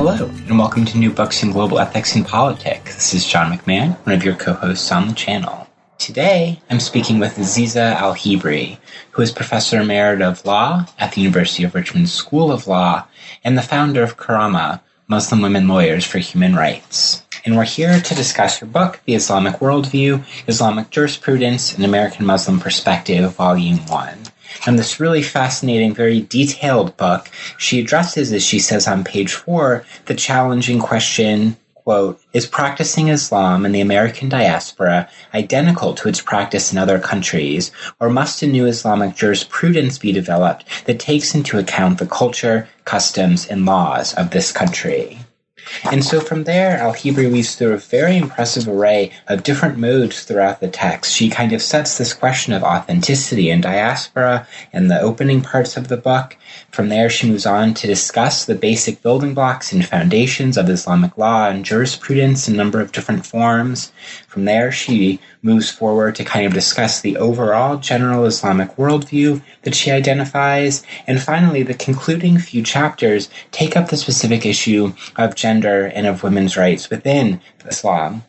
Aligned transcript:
Hello, 0.00 0.30
and 0.46 0.56
welcome 0.56 0.84
to 0.84 0.96
New 0.96 1.10
Books 1.10 1.42
in 1.42 1.50
Global 1.50 1.80
Ethics 1.80 2.14
and 2.14 2.24
Politics. 2.24 2.94
This 2.94 3.14
is 3.14 3.26
John 3.26 3.50
McMahon, 3.50 3.96
one 4.06 4.14
of 4.14 4.22
your 4.22 4.36
co 4.36 4.52
hosts 4.52 4.92
on 4.92 5.08
the 5.08 5.12
channel. 5.12 5.66
Today, 5.98 6.62
I'm 6.70 6.78
speaking 6.78 7.18
with 7.18 7.34
Azizah 7.34 7.96
Al 7.96 8.14
Hibri, 8.14 8.78
who 9.10 9.22
is 9.22 9.32
Professor 9.32 9.78
Emerita 9.78 10.22
of 10.22 10.46
Law 10.46 10.86
at 11.00 11.14
the 11.14 11.20
University 11.20 11.64
of 11.64 11.74
Richmond 11.74 12.08
School 12.10 12.52
of 12.52 12.68
Law 12.68 13.08
and 13.42 13.58
the 13.58 13.60
founder 13.60 14.04
of 14.04 14.16
Karamah, 14.16 14.80
Muslim 15.08 15.42
Women 15.42 15.66
Lawyers 15.66 16.04
for 16.04 16.18
Human 16.18 16.54
Rights. 16.54 17.24
And 17.44 17.56
we're 17.56 17.64
here 17.64 18.00
to 18.00 18.14
discuss 18.14 18.58
her 18.58 18.66
book, 18.66 19.00
The 19.04 19.16
Islamic 19.16 19.54
Worldview 19.54 20.24
Islamic 20.46 20.90
Jurisprudence 20.90 21.74
and 21.74 21.84
American 21.84 22.24
Muslim 22.24 22.60
Perspective, 22.60 23.34
Volume 23.34 23.78
1. 23.88 24.18
In 24.66 24.76
this 24.76 25.00
really 25.00 25.22
fascinating, 25.22 25.94
very 25.94 26.20
detailed 26.20 26.96
book, 26.96 27.30
she 27.56 27.80
addresses, 27.80 28.32
as 28.32 28.44
she 28.44 28.58
says 28.58 28.88
on 28.88 29.04
page 29.04 29.32
four, 29.32 29.84
the 30.06 30.14
challenging 30.14 30.80
question 30.80 31.56
quote, 31.88 32.20
is 32.34 32.44
practicing 32.44 33.08
Islam 33.08 33.64
in 33.64 33.72
the 33.72 33.80
American 33.80 34.28
diaspora 34.28 35.08
identical 35.32 35.94
to 35.94 36.06
its 36.06 36.20
practice 36.20 36.70
in 36.70 36.76
other 36.76 36.98
countries, 36.98 37.70
or 37.98 38.10
must 38.10 38.42
a 38.42 38.46
new 38.46 38.66
Islamic 38.66 39.16
jurisprudence 39.16 39.96
be 39.96 40.12
developed 40.12 40.66
that 40.84 41.00
takes 41.00 41.34
into 41.34 41.58
account 41.58 41.98
the 41.98 42.06
culture, 42.06 42.68
customs, 42.84 43.46
and 43.46 43.64
laws 43.64 44.12
of 44.12 44.32
this 44.32 44.52
country? 44.52 45.18
And 45.90 46.04
so 46.04 46.20
from 46.20 46.44
there, 46.44 46.78
Al 46.78 46.92
Hibri 46.92 47.30
weaves 47.30 47.54
through 47.54 47.72
a 47.72 47.78
very 47.78 48.16
impressive 48.16 48.68
array 48.68 49.12
of 49.26 49.42
different 49.42 49.78
modes 49.78 50.24
throughout 50.24 50.60
the 50.60 50.68
text. 50.68 51.14
She 51.14 51.30
kind 51.30 51.52
of 51.52 51.62
sets 51.62 51.98
this 51.98 52.14
question 52.14 52.52
of 52.52 52.62
authenticity 52.62 53.50
and 53.50 53.62
diaspora 53.62 54.46
in 54.72 54.88
the 54.88 55.00
opening 55.00 55.40
parts 55.40 55.76
of 55.76 55.88
the 55.88 55.96
book. 55.96 56.36
From 56.70 56.88
there, 56.88 57.10
she 57.10 57.28
moves 57.28 57.46
on 57.46 57.74
to 57.74 57.86
discuss 57.86 58.44
the 58.44 58.54
basic 58.54 59.02
building 59.02 59.34
blocks 59.34 59.72
and 59.72 59.84
foundations 59.84 60.56
of 60.56 60.68
Islamic 60.68 61.16
law 61.16 61.48
and 61.48 61.64
jurisprudence 61.64 62.48
in 62.48 62.54
a 62.54 62.56
number 62.56 62.80
of 62.80 62.92
different 62.92 63.26
forms. 63.26 63.92
From 64.28 64.44
there, 64.44 64.70
she 64.70 65.20
moves 65.40 65.70
forward 65.70 66.14
to 66.16 66.24
kind 66.24 66.44
of 66.44 66.52
discuss 66.52 67.00
the 67.00 67.16
overall 67.16 67.78
general 67.78 68.26
Islamic 68.26 68.76
worldview 68.76 69.42
that 69.62 69.74
she 69.74 69.90
identifies. 69.90 70.84
And 71.06 71.20
finally, 71.20 71.62
the 71.62 71.72
concluding 71.72 72.38
few 72.38 72.62
chapters 72.62 73.30
take 73.52 73.74
up 73.74 73.88
the 73.88 73.96
specific 73.96 74.44
issue 74.44 74.92
of 75.16 75.34
gender 75.34 75.86
and 75.86 76.06
of 76.06 76.22
women's 76.22 76.58
rights 76.58 76.90
within 76.90 77.40
Islam. 77.64 78.22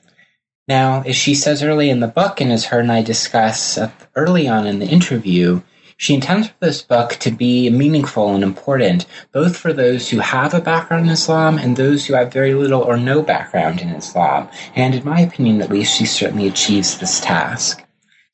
Now, 0.70 1.02
as 1.02 1.18
she 1.18 1.36
says 1.36 1.64
early 1.64 1.90
in 1.90 2.00
the 2.00 2.08
book, 2.08 2.40
and 2.40 2.50
as 2.50 2.66
her 2.66 2.80
and 2.80 2.94
I 2.94 3.02
discuss 3.02 3.78
early 4.16 4.48
on 4.48 4.68
in 4.68 4.80
the 4.80 4.88
interview, 4.88 5.62
she 6.00 6.14
intends 6.14 6.48
for 6.48 6.56
this 6.62 6.82
book 6.82 7.18
to 7.20 7.30
be 7.30 7.70
meaningful 7.70 8.34
and 8.34 8.42
important, 8.42 9.06
both 9.34 9.58
for 9.58 9.74
those 9.74 10.10
who 10.10 10.20
have 10.20 10.54
a 10.54 10.62
background 10.62 11.06
in 11.06 11.12
Islam 11.12 11.58
and 11.58 11.76
those 11.76 12.06
who 12.06 12.14
have 12.14 12.32
very 12.32 12.54
little 12.54 12.82
or 12.82 12.96
no 12.96 13.22
background 13.22 13.82
in 13.82 13.90
Islam. 13.90 14.48
And 14.78 14.96
in 14.96 15.04
my 15.04 15.20
opinion, 15.20 15.62
at 15.62 15.70
least, 15.70 15.98
she 15.98 16.06
certainly 16.06 16.48
achieves 16.48 16.98
this 16.98 17.20
task. 17.20 17.86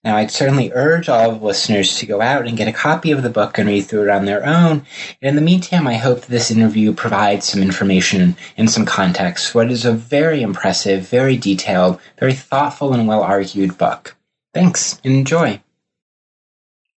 Now, 0.04 0.16
I'd 0.16 0.30
certainly 0.30 0.72
urge 0.76 1.10
all 1.10 1.32
listeners 1.32 1.98
to 1.98 2.06
go 2.06 2.22
out 2.22 2.48
and 2.48 2.56
get 2.56 2.68
a 2.68 2.72
copy 2.72 3.10
of 3.10 3.24
the 3.24 3.32
book 3.32 3.58
and 3.58 3.68
read 3.68 3.86
through 3.86 4.04
it 4.04 4.10
on 4.10 4.26
their 4.26 4.46
own. 4.46 4.86
And 5.20 5.30
in 5.30 5.36
the 5.36 5.42
meantime, 5.42 5.88
I 5.88 5.96
hope 5.96 6.22
that 6.22 6.30
this 6.30 6.52
interview 6.52 6.94
provides 6.94 7.48
some 7.48 7.64
information 7.64 8.38
and 8.58 8.70
some 8.70 8.86
context 8.86 9.52
for 9.52 9.64
what 9.64 9.72
is 9.72 9.86
a 9.86 9.92
very 9.92 10.44
impressive, 10.44 11.10
very 11.10 11.36
detailed, 11.36 12.00
very 12.20 12.34
thoughtful, 12.36 12.94
and 12.94 13.08
well 13.08 13.24
argued 13.24 13.80
book. 13.80 14.16
Thanks 14.54 15.02
and 15.04 15.16
enjoy. 15.16 15.64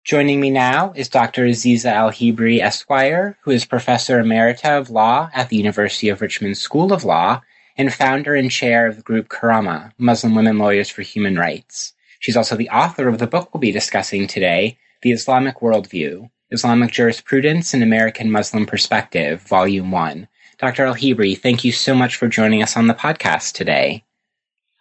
Joining 0.06 0.38
me 0.40 0.50
now 0.50 0.92
is 0.94 1.08
Dr. 1.08 1.46
Azizah 1.46 1.90
Al 1.90 2.12
Hibri 2.12 2.60
Esquire, 2.60 3.36
who 3.40 3.50
is 3.50 3.64
Professor 3.64 4.22
Emerita 4.22 4.78
of 4.78 4.88
Law 4.88 5.28
at 5.34 5.48
the 5.48 5.56
University 5.56 6.10
of 6.10 6.20
Richmond 6.20 6.56
School 6.58 6.92
of 6.92 7.02
Law 7.02 7.42
and 7.76 7.92
founder 7.92 8.36
and 8.36 8.48
chair 8.48 8.86
of 8.86 8.94
the 8.94 9.02
group 9.02 9.28
Karamah, 9.28 9.90
Muslim 9.98 10.36
Women 10.36 10.58
Lawyers 10.58 10.88
for 10.88 11.02
Human 11.02 11.36
Rights. 11.36 11.92
She's 12.20 12.36
also 12.36 12.54
the 12.54 12.70
author 12.70 13.08
of 13.08 13.18
the 13.18 13.26
book 13.26 13.52
we'll 13.52 13.60
be 13.60 13.72
discussing 13.72 14.28
today, 14.28 14.78
The 15.02 15.10
Islamic 15.10 15.56
Worldview 15.56 16.30
Islamic 16.52 16.92
Jurisprudence 16.92 17.74
and 17.74 17.82
American 17.82 18.30
Muslim 18.30 18.64
Perspective, 18.64 19.42
Volume 19.42 19.90
1. 19.90 20.28
Dr. 20.58 20.84
Al 20.84 20.94
Hibri, 20.94 21.36
thank 21.36 21.64
you 21.64 21.72
so 21.72 21.96
much 21.96 22.14
for 22.14 22.28
joining 22.28 22.62
us 22.62 22.76
on 22.76 22.86
the 22.86 22.94
podcast 22.94 23.54
today. 23.54 24.04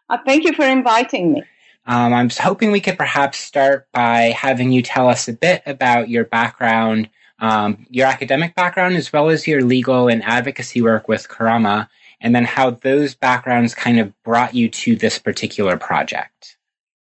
Uh, 0.08 0.20
thank 0.24 0.44
you 0.44 0.54
for 0.54 0.66
inviting 0.66 1.34
me. 1.34 1.44
Um, 1.88 2.14
I'm 2.14 2.30
hoping 2.30 2.72
we 2.72 2.82
could 2.82 2.98
perhaps 2.98 3.38
start 3.38 3.88
by 3.92 4.34
having 4.36 4.72
you 4.72 4.82
tell 4.82 5.08
us 5.08 5.28
a 5.28 5.34
bit 5.34 5.62
about 5.66 6.10
your 6.10 6.26
background, 6.26 7.10
um, 7.40 7.86
your 7.90 8.08
academic 8.08 8.56
background, 8.56 8.96
as 8.96 9.14
well 9.14 9.30
as 9.30 9.46
your 9.46 9.62
legal 9.62 10.08
and 10.08 10.24
advocacy 10.24 10.82
work 10.82 11.08
with 11.08 11.28
Karamah, 11.28 11.88
and 12.22 12.36
then 12.36 12.46
how 12.46 12.72
those 12.72 13.14
backgrounds 13.14 13.76
kind 13.76 14.00
of 14.00 14.12
brought 14.24 14.56
you 14.56 14.68
to 14.70 14.96
this 14.96 15.20
particular 15.20 15.78
project. 15.78 16.58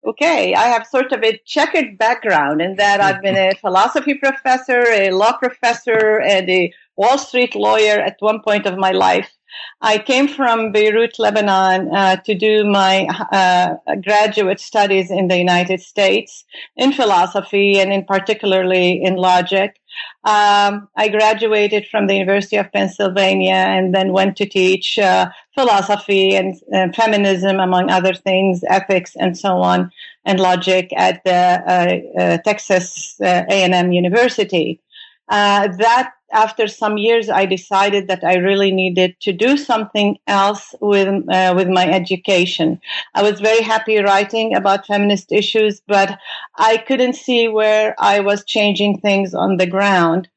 Okay, 0.06 0.53
I 0.53 0.66
have 0.66 0.86
sort 0.86 1.12
of 1.13 1.24
a 1.24 1.42
checkered 1.46 1.97
background 1.97 2.62
in 2.62 2.75
that 2.75 3.02
I've 3.02 3.24
been 3.24 3.38
a 3.38 3.56
philosophy 3.56 4.13
professor, 4.13 4.84
a 4.92 5.09
law 5.09 5.36
professor, 5.38 6.22
and 6.22 6.47
a 6.47 6.72
Wall 6.96 7.18
Street 7.18 7.56
lawyer 7.56 8.00
at 8.00 8.18
one 8.19 8.42
point 8.42 8.68
of 8.68 8.78
my 8.78 8.92
life. 8.92 9.31
I 9.82 9.98
came 9.98 10.28
from 10.28 10.72
Beirut, 10.72 11.20
Lebanon, 11.20 11.94
uh, 11.94 12.16
to 12.18 12.34
do 12.34 12.64
my 12.64 13.06
uh, 13.32 13.96
graduate 14.02 14.60
studies 14.60 15.12
in 15.12 15.28
the 15.28 15.38
United 15.38 15.82
States 15.82 16.46
in 16.76 16.92
philosophy 16.94 17.80
and 17.80 17.92
in 17.92 18.06
particularly 18.06 19.04
in 19.04 19.16
logic. 19.16 19.80
Um, 20.24 20.88
I 20.96 21.08
graduated 21.10 21.88
from 21.88 22.08
the 22.08 22.16
University 22.16 22.56
of 22.56 22.72
Pennsylvania 22.72 23.54
and 23.54 23.94
then 23.94 24.12
went 24.12 24.38
to 24.38 24.46
teach 24.46 24.98
uh, 24.98 25.30
philosophy 25.54 26.36
and 26.36 26.56
uh, 26.74 26.92
feminism, 26.94 27.60
among 27.60 27.90
other 27.90 28.14
things, 28.14 28.64
ethics, 28.70 29.16
and 29.16 29.38
so 29.38 29.58
on, 29.62 29.92
and 30.26 30.40
logic 30.40 30.92
at 30.98 31.24
the 31.24 31.32
uh, 31.32 32.22
uh, 32.22 32.38
Texas 32.40 33.18
A&M 33.22 33.92
University. 33.92 34.82
that 35.30 36.15
after 36.31 36.68
some 36.68 36.97
years, 36.97 37.30
I 37.30 37.46
decided 37.46 38.08
that 38.08 38.24
I 38.24 38.36
really 38.36 38.72
needed 38.72 39.16
to 39.22 39.31
do 39.31 39.58
something 39.58 40.18
else 40.28 40.74
with 40.81 41.08
uh, 41.30 41.53
with 41.56 41.69
my 41.69 41.88
education. 41.90 42.80
I 43.13 43.24
was 43.24 43.40
very 43.40 43.62
happy 43.62 43.97
writing 44.00 44.56
about 44.56 44.88
feminist 44.88 45.31
issues, 45.31 45.81
but 45.88 46.18
I 46.58 46.78
couldn't 46.78 47.16
see 47.16 47.47
where 47.47 47.96
I 48.00 48.19
was 48.19 48.44
changing 48.46 49.00
things 49.00 49.34
on 49.34 49.58
the 49.58 49.68
ground. 49.68 50.28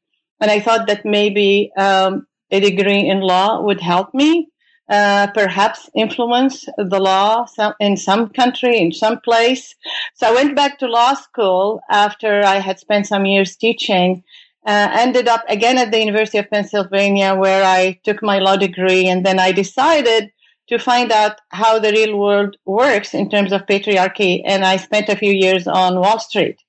And 0.40 0.50
I 0.50 0.60
thought 0.60 0.86
that 0.86 1.04
maybe 1.04 1.72
um, 1.76 2.26
a 2.50 2.60
degree 2.60 3.08
in 3.08 3.20
law 3.20 3.60
would 3.62 3.80
help 3.80 4.14
me, 4.14 4.48
uh, 4.88 5.26
perhaps 5.34 5.90
influence 5.94 6.64
the 6.76 7.00
law 7.00 7.46
in 7.80 7.96
some 7.96 8.28
country, 8.28 8.78
in 8.78 8.92
some 8.92 9.20
place. 9.20 9.74
So 10.14 10.28
I 10.28 10.34
went 10.34 10.54
back 10.54 10.78
to 10.78 10.86
law 10.86 11.14
school 11.14 11.80
after 11.90 12.44
I 12.44 12.56
had 12.60 12.78
spent 12.78 13.06
some 13.06 13.26
years 13.26 13.56
teaching 13.56 14.22
uh, 14.68 14.90
ended 14.92 15.28
up 15.28 15.42
again 15.48 15.78
at 15.78 15.90
the 15.90 15.98
University 15.98 16.36
of 16.36 16.50
Pennsylvania 16.50 17.34
where 17.34 17.64
I 17.64 17.98
took 18.04 18.22
my 18.22 18.38
law 18.38 18.56
degree 18.56 19.08
and 19.08 19.24
then 19.24 19.38
I 19.38 19.50
decided 19.50 20.30
to 20.68 20.78
find 20.78 21.10
out 21.10 21.40
how 21.48 21.78
the 21.78 21.90
real 21.90 22.18
world 22.18 22.58
works 22.66 23.14
in 23.14 23.30
terms 23.30 23.52
of 23.52 23.64
patriarchy 23.64 24.42
and 24.44 24.66
I 24.66 24.76
spent 24.76 25.08
a 25.08 25.16
few 25.16 25.32
years 25.32 25.66
on 25.66 25.98
Wall 25.98 26.18
Street. 26.18 26.60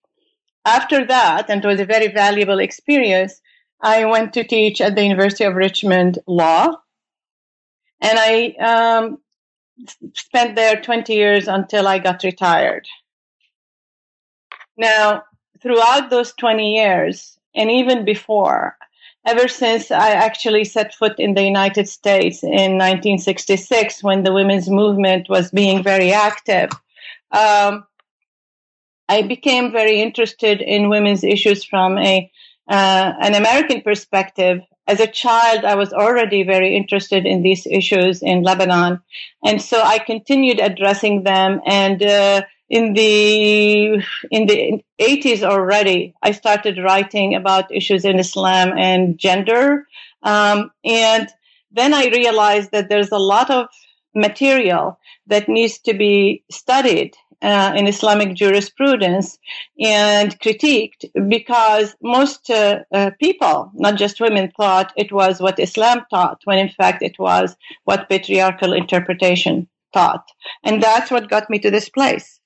After 0.65 1.05
that, 1.07 1.49
and 1.49 1.63
it 1.63 1.67
was 1.67 1.81
a 1.81 1.85
very 1.85 2.07
valuable 2.07 2.59
experience, 2.59 3.41
I 3.81 4.05
went 4.05 4.31
to 4.33 4.45
teach 4.45 4.79
at 4.79 4.95
the 4.95 5.03
University 5.03 5.43
of 5.43 5.55
Richmond 5.55 6.19
law 6.25 6.71
and 7.99 8.17
I 8.17 8.55
um, 8.61 9.17
spent 10.13 10.55
there 10.55 10.81
20 10.81 11.13
years 11.13 11.49
until 11.49 11.85
I 11.85 11.99
got 11.99 12.23
retired. 12.23 12.87
Now, 14.77 15.23
throughout 15.61 16.09
those 16.09 16.31
20 16.35 16.75
years, 16.75 17.38
and 17.55 17.69
even 17.71 18.05
before, 18.05 18.77
ever 19.25 19.47
since 19.47 19.91
I 19.91 20.11
actually 20.11 20.63
set 20.65 20.93
foot 20.93 21.19
in 21.19 21.33
the 21.33 21.43
United 21.43 21.87
States 21.87 22.43
in 22.43 22.77
1966 22.77 24.03
when 24.03 24.23
the 24.23 24.33
women's 24.33 24.69
movement 24.69 25.29
was 25.29 25.51
being 25.51 25.83
very 25.83 26.11
active. 26.11 26.69
Um, 27.31 27.85
I 29.07 29.23
became 29.23 29.71
very 29.71 30.01
interested 30.01 30.61
in 30.61 30.89
women's 30.89 31.23
issues 31.23 31.63
from 31.63 31.97
a 31.97 32.31
uh, 32.67 33.13
an 33.19 33.33
American 33.33 33.81
perspective 33.81 34.61
as 34.89 34.99
a 34.99 35.07
child, 35.07 35.65
I 35.65 35.75
was 35.75 35.93
already 35.93 36.41
very 36.41 36.75
interested 36.75 37.27
in 37.27 37.43
these 37.43 37.67
issues 37.67 38.23
in 38.23 38.41
Lebanon. 38.41 38.99
And 39.45 39.61
so 39.61 39.81
I 39.81 39.99
continued 39.99 40.59
addressing 40.59 41.23
them. 41.23 41.61
And 41.65 42.01
uh, 42.01 42.41
in 42.69 42.93
the 42.93 44.03
in 44.31 44.45
the 44.45 44.83
80s 44.99 45.43
already, 45.43 46.13
I 46.21 46.31
started 46.31 46.77
writing 46.77 47.35
about 47.35 47.73
issues 47.73 48.05
in 48.05 48.19
Islam 48.19 48.77
and 48.77 49.17
gender. 49.17 49.87
Um, 50.23 50.71
and 50.85 51.29
then 51.71 51.93
I 51.93 52.07
realized 52.07 52.71
that 52.71 52.89
there's 52.89 53.11
a 53.11 53.17
lot 53.17 53.49
of 53.49 53.67
material 54.15 54.99
that 55.27 55.47
needs 55.47 55.79
to 55.79 55.93
be 55.93 56.43
studied 56.51 57.15
uh, 57.41 57.73
in 57.75 57.87
Islamic 57.87 58.35
jurisprudence 58.35 59.37
and 59.79 60.37
critiqued 60.39 61.05
because 61.29 61.95
most 62.01 62.49
uh, 62.49 62.79
uh, 62.93 63.11
people, 63.19 63.71
not 63.75 63.95
just 63.95 64.19
women, 64.19 64.51
thought 64.57 64.91
it 64.97 65.11
was 65.11 65.39
what 65.39 65.59
Islam 65.59 66.05
taught, 66.09 66.41
when 66.43 66.59
in 66.59 66.69
fact 66.69 67.01
it 67.01 67.17
was 67.17 67.55
what 67.85 68.09
patriarchal 68.09 68.73
interpretation 68.73 69.67
taught. 69.93 70.27
And 70.63 70.83
that's 70.83 71.11
what 71.11 71.29
got 71.29 71.49
me 71.49 71.59
to 71.59 71.71
this 71.71 71.89
place. 71.89 72.38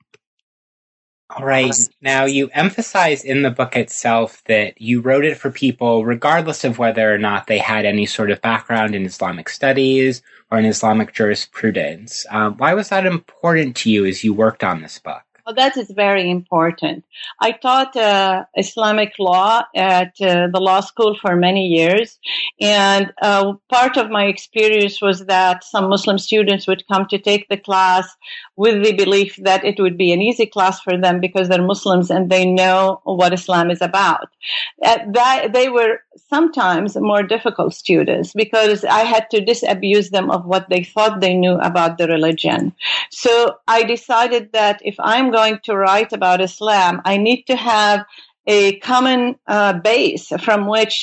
All 1.36 1.46
right. 1.46 1.74
Now, 2.02 2.26
you 2.26 2.50
emphasize 2.54 3.24
in 3.24 3.42
the 3.42 3.50
book 3.50 3.76
itself 3.76 4.44
that 4.46 4.80
you 4.80 5.02
wrote 5.02 5.26
it 5.26 5.38
for 5.38 5.50
people, 5.50 6.06
regardless 6.06 6.64
of 6.64 6.78
whether 6.78 7.14
or 7.14 7.18
not 7.18 7.48
they 7.48 7.58
had 7.58 7.86
any 7.86 8.06
sort 8.06 8.30
of 8.30 8.42
background 8.42 8.94
in 8.94 9.06
Islamic 9.06 9.50
studies 9.50 10.22
or 10.52 10.60
in 10.60 10.66
Islamic 10.66 11.14
jurisprudence. 11.14 12.26
Um, 12.30 12.58
why 12.58 12.74
was 12.76 12.90
that 12.90 13.06
important 13.06 13.76
to 13.78 13.92
you 13.92 14.06
as 14.06 14.24
you 14.24 14.34
worked 14.34 14.64
on 14.64 14.82
this 14.82 15.00
book? 15.00 15.24
Well, 15.45 15.56
that 15.56 15.75
is 15.75 15.92
very 15.92 16.30
important. 16.30 17.04
I 17.42 17.51
taught 17.51 17.98
uh, 17.98 18.45
Islamic 18.56 19.12
law 19.19 19.63
at 19.75 20.13
uh, 20.22 20.48
the 20.48 20.62
law 20.62 20.80
school 20.80 21.18
for 21.22 21.36
many 21.36 21.68
years, 21.68 22.18
and 22.62 23.12
uh, 23.22 23.56
part 23.68 23.98
of 23.98 24.10
my 24.10 24.28
experience 24.28 25.01
was 25.01 25.25
that 25.25 25.66
some 25.66 25.90
Muslim 25.90 26.18
students 26.18 26.66
would 26.66 26.88
come 26.88 27.07
to 27.07 27.18
take 27.18 27.50
the 27.50 27.57
class 27.57 28.07
with 28.56 28.86
the 28.86 28.94
belief 28.94 29.36
that 29.44 29.66
it 29.66 29.81
would 29.81 29.98
be 29.98 30.13
an 30.13 30.22
easy 30.22 30.45
class 30.45 30.80
for 30.80 30.98
them 30.98 31.19
because 31.19 31.50
they're 31.50 31.62
Muslims 31.62 32.10
and 32.10 32.30
they 32.30 32.46
know 32.46 33.01
what 33.04 33.34
Islam 33.34 33.69
is 33.69 33.81
about. 33.81 34.30
Uh, 34.81 35.00
that 35.12 35.51
they 35.51 35.68
were 35.68 36.00
sometimes 36.30 36.96
more 36.96 37.24
difficult 37.24 37.74
students 37.74 38.31
because 38.34 38.86
I 38.86 39.00
had 39.00 39.30
to 39.31 39.44
disabuse 39.44 40.10
them 40.12 40.31
of 40.31 40.46
what 40.46 40.69
they 40.69 40.84
thought 40.86 41.19
they 41.19 41.34
knew 41.34 41.56
about 41.56 41.98
the 41.98 42.07
religion. 42.07 42.74
So 43.12 43.57
I 43.68 43.84
decided 43.84 44.54
that 44.54 44.80
if 44.86 44.96
I'm 45.00 45.33
going 45.40 45.58
to 45.66 45.76
write 45.76 46.14
about 46.14 46.46
Islam, 46.50 47.02
I 47.06 47.18
need 47.18 47.42
to 47.52 47.56
have 47.56 48.06
a 48.48 48.80
common 48.92 49.22
uh, 49.48 49.74
base 49.90 50.28
from 50.46 50.68
which 50.68 50.96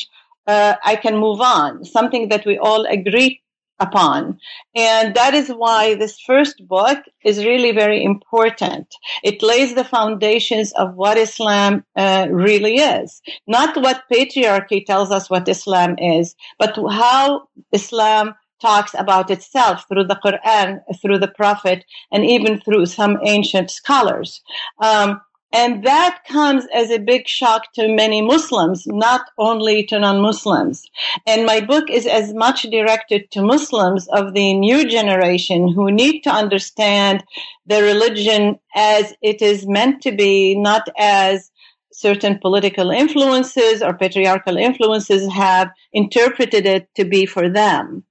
uh, 0.46 0.74
I 0.84 0.96
can 0.96 1.16
move 1.26 1.40
on, 1.40 1.84
something 1.84 2.28
that 2.30 2.46
we 2.46 2.56
all 2.58 2.84
agree 2.98 3.42
upon. 3.80 4.38
And 4.74 5.14
that 5.14 5.34
is 5.34 5.48
why 5.48 5.94
this 5.94 6.20
first 6.20 6.56
book 6.68 6.98
is 7.24 7.44
really 7.50 7.72
very 7.72 8.04
important. 8.04 8.86
It 9.24 9.42
lays 9.42 9.74
the 9.74 9.90
foundations 9.96 10.72
of 10.74 10.94
what 10.94 11.16
Islam 11.16 11.84
uh, 11.96 12.26
really 12.30 12.76
is. 12.76 13.22
Not 13.46 13.76
what 13.84 14.04
patriarchy 14.12 14.84
tells 14.84 15.10
us 15.10 15.30
what 15.30 15.48
Islam 15.48 15.98
is, 15.98 16.34
but 16.58 16.76
how 16.76 17.48
Islam 17.72 18.34
talks 18.60 18.94
about 18.94 19.30
itself 19.30 19.84
through 19.88 20.04
the 20.04 20.20
Quran, 20.24 20.80
through 21.00 21.18
the 21.18 21.28
Prophet, 21.28 21.84
and 22.12 22.24
even 22.24 22.60
through 22.60 22.86
some 22.86 23.18
ancient 23.24 23.70
scholars. 23.70 24.42
Um, 24.80 25.20
and 25.52 25.84
that 25.84 26.20
comes 26.28 26.64
as 26.72 26.90
a 26.90 26.98
big 26.98 27.26
shock 27.26 27.72
to 27.72 27.92
many 27.92 28.22
Muslims, 28.22 28.86
not 28.86 29.22
only 29.36 29.84
to 29.86 29.98
non-Muslims. 29.98 30.86
And 31.26 31.44
my 31.44 31.60
book 31.60 31.90
is 31.90 32.06
as 32.06 32.32
much 32.32 32.62
directed 32.62 33.30
to 33.32 33.42
Muslims 33.42 34.06
of 34.08 34.34
the 34.34 34.54
new 34.54 34.88
generation 34.88 35.72
who 35.72 35.90
need 35.90 36.20
to 36.22 36.30
understand 36.30 37.24
the 37.66 37.82
religion 37.82 38.60
as 38.76 39.12
it 39.22 39.42
is 39.42 39.66
meant 39.66 40.02
to 40.02 40.12
be, 40.12 40.54
not 40.54 40.88
as 40.96 41.50
certain 41.92 42.38
political 42.38 42.92
influences 42.92 43.82
or 43.82 43.92
patriarchal 43.92 44.56
influences 44.56 45.30
have 45.32 45.68
interpreted 45.92 46.64
it 46.64 46.88
to 46.94 47.04
be 47.04 47.26
for 47.26 47.48
them 47.48 48.04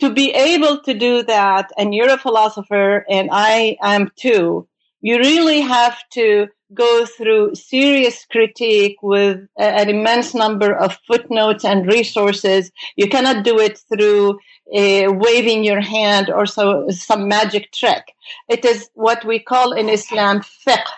to 0.00 0.12
be 0.12 0.32
able 0.32 0.80
to 0.82 0.94
do 0.94 1.22
that, 1.22 1.70
and 1.78 1.94
you're 1.94 2.10
a 2.10 2.18
philosopher, 2.18 3.04
and 3.08 3.28
I 3.32 3.76
am 3.82 4.10
too, 4.16 4.68
you 5.00 5.18
really 5.18 5.60
have 5.60 5.96
to 6.10 6.48
go 6.74 7.06
through 7.06 7.54
serious 7.54 8.26
critique 8.30 8.96
with 9.02 9.40
an 9.56 9.88
immense 9.88 10.34
number 10.34 10.74
of 10.74 10.98
footnotes 11.06 11.64
and 11.64 11.86
resources. 11.86 12.70
You 12.96 13.08
cannot 13.08 13.44
do 13.44 13.58
it 13.58 13.80
through 13.90 14.38
uh, 14.76 15.12
waving 15.12 15.64
your 15.64 15.80
hand 15.80 16.28
or 16.28 16.44
so 16.44 16.88
some 16.90 17.26
magic 17.26 17.72
trick. 17.72 18.12
It 18.48 18.64
is 18.64 18.90
what 18.94 19.24
we 19.24 19.38
call 19.38 19.72
in 19.72 19.88
Islam 19.88 20.40
fiqh 20.40 20.90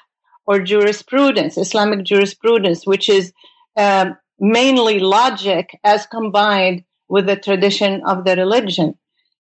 or 0.47 0.59
jurisprudence, 0.59 1.57
Islamic 1.57 2.05
jurisprudence, 2.05 2.85
which 2.85 3.09
is 3.09 3.33
um, 3.77 4.17
mainly 4.41 4.99
logic 4.99 5.79
as 5.85 6.07
combined 6.07 6.83
with 7.11 7.27
the 7.27 7.37
tradition 7.37 8.03
of 8.07 8.25
the 8.25 8.37
religion. 8.37 8.95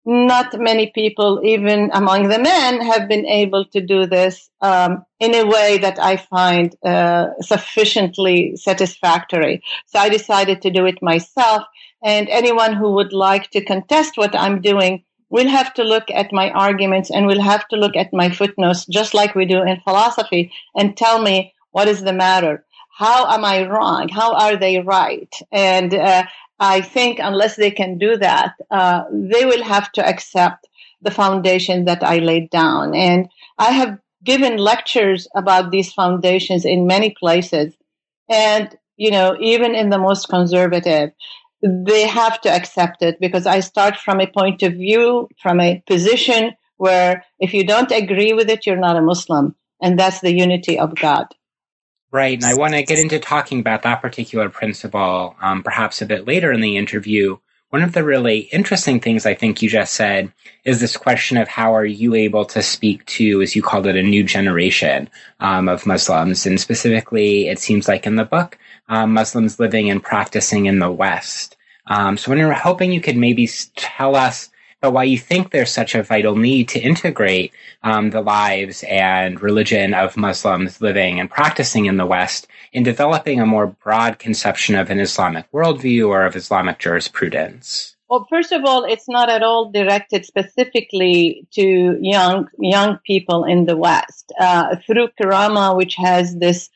Not 0.09 0.59
many 0.61 0.93
people, 0.95 1.41
even 1.45 1.91
among 1.93 2.29
the 2.29 2.39
men, 2.39 2.81
have 2.81 3.09
been 3.09 3.27
able 3.27 3.65
to 3.73 3.81
do 3.85 4.07
this 4.07 4.49
um, 4.61 5.05
in 5.19 5.35
a 5.35 5.45
way 5.45 5.79
that 5.79 5.99
I 5.99 6.17
find 6.17 6.77
uh, 6.85 7.27
sufficiently 7.41 8.55
satisfactory. 8.55 9.63
So 9.87 9.99
I 9.99 10.09
decided 10.09 10.63
to 10.63 10.71
do 10.71 10.87
it 10.87 11.03
myself. 11.03 11.65
And 12.05 12.29
anyone 12.29 12.73
who 12.75 12.93
would 12.93 13.13
like 13.13 13.51
to 13.51 13.65
contest 13.65 14.17
what 14.17 14.37
I'm 14.37 14.61
doing 14.61 15.03
will 15.29 15.49
have 15.49 15.75
to 15.75 15.83
look 15.83 16.05
at 16.15 16.33
my 16.33 16.51
arguments 16.51 17.11
and 17.11 17.27
will 17.27 17.43
have 17.43 17.67
to 17.69 17.77
look 17.77 17.97
at 17.97 18.13
my 18.13 18.31
footnotes, 18.31 18.87
just 18.87 19.13
like 19.13 19.35
we 19.35 19.45
do 19.45 19.61
in 19.65 19.81
philosophy, 19.81 20.53
and 20.77 20.97
tell 20.97 21.21
me 21.21 21.53
what 21.73 21.89
is 21.89 22.03
the 22.03 22.13
matter 22.13 22.65
how 22.97 23.31
am 23.31 23.45
I 23.45 23.69
wrong? 23.69 24.09
How 24.09 24.33
are 24.33 24.57
they 24.57 24.79
right? 24.79 25.29
And 25.53 25.93
uh, 25.93 26.25
I 26.59 26.81
think 26.81 27.19
unless 27.21 27.57
they 27.57 27.71
can 27.71 27.99
do 27.99 28.17
that, 28.17 28.55
uh, 28.71 29.05
they 29.13 29.45
will 29.45 29.63
have 29.63 29.93
to 29.93 30.07
accept 30.07 30.67
the 31.03 31.11
foundation 31.11 31.85
that 31.85 32.03
I 32.03 32.19
laid 32.19 32.51
down. 32.51 32.95
And 32.95 33.29
I 33.59 33.73
have 33.73 33.99
given 34.25 34.57
lectures 34.57 35.29
about 35.37 35.71
these 35.71 35.93
foundations 35.93 36.65
in 36.65 36.87
many 36.87 37.15
places. 37.19 37.75
And, 38.29 38.77
you 38.97 39.11
know, 39.11 39.37
even 39.41 39.75
in 39.75 39.91
the 39.91 39.99
most 39.99 40.29
conservative, 40.29 41.11
they 41.63 42.07
have 42.07 42.41
to 42.43 42.51
accept 42.51 43.03
it 43.03 43.21
because 43.21 43.47
I 43.47 43.61
start 43.61 43.97
from 43.97 44.21
a 44.21 44.27
point 44.27 44.63
of 44.63 44.73
view, 44.73 45.29
from 45.43 45.61
a 45.61 45.83
position 45.87 46.53
where 46.77 47.25
if 47.39 47.55
you 47.55 47.65
don't 47.65 47.91
agree 47.93 48.33
with 48.33 48.51
it, 48.51 48.67
you're 48.67 48.77
not 48.77 48.97
a 48.97 49.03
Muslim. 49.03 49.55
And 49.81 49.99
that's 49.99 50.21
the 50.21 50.35
unity 50.35 50.79
of 50.79 50.95
God. 50.95 51.27
Right, 52.13 52.39
and 52.39 52.47
I 52.47 52.55
want 52.55 52.75
to 52.75 52.83
get 52.83 52.99
into 52.99 53.19
talking 53.19 53.61
about 53.61 53.83
that 53.83 54.01
particular 54.01 54.49
principle 54.49 55.37
um, 55.41 55.63
perhaps 55.63 56.01
a 56.01 56.07
bit 56.07 56.27
later 56.27 56.53
in 56.53 56.61
the 56.61 56.77
interview. 56.77 57.39
One 57.71 57.83
of 57.83 57.93
the 57.93 58.05
really 58.05 58.39
interesting 58.53 59.01
things 59.01 59.27
I 59.27 59.35
think 59.35 59.61
you 59.61 59.69
just 59.69 59.93
said 59.93 60.33
is 60.65 60.81
this 60.81 60.97
question 60.97 61.37
of 61.37 61.49
how 61.49 61.75
are 61.75 61.85
you 61.85 62.15
able 62.15 62.45
to 62.47 62.63
speak 62.63 63.05
to, 63.07 63.43
as 63.43 63.57
you 63.57 63.63
called 63.63 63.89
it, 63.89 63.97
a 63.97 64.03
new 64.03 64.23
generation 64.23 65.11
um, 65.41 65.69
of 65.69 65.85
Muslims, 65.85 66.47
and 66.47 66.61
specifically, 66.61 67.49
it 67.49 67.59
seems 67.59 67.89
like 67.89 68.07
in 68.07 68.15
the 68.15 68.25
book, 68.25 68.57
um, 68.89 69.13
Muslims 69.13 69.59
living 69.59 69.91
and 69.91 70.03
practicing 70.03 70.67
in 70.67 70.79
the 70.79 70.91
West. 70.91 71.57
Um, 71.89 72.17
so, 72.17 72.33
I'm 72.33 72.53
hoping 72.53 72.93
you 72.93 73.01
could 73.01 73.17
maybe 73.17 73.49
tell 73.75 74.15
us 74.15 74.49
but 74.81 74.93
why 74.93 75.05
you 75.05 75.19
think 75.19 75.51
there's 75.51 75.73
such 75.73 75.95
a 75.95 76.03
vital 76.03 76.37
need 76.37 76.69
to 76.69 76.81
integrate 76.81 77.53
um, 77.83 78.11
the 78.11 78.21
lives 78.21 78.85
and 78.89 79.41
religion 79.41 79.95
of 79.95 80.17
Muslims 80.17 80.81
living 80.81 81.19
and 81.19 81.31
practicing 81.31 81.87
in 81.87 81.97
the 81.97 82.07
West 82.07 82.47
in 82.73 82.83
developing 82.83 83.41
a 83.41 83.47
more 83.47 83.67
broad 83.67 84.19
conception 84.19 84.75
of 84.75 84.91
an 84.91 85.01
Islamic 85.01 85.51
worldview 85.53 86.09
or 86.09 86.25
of 86.25 86.37
Islamic 86.37 86.79
jurisprudence. 86.79 87.97
Well, 88.09 88.27
first 88.31 88.53
of 88.53 88.65
all, 88.65 88.85
it's 88.85 89.09
not 89.09 89.29
at 89.29 89.43
all 89.43 89.73
directed 89.73 90.25
specifically 90.25 91.49
to 91.55 91.99
young 92.01 92.49
young 92.59 92.99
people 93.05 93.45
in 93.45 93.67
the 93.67 93.77
West. 93.77 94.33
Uh, 94.39 94.77
through 94.87 95.09
Karama, 95.21 95.77
which 95.77 95.97
has 95.97 96.37
this 96.37 96.71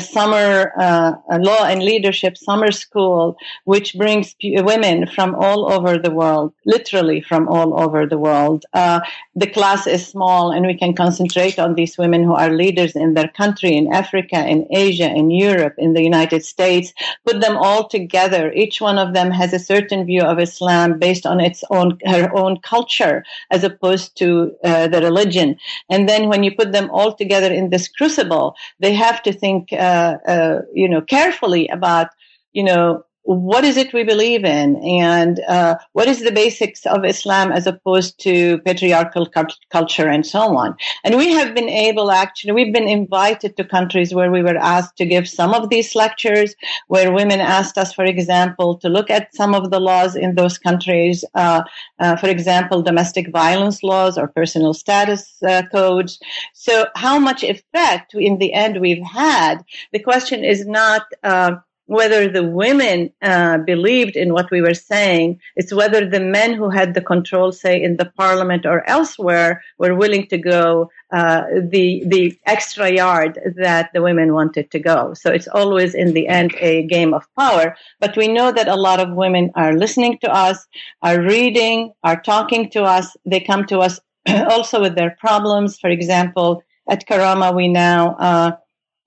summer 0.00 0.72
uh, 0.78 1.12
law 1.38 1.64
and 1.64 1.82
leadership 1.82 2.36
summer 2.36 2.70
school, 2.70 3.36
which 3.64 3.94
brings 3.94 4.34
p- 4.34 4.60
women 4.60 5.06
from 5.06 5.34
all 5.34 5.72
over 5.72 5.98
the 5.98 6.10
world, 6.10 6.52
literally 6.66 7.20
from 7.20 7.48
all 7.48 7.80
over 7.80 8.06
the 8.06 8.18
world. 8.18 8.64
Uh, 8.72 9.00
the 9.34 9.46
class 9.46 9.86
is 9.86 10.06
small, 10.06 10.52
and 10.52 10.66
we 10.66 10.76
can 10.76 10.94
concentrate 10.94 11.58
on 11.58 11.74
these 11.74 11.98
women 11.98 12.22
who 12.22 12.34
are 12.34 12.50
leaders 12.50 12.94
in 12.94 13.14
their 13.14 13.28
country, 13.28 13.76
in 13.76 13.92
Africa, 13.92 14.46
in 14.46 14.66
Asia, 14.70 15.10
in 15.10 15.30
Europe, 15.30 15.74
in 15.78 15.94
the 15.94 16.02
United 16.02 16.44
States. 16.44 16.92
Put 17.26 17.40
them 17.40 17.56
all 17.56 17.88
together. 17.88 18.52
Each 18.52 18.80
one 18.80 18.98
of 18.98 19.14
them 19.14 19.30
has 19.30 19.52
a 19.52 19.58
certain 19.58 20.04
view 20.04 20.22
of 20.22 20.38
Islam 20.38 20.98
based 20.98 21.26
on 21.26 21.40
its 21.40 21.64
own 21.70 21.98
her 22.04 22.30
own 22.36 22.60
culture, 22.60 23.24
as 23.50 23.64
opposed 23.64 24.16
to 24.18 24.54
uh, 24.64 24.86
the 24.88 25.00
religion. 25.00 25.56
And 25.90 26.08
then 26.08 26.28
when 26.28 26.42
you 26.42 26.54
put 26.54 26.72
them 26.72 26.90
all 26.90 27.12
together 27.14 27.52
in 27.52 27.70
this 27.70 27.88
crucible, 27.88 28.54
they 28.78 28.94
have 28.94 29.22
to 29.24 29.32
think 29.32 29.71
uh, 29.74 30.18
uh, 30.26 30.60
you 30.72 30.88
know, 30.88 31.00
carefully 31.00 31.68
about, 31.68 32.08
you 32.52 32.64
know, 32.64 33.04
what 33.24 33.64
is 33.64 33.76
it 33.76 33.92
we 33.92 34.02
believe 34.02 34.44
in 34.44 34.76
and 34.76 35.40
uh, 35.46 35.76
what 35.92 36.08
is 36.08 36.20
the 36.20 36.32
basics 36.32 36.84
of 36.86 37.04
Islam 37.04 37.52
as 37.52 37.66
opposed 37.66 38.18
to 38.20 38.58
patriarchal 38.58 39.28
culture 39.70 40.08
and 40.08 40.26
so 40.26 40.56
on. 40.56 40.76
And 41.04 41.16
we 41.16 41.32
have 41.32 41.54
been 41.54 41.68
able, 41.68 42.10
actually, 42.10 42.52
we've 42.52 42.74
been 42.74 42.88
invited 42.88 43.56
to 43.56 43.64
countries 43.64 44.12
where 44.12 44.30
we 44.30 44.42
were 44.42 44.56
asked 44.56 44.96
to 44.96 45.06
give 45.06 45.28
some 45.28 45.54
of 45.54 45.70
these 45.70 45.94
lectures, 45.94 46.54
where 46.88 47.12
women 47.12 47.40
asked 47.40 47.78
us, 47.78 47.92
for 47.92 48.04
example, 48.04 48.76
to 48.78 48.88
look 48.88 49.08
at 49.08 49.34
some 49.34 49.54
of 49.54 49.70
the 49.70 49.80
laws 49.80 50.16
in 50.16 50.34
those 50.34 50.58
countries, 50.58 51.24
uh, 51.34 51.62
uh, 52.00 52.16
for 52.16 52.28
example, 52.28 52.82
domestic 52.82 53.30
violence 53.30 53.82
laws 53.82 54.18
or 54.18 54.28
personal 54.28 54.74
status 54.74 55.40
uh, 55.48 55.62
codes. 55.70 56.18
So, 56.54 56.86
how 56.96 57.18
much 57.18 57.44
effect 57.44 58.14
in 58.14 58.38
the 58.38 58.52
end 58.52 58.80
we've 58.80 59.04
had? 59.04 59.62
The 59.92 60.00
question 60.00 60.44
is 60.44 60.66
not 60.66 61.06
uh, 61.22 61.56
whether 61.92 62.28
the 62.28 62.42
women 62.42 63.12
uh, 63.20 63.58
believed 63.58 64.16
in 64.16 64.32
what 64.32 64.50
we 64.50 64.62
were 64.62 64.74
saying. 64.74 65.38
It's 65.56 65.74
whether 65.74 66.08
the 66.08 66.20
men 66.20 66.54
who 66.54 66.70
had 66.70 66.94
the 66.94 67.02
control, 67.02 67.52
say 67.52 67.82
in 67.82 67.98
the 67.98 68.10
parliament 68.16 68.64
or 68.64 68.88
elsewhere, 68.88 69.62
were 69.78 69.94
willing 69.94 70.26
to 70.28 70.38
go 70.38 70.90
uh, 71.12 71.42
the 71.74 72.02
the 72.06 72.38
extra 72.46 72.90
yard 72.90 73.38
that 73.56 73.90
the 73.92 74.00
women 74.00 74.32
wanted 74.32 74.70
to 74.70 74.78
go. 74.78 75.12
So 75.12 75.30
it's 75.30 75.48
always 75.48 75.94
in 75.94 76.14
the 76.14 76.26
end 76.28 76.54
a 76.58 76.86
game 76.86 77.12
of 77.12 77.28
power. 77.38 77.76
But 78.00 78.16
we 78.16 78.28
know 78.28 78.50
that 78.52 78.68
a 78.68 78.82
lot 78.88 78.98
of 78.98 79.12
women 79.12 79.50
are 79.54 79.74
listening 79.74 80.18
to 80.24 80.30
us, 80.32 80.66
are 81.02 81.20
reading, 81.20 81.92
are 82.02 82.20
talking 82.20 82.70
to 82.70 82.84
us. 82.84 83.16
They 83.26 83.40
come 83.40 83.66
to 83.66 83.80
us 83.80 84.00
also 84.28 84.80
with 84.80 84.94
their 84.94 85.14
problems. 85.20 85.78
For 85.78 85.90
example, 85.90 86.62
at 86.88 87.06
Karamah, 87.06 87.54
we 87.54 87.68
now 87.68 88.16
uh, 88.16 88.52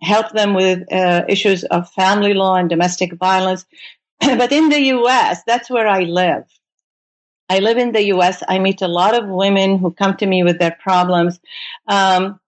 help 0.06 0.32
them 0.32 0.54
with 0.54 0.92
uh, 0.92 1.24
issues 1.28 1.64
of 1.66 1.92
family 1.92 2.34
law 2.34 2.56
and 2.56 2.70
domestic 2.70 3.14
violence. 3.14 3.66
but 4.20 4.52
in 4.52 4.70
the 4.70 4.82
U.S., 4.98 5.42
that's 5.46 5.70
where 5.70 5.88
I 5.88 6.02
live. 6.02 6.46
I 7.50 7.60
live 7.60 7.78
in 7.78 7.92
the 7.92 8.06
U.S. 8.16 8.42
I 8.48 8.60
meet 8.60 8.82
a 8.82 8.88
lot 8.88 9.14
of 9.16 9.28
women 9.28 9.78
who 9.78 9.92
come 9.92 10.16
to 10.18 10.26
me 10.26 10.44
with 10.44 10.58
their 10.60 10.76
problems. 10.80 11.40
Um, 11.88 12.40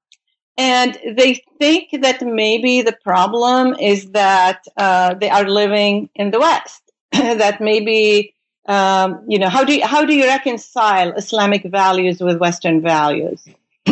and 0.58 0.98
they 1.16 1.44
think 1.60 1.90
that 2.02 2.22
maybe 2.22 2.82
the 2.82 2.98
problem 3.04 3.76
is 3.80 4.12
that 4.12 4.66
uh, 4.76 5.14
they 5.14 5.30
are 5.30 5.48
living 5.48 6.10
in 6.16 6.32
the 6.32 6.40
West. 6.40 6.82
that 7.12 7.62
maybe, 7.62 8.34
um, 8.68 9.24
you 9.28 9.38
know, 9.38 9.50
how 9.50 9.64
do 9.64 9.76
you, 9.76 9.86
how 9.86 10.04
do 10.04 10.14
you 10.14 10.26
reconcile 10.26 11.14
Islamic 11.14 11.64
values 11.64 12.20
with 12.20 12.38
Western 12.38 12.82
values? 12.82 13.48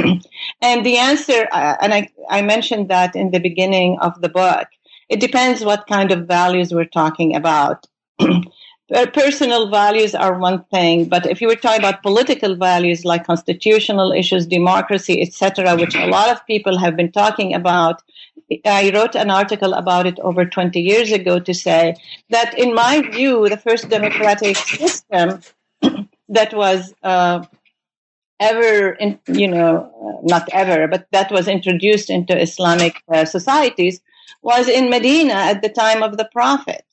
and 0.61 0.85
the 0.85 0.97
answer, 0.97 1.47
uh, 1.51 1.75
and 1.81 1.93
I, 1.93 2.09
I 2.29 2.41
mentioned 2.41 2.89
that 2.89 3.15
in 3.15 3.31
the 3.31 3.39
beginning 3.39 3.97
of 3.99 4.19
the 4.21 4.29
book, 4.29 4.67
it 5.09 5.19
depends 5.19 5.63
what 5.63 5.87
kind 5.87 6.11
of 6.11 6.27
values 6.27 6.73
we're 6.73 6.85
talking 6.85 7.35
about. 7.35 7.85
Personal 9.13 9.69
values 9.69 10.13
are 10.13 10.37
one 10.37 10.63
thing, 10.65 11.05
but 11.05 11.25
if 11.25 11.41
you 11.41 11.47
were 11.47 11.55
talking 11.55 11.79
about 11.79 12.03
political 12.03 12.55
values 12.55 13.03
like 13.03 13.25
constitutional 13.25 14.11
issues, 14.11 14.45
democracy, 14.45 15.21
etc., 15.21 15.75
which 15.75 15.95
a 15.95 16.05
lot 16.05 16.29
of 16.29 16.45
people 16.45 16.77
have 16.77 16.95
been 16.95 17.11
talking 17.11 17.53
about, 17.55 18.03
I 18.63 18.91
wrote 18.93 19.15
an 19.15 19.31
article 19.31 19.73
about 19.73 20.05
it 20.05 20.19
over 20.19 20.45
20 20.45 20.79
years 20.79 21.11
ago 21.11 21.39
to 21.39 21.53
say 21.53 21.95
that, 22.29 22.57
in 22.59 22.75
my 22.75 23.01
view, 23.09 23.49
the 23.49 23.57
first 23.57 23.89
democratic 23.89 24.55
system 24.55 25.41
that 26.29 26.53
was 26.53 26.93
uh, 27.01 27.43
ever, 28.39 28.91
in, 28.91 29.19
you 29.27 29.47
know, 29.47 30.21
not 30.23 30.47
ever, 30.51 30.87
but 30.87 31.07
that 31.11 31.31
was 31.31 31.47
introduced 31.47 32.09
into 32.09 32.39
Islamic 32.39 33.01
uh, 33.13 33.25
societies 33.25 34.01
was 34.41 34.67
in 34.67 34.89
Medina 34.89 35.33
at 35.33 35.61
the 35.61 35.69
time 35.69 36.03
of 36.03 36.17
the 36.17 36.29
Prophet. 36.31 36.85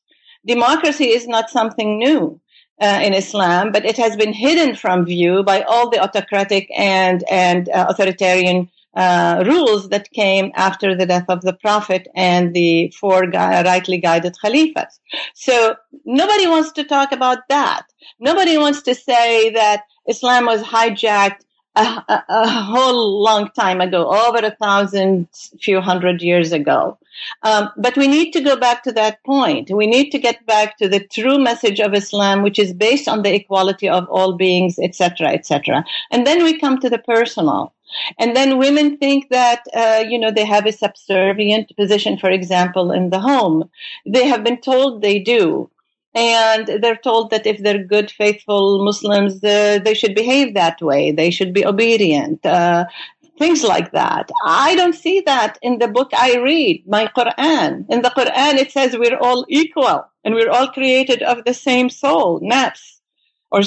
Democracy 0.47 1.11
is 1.11 1.27
not 1.29 1.51
something 1.51 1.99
new. 1.99 2.41
Uh, 2.81 3.01
in 3.05 3.15
Islam, 3.15 3.71
but 3.71 3.85
it 3.85 3.97
has 3.97 4.17
been 4.17 4.33
hidden 4.33 4.75
from 4.75 5.05
view 5.05 5.45
by 5.45 5.63
all 5.63 5.89
the 5.89 6.01
autocratic 6.01 6.69
and 6.77 7.23
and 7.31 7.69
uh, 7.69 7.87
authoritarian 7.89 8.69
uh, 8.95 9.43
rules 9.47 9.89
that 9.89 10.11
came 10.11 10.53
after 10.55 10.95
the 10.95 11.07
death 11.07 11.27
of 11.29 11.43
the 11.43 11.55
Prophet 11.55 12.09
and 12.15 12.55
the 12.55 12.93
four 12.99 13.27
gui- 13.27 13.63
rightly 13.65 13.99
guided 13.99 14.35
Khalifas. 14.43 14.99
So 15.35 15.77
nobody 16.05 16.47
wants 16.47 16.73
to 16.73 16.85
talk 16.85 17.13
about 17.13 17.49
that. 17.49 17.85
Nobody 18.21 18.59
wants 18.59 18.83
to 18.83 18.95
say 18.95 19.51
that 19.51 19.85
Islam 20.09 20.47
was 20.47 20.63
hijacked 20.63 21.41
a, 21.75 21.81
a, 21.81 22.25
a, 22.29 22.49
whole 22.49 23.23
long 23.23 23.49
time 23.51 23.81
ago, 23.81 24.09
over 24.11 24.45
a 24.45 24.55
thousand, 24.57 25.29
few 25.61 25.81
hundred 25.81 26.21
years 26.21 26.53
ago. 26.53 26.99
Um, 27.43 27.71
but 27.77 27.97
we 27.97 28.09
need 28.09 28.33
to 28.33 28.41
go 28.41 28.57
back 28.57 28.83
to 28.85 28.93
that 28.93 29.23
point. 29.25 29.71
We 29.71 29.87
need 29.87 30.11
to 30.11 30.19
get 30.19 30.45
back 30.47 30.77
to 30.79 30.89
the 30.89 31.01
true 31.01 31.39
message 31.39 31.81
of 31.81 31.95
Islam, 31.95 32.43
which 32.43 32.59
is 32.59 32.73
based 32.73 33.09
on 33.09 33.23
the 33.23 33.35
equality 33.35 33.89
of 33.89 34.07
all 34.09 34.35
beings, 34.35 34.79
etc., 34.79 35.29
etc. 35.29 35.85
And 36.11 36.27
then 36.27 36.43
we 36.45 36.59
come 36.59 36.79
to 36.81 36.91
the 36.91 36.99
personal. 36.99 37.73
And 38.19 38.37
then 38.37 38.59
women 38.59 38.97
think 38.99 39.29
that, 39.31 39.63
uh, 39.75 40.05
you 40.09 40.19
know, 40.19 40.31
they 40.31 40.45
have 40.45 40.67
a 40.67 40.73
subservient 40.73 41.73
position, 41.77 42.19
for 42.19 42.31
example, 42.31 42.93
in 42.93 43.11
the 43.11 43.21
home. 43.21 43.71
They 44.07 44.27
have 44.27 44.45
been 44.45 44.61
told 44.61 45.03
they 45.03 45.19
do 45.19 45.71
and 46.15 46.67
they're 46.83 46.97
told 46.97 47.31
that 47.31 47.47
if 47.47 47.63
they're 47.63 47.83
good, 47.85 48.11
faithful 48.11 48.85
Muslims, 48.85 49.43
uh, 49.43 49.79
they 49.83 49.95
should 49.95 50.15
behave 50.15 50.55
that 50.55 50.81
way. 50.83 51.11
They 51.11 51.31
should 51.31 51.55
be 51.55 51.65
obedient. 51.65 52.45
Uh, 52.45 52.85
things 53.39 53.65
like 53.65 53.93
that. 53.93 54.31
I 54.45 54.77
don't 54.77 54.95
see 54.95 55.21
that 55.23 55.59
in 55.63 55.79
the 55.79 55.89
book 55.89 56.11
I 56.15 56.37
read, 56.37 56.85
my 56.87 57.07
Quran. 57.07 57.87
In 57.89 58.03
the 58.03 58.11
Quran, 58.11 58.55
it 58.57 58.71
says 58.71 58.97
we're 58.97 59.17
all 59.17 59.47
equal 59.49 60.05
and 60.25 60.35
we're 60.35 60.51
all 60.51 60.69
created 60.69 61.23
of 61.23 61.45
the 61.45 61.55
same 61.55 61.89
soul, 61.89 62.41
nafs, 62.41 63.01
or 63.51 63.63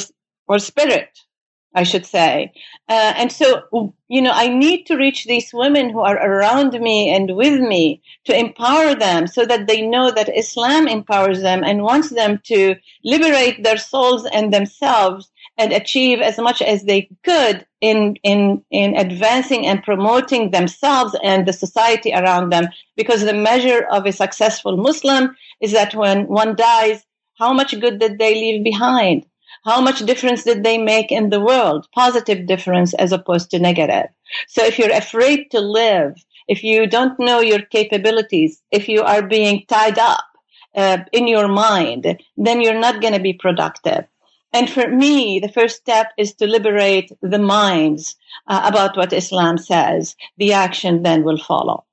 or 0.47 0.59
spirit. 0.59 1.24
I 1.75 1.83
should 1.83 2.05
say. 2.05 2.53
Uh, 2.87 3.13
and 3.17 3.31
so, 3.31 3.93
you 4.07 4.21
know, 4.21 4.31
I 4.33 4.47
need 4.47 4.85
to 4.85 4.95
reach 4.95 5.25
these 5.25 5.51
women 5.53 5.89
who 5.89 5.99
are 5.99 6.15
around 6.15 6.71
me 6.79 7.13
and 7.13 7.35
with 7.35 7.59
me 7.59 8.01
to 8.25 8.37
empower 8.37 8.95
them 8.95 9.27
so 9.27 9.45
that 9.45 9.67
they 9.67 9.81
know 9.81 10.09
that 10.09 10.35
Islam 10.35 10.87
empowers 10.87 11.41
them 11.41 11.63
and 11.63 11.83
wants 11.83 12.09
them 12.09 12.39
to 12.45 12.75
liberate 13.03 13.63
their 13.63 13.77
souls 13.77 14.25
and 14.25 14.53
themselves 14.53 15.29
and 15.57 15.73
achieve 15.73 16.19
as 16.19 16.37
much 16.37 16.61
as 16.61 16.83
they 16.83 17.09
could 17.23 17.65
in, 17.81 18.15
in, 18.23 18.63
in 18.71 18.95
advancing 18.95 19.65
and 19.65 19.83
promoting 19.83 20.51
themselves 20.51 21.15
and 21.23 21.45
the 21.45 21.53
society 21.53 22.13
around 22.13 22.51
them. 22.51 22.67
Because 22.95 23.25
the 23.25 23.33
measure 23.33 23.85
of 23.91 24.05
a 24.05 24.13
successful 24.13 24.77
Muslim 24.77 25.35
is 25.59 25.73
that 25.73 25.93
when 25.93 26.27
one 26.27 26.55
dies, 26.55 27.05
how 27.37 27.51
much 27.51 27.77
good 27.79 27.99
did 27.99 28.17
they 28.17 28.33
leave 28.33 28.63
behind? 28.63 29.25
How 29.65 29.81
much 29.81 30.05
difference 30.05 30.43
did 30.43 30.63
they 30.63 30.77
make 30.77 31.11
in 31.11 31.31
the 31.31 31.41
world? 31.41 31.87
Positive 31.93 32.45
difference 32.45 32.93
as 32.93 33.11
opposed 33.11 33.49
to 33.51 33.59
negative. 33.59 34.07
So 34.47 34.63
if 34.63 34.77
you're 34.77 34.91
afraid 34.91 35.49
to 35.51 35.59
live, 35.59 36.23
if 36.47 36.63
you 36.63 36.85
don't 36.85 37.19
know 37.19 37.39
your 37.39 37.61
capabilities, 37.61 38.61
if 38.71 38.87
you 38.87 39.01
are 39.01 39.27
being 39.27 39.65
tied 39.67 39.97
up 39.97 40.23
uh, 40.75 40.99
in 41.11 41.27
your 41.27 41.47
mind, 41.47 42.21
then 42.37 42.61
you're 42.61 42.79
not 42.79 43.01
going 43.01 43.13
to 43.13 43.19
be 43.19 43.33
productive. 43.33 44.05
And 44.53 44.69
for 44.69 44.87
me, 44.87 45.39
the 45.39 45.49
first 45.49 45.77
step 45.77 46.13
is 46.17 46.33
to 46.35 46.47
liberate 46.47 47.11
the 47.21 47.39
minds 47.39 48.15
uh, 48.47 48.61
about 48.63 48.95
what 48.95 49.11
Islam 49.11 49.57
says. 49.57 50.15
The 50.37 50.53
action 50.53 51.03
then 51.03 51.23
will 51.23 51.37
follow. 51.39 51.85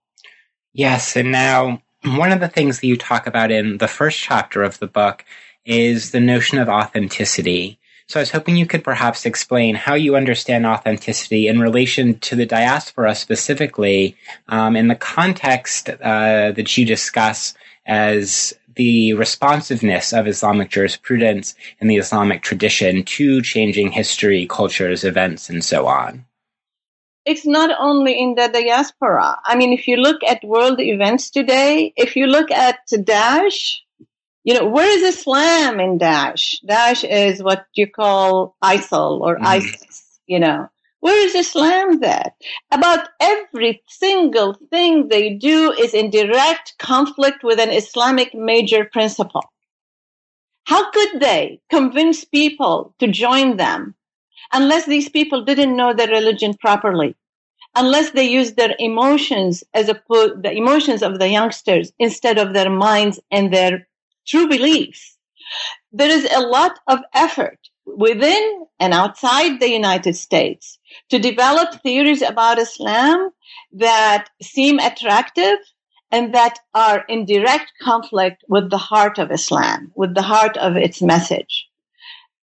Yes, 0.75 1.17
and 1.17 1.33
now 1.33 1.83
one 2.05 2.33
of 2.33 2.41
the 2.41 2.49
things 2.49 2.81
that 2.81 2.87
you 2.87 2.97
talk 2.97 3.27
about 3.27 3.51
in 3.51 3.79
the 3.79 3.89
first 3.89 4.19
chapter 4.19 4.63
of 4.63 4.79
the 4.79 4.87
book 4.87 5.25
is 5.65 6.11
the 6.11 6.21
notion 6.21 6.59
of 6.59 6.69
authenticity. 6.69 7.79
So 8.09 8.21
I 8.21 8.23
was 8.23 8.31
hoping 8.31 8.57
you 8.57 8.67
could 8.67 8.85
perhaps 8.85 9.25
explain 9.25 9.75
how 9.75 9.95
you 9.95 10.17
understand 10.17 10.67
authenticity 10.67 11.49
in 11.49 11.61
relation 11.61 12.19
to 12.21 12.37
the 12.37 12.45
diaspora 12.45 13.15
specifically, 13.15 14.17
um, 14.49 14.77
in 14.77 14.89
the 14.89 14.95
context 14.95 15.89
uh, 15.89 16.53
that 16.53 16.77
you 16.77 16.85
discuss 16.85 17.55
as 17.87 18.55
the 18.75 19.15
responsiveness 19.15 20.13
of 20.13 20.27
Islamic 20.27 20.71
jurisprudence 20.71 21.55
and 21.81 21.91
the 21.91 21.97
Islamic 21.97 22.43
tradition 22.43 23.03
to 23.05 23.43
changing 23.43 23.93
history, 23.93 24.47
cultures, 24.47 25.05
events, 25.05 25.49
and 25.49 25.65
so 25.65 25.87
on. 25.87 26.25
It's 27.25 27.47
not 27.47 27.71
only 27.79 28.19
in 28.19 28.35
the 28.35 28.49
diaspora. 28.49 29.39
I 29.45 29.57
mean, 29.57 29.73
if 29.73 29.87
you 29.87 29.97
look 29.97 30.23
at 30.25 30.43
world 30.43 30.81
events 30.81 31.31
today, 31.31 31.93
if 31.97 32.17
you 32.17 32.27
look 32.27 32.51
at 32.51 32.79
Daesh, 32.91 33.79
you 34.45 34.55
know, 34.55 34.67
where 34.67 34.89
is 34.89 35.17
Islam 35.17 35.81
in 35.81 35.99
Daesh? 35.99 36.65
Daesh 36.65 37.05
is 37.09 37.43
what 37.43 37.67
you 37.75 37.87
call 37.87 38.57
ISIL 38.63 39.21
or 39.21 39.39
mm. 39.39 39.47
ISIS, 39.47 40.21
you 40.27 40.41
know. 40.41 40.69
Where 41.01 41.27
is 41.27 41.35
Islam 41.35 41.99
there? 41.99 42.33
About 42.71 43.09
every 43.21 43.83
single 43.89 44.55
thing 44.71 45.09
they 45.09 45.31
do 45.31 45.73
is 45.73 45.95
in 45.95 46.11
direct 46.11 46.75
conflict 46.79 47.43
with 47.43 47.59
an 47.59 47.71
Islamic 47.71 48.33
major 48.35 48.85
principle. 48.85 49.43
How 50.65 50.91
could 50.93 51.21
they 51.21 51.61
convince 51.71 52.25
people 52.25 52.95
to 53.01 53.09
join 53.09 53.57
them 53.57 53.97
unless 54.53 54.87
these 54.87 55.09
people 55.09 55.45
didn't 55.45 55.77
know 55.77 55.93
their 55.93 56.09
religion 56.09 56.55
properly? 56.55 57.17
Unless 57.75 58.11
they 58.11 58.29
used 58.29 58.57
their 58.57 58.77
emotions 58.79 59.65
as 59.75 59.89
opposed, 59.89 60.43
the 60.43 60.53
emotions 60.53 61.03
of 61.03 61.19
the 61.19 61.29
youngsters 61.29 61.93
instead 61.99 62.39
of 62.39 62.53
their 62.53 62.71
minds 62.71 63.19
and 63.31 63.53
their 63.53 63.89
true 64.27 64.49
beliefs. 64.49 65.17
There 65.93 66.11
is 66.11 66.27
a 66.33 66.41
lot 66.41 66.79
of 66.87 67.01
effort 67.15 67.59
within 67.85 68.67
and 68.79 68.95
outside 68.95 69.61
the 69.61 69.71
United 69.71 70.17
States 70.17 70.79
to 71.11 71.19
develop 71.19 71.83
theories 71.83 72.23
about 72.23 72.59
Islam 72.59 73.31
that 73.73 74.29
seem 74.41 74.79
attractive 74.79 75.59
and 76.11 76.35
that 76.35 76.59
are 76.75 77.05
in 77.09 77.25
direct 77.25 77.73
conflict 77.81 78.45
with 78.49 78.71
the 78.71 78.79
heart 78.79 79.19
of 79.19 79.31
Islam, 79.31 79.91
with 79.95 80.15
the 80.15 80.23
heart 80.23 80.57
of 80.59 80.77
its 80.77 81.01
message. 81.03 81.69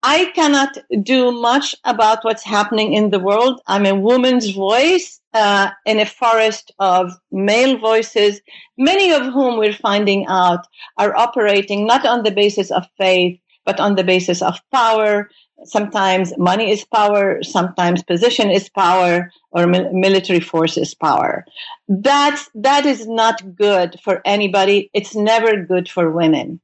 I 0.02 0.32
cannot 0.34 0.78
do 1.04 1.32
much 1.32 1.76
about 1.84 2.24
what's 2.24 2.44
happening 2.44 2.94
in 2.94 3.10
the 3.10 3.20
world. 3.20 3.62
I'm 3.68 3.86
a 3.86 3.96
woman's 3.96 4.50
voice 4.52 5.19
uh, 5.34 5.72
in 5.86 6.00
a 6.00 6.06
forest 6.06 6.72
of 6.80 7.12
male 7.32 7.78
voices, 7.78 8.42
many 8.78 9.12
of 9.12 9.24
whom 9.34 9.58
we're 9.58 9.74
finding 9.74 10.26
out 10.28 10.66
are 10.98 11.16
operating 11.16 11.86
not 11.86 12.06
on 12.06 12.24
the 12.24 12.32
basis 12.32 12.72
of 12.72 12.88
faith, 12.98 13.40
but 13.66 13.80
on 13.80 13.96
the 13.96 14.04
basis 14.04 14.42
of 14.42 14.60
power. 14.72 15.30
Sometimes 15.66 16.36
money 16.38 16.72
is 16.72 16.86
power, 16.86 17.44
sometimes 17.44 18.02
position 18.04 18.50
is 18.50 18.70
power, 18.70 19.32
or 19.52 19.68
military 19.68 20.40
force 20.40 20.78
is 20.78 20.96
power. 20.96 21.46
That's, 21.88 22.50
that 22.56 22.86
is 22.86 23.08
not 23.08 23.56
good 23.56 24.00
for 24.04 24.22
anybody. 24.26 24.90
It's 24.94 25.16
never 25.16 25.64
good 25.64 25.90
for 25.90 26.12
women. 26.12 26.62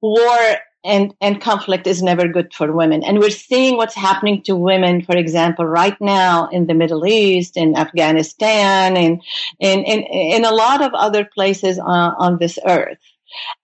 War 0.00 0.58
and, 0.88 1.14
and 1.20 1.40
conflict 1.40 1.86
is 1.86 2.02
never 2.02 2.26
good 2.26 2.52
for 2.54 2.72
women. 2.72 3.04
And 3.04 3.18
we're 3.18 3.30
seeing 3.30 3.76
what's 3.76 3.94
happening 3.94 4.42
to 4.44 4.56
women, 4.56 5.02
for 5.02 5.16
example, 5.16 5.66
right 5.66 5.98
now 6.00 6.48
in 6.48 6.66
the 6.66 6.74
Middle 6.74 7.06
East, 7.06 7.56
in 7.56 7.76
Afghanistan, 7.76 8.96
and 8.96 9.22
in, 9.60 9.84
in, 9.84 10.02
in 10.02 10.44
a 10.44 10.50
lot 10.50 10.82
of 10.82 10.92
other 10.94 11.24
places 11.24 11.78
on, 11.78 12.14
on 12.18 12.38
this 12.38 12.58
earth. 12.66 12.98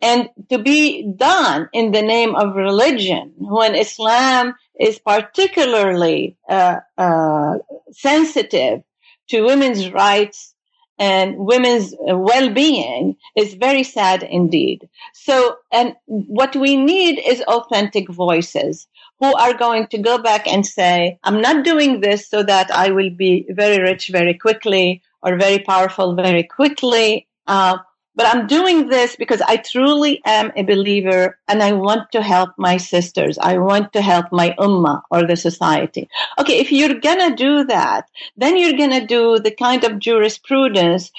And 0.02 0.28
to 0.50 0.59
be 0.59 1.11
done 1.16 1.71
in 1.73 1.93
the 1.93 2.02
name 2.02 2.37
of 2.37 2.54
religion 2.54 3.33
when 3.38 3.75
Islam 3.75 4.54
is 4.78 4.99
particularly 4.99 6.37
uh, 6.49 6.81
uh, 6.99 7.54
sensitive 7.90 8.83
to 9.31 9.43
women's 9.43 9.90
rights 9.90 10.53
and 10.99 11.37
women's 11.37 11.95
well-being 12.01 13.17
is 13.37 13.55
very 13.55 13.83
sad 13.83 14.23
indeed. 14.23 14.89
So, 15.13 15.57
and 15.73 15.95
what 16.07 16.55
we 16.55 16.77
need 16.77 17.19
is 17.19 17.41
authentic 17.43 18.09
voices 18.09 18.87
who 19.21 19.35
are 19.35 19.55
going 19.55 19.87
to 19.89 19.99
go 19.99 20.19
back 20.19 20.47
and 20.47 20.67
say, 20.67 21.19
I'm 21.25 21.41
not 21.41 21.65
doing 21.65 22.01
this 22.01 22.29
so 22.29 22.43
that 22.43 22.71
I 22.71 22.91
will 22.91 23.11
be 23.11 23.47
very 23.51 23.83
rich 23.83 24.09
very 24.09 24.35
quickly 24.35 25.03
or 25.23 25.37
very 25.37 25.59
powerful 25.59 26.15
very 26.15 26.43
quickly. 26.45 27.27
Uh, 27.47 27.79
but 28.16 28.26
I'm 28.26 28.47
doing 28.47 28.88
this 28.88 29.16
because 29.16 29.40
I 29.42 29.56
truly 29.56 30.23
am 30.25 30.52
a 30.56 30.62
believer 30.62 31.38
and 31.49 31.62
I 31.62 31.73
want 31.73 32.12
to 32.12 32.23
help 32.23 32.50
my 32.56 32.76
sisters. 32.76 33.38
I 33.38 33.59
want 33.59 33.92
to 33.92 34.02
help 34.02 34.26
my 34.30 34.54
ummah 34.59 35.02
or 35.11 35.26
the 35.26 35.37
society. 35.37 36.09
Okay, 36.38 36.59
if 36.59 36.71
you're 36.71 37.00
gonna 37.00 37.35
do 37.35 37.64
that, 37.64 38.09
then 38.37 38.56
you're 38.56 38.78
gonna 38.78 39.06
do 39.06 39.38
the 39.38 39.50
kind 39.50 39.85
of 39.85 39.99
jurisprudence 39.99 41.11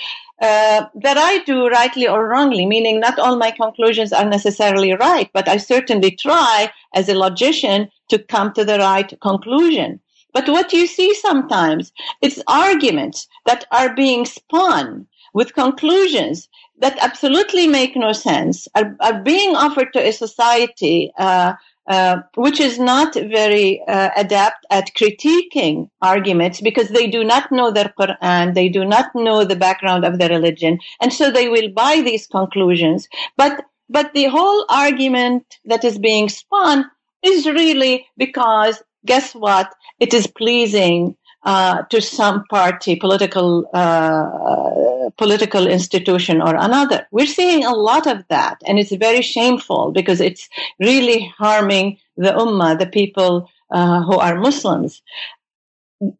uh, 0.41 0.85
that 0.95 1.17
I 1.17 1.39
do 1.45 1.67
rightly 1.67 2.07
or 2.07 2.27
wrongly, 2.27 2.65
meaning 2.65 2.99
not 2.99 3.19
all 3.19 3.37
my 3.37 3.51
conclusions 3.51 4.11
are 4.11 4.25
necessarily 4.25 4.93
right, 4.93 5.29
but 5.33 5.47
I 5.47 5.57
certainly 5.57 6.11
try 6.11 6.71
as 6.93 7.07
a 7.07 7.15
logician 7.15 7.89
to 8.09 8.19
come 8.19 8.53
to 8.53 8.65
the 8.65 8.77
right 8.79 9.13
conclusion. 9.21 9.99
But 10.33 10.49
what 10.49 10.73
you 10.73 10.87
see 10.87 11.13
sometimes, 11.15 11.93
it's 12.21 12.43
arguments 12.47 13.27
that 13.45 13.65
are 13.71 13.95
being 13.95 14.25
spun 14.25 15.07
with 15.33 15.53
conclusions 15.53 16.49
that 16.79 16.97
absolutely 16.99 17.67
make 17.67 17.95
no 17.95 18.11
sense 18.11 18.67
are, 18.75 18.95
are 18.99 19.21
being 19.21 19.55
offered 19.55 19.93
to 19.93 19.99
a 19.99 20.11
society 20.11 21.11
uh, 21.17 21.53
uh, 21.87 22.17
which 22.35 22.59
is 22.59 22.79
not 22.79 23.13
very 23.13 23.81
uh, 23.87 24.09
adept 24.17 24.65
at 24.71 24.89
critiquing 24.97 25.87
arguments 26.01 26.59
because 26.59 26.89
they 26.89 27.07
do 27.07 27.23
not 27.23 27.51
know 27.51 27.69
their 27.69 27.93
Quran, 27.99 28.55
they 28.55 28.69
do 28.69 28.83
not 28.83 29.11
know 29.13 29.45
the 29.45 29.55
background 29.55 30.03
of 30.03 30.17
the 30.17 30.27
religion, 30.27 30.79
and 30.99 31.13
so 31.13 31.29
they 31.29 31.47
will 31.47 31.69
buy 31.69 32.01
these 32.03 32.25
conclusions. 32.25 33.07
But 33.37 33.63
but 33.87 34.13
the 34.13 34.25
whole 34.25 34.65
argument 34.67 35.43
that 35.65 35.83
is 35.83 35.99
being 35.99 36.27
spun 36.27 36.85
is 37.21 37.45
really 37.45 38.07
because 38.17 38.81
guess 39.05 39.33
what? 39.35 39.71
It 39.99 40.13
is 40.13 40.25
pleasing 40.25 41.15
uh, 41.45 41.83
to 41.83 42.01
some 42.01 42.43
party, 42.45 42.95
political 42.95 43.69
uh, 43.73 45.09
political 45.17 45.67
institution 45.67 46.41
or 46.41 46.55
another. 46.55 47.07
We're 47.11 47.27
seeing 47.27 47.63
a 47.63 47.73
lot 47.73 48.07
of 48.07 48.27
that, 48.29 48.61
and 48.65 48.79
it's 48.79 48.95
very 48.95 49.21
shameful 49.21 49.91
because 49.91 50.19
it's 50.19 50.49
really 50.79 51.33
harming 51.37 51.99
the 52.17 52.31
ummah, 52.31 52.77
the 52.77 52.87
people 52.87 53.49
uh, 53.71 54.01
who 54.03 54.17
are 54.17 54.35
Muslims. 54.35 55.01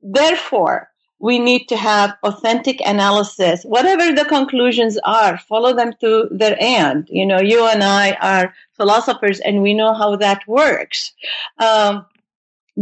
Therefore, 0.02 0.90
we 1.20 1.40
need 1.40 1.68
to 1.70 1.78
have 1.78 2.16
authentic 2.24 2.80
analysis. 2.86 3.64
Whatever 3.64 4.14
the 4.14 4.26
conclusions 4.26 4.98
are, 5.06 5.38
follow 5.38 5.74
them 5.74 5.94
to 6.02 6.28
their 6.30 6.56
end. 6.60 7.08
You 7.10 7.26
know, 7.26 7.40
you 7.42 7.66
and 7.66 7.84
I 7.84 8.14
are 8.22 8.54
philosophers, 8.74 9.40
and 9.40 9.62
we 9.62 9.74
know 9.74 9.94
how 9.94 10.16
that 10.18 10.48
works. 10.48 11.14
Um, 11.58 12.06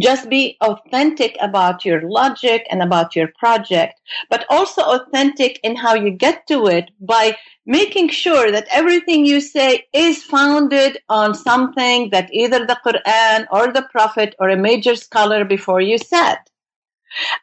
just 0.02 0.30
be 0.30 0.58
authentic 0.62 1.38
about 1.40 1.86
your 1.86 2.02
logic 2.10 2.66
and 2.70 2.82
about 2.82 3.16
your 3.16 3.30
project, 3.38 4.00
but 4.30 4.46
also 4.50 4.82
authentic 4.82 5.60
in 5.64 5.76
how 5.76 5.94
you 5.94 6.12
get 6.12 6.48
to 6.48 6.68
it 6.68 6.90
by 7.00 7.38
making 7.66 8.10
sure 8.10 8.52
that 8.52 8.68
everything 8.72 9.26
you 9.26 9.40
say 9.40 9.86
is 9.94 10.24
founded 10.24 10.98
on 11.10 11.36
something 11.36 12.10
that 12.10 12.34
either 12.34 12.66
the 12.66 12.80
Quran 12.86 13.46
or 13.52 13.72
the 13.72 13.88
Prophet 13.92 14.36
or 14.40 14.50
a 14.50 14.58
major 14.58 14.96
scholar 14.96 15.46
before 15.46 15.82
you 15.82 15.98
said. 15.98 16.38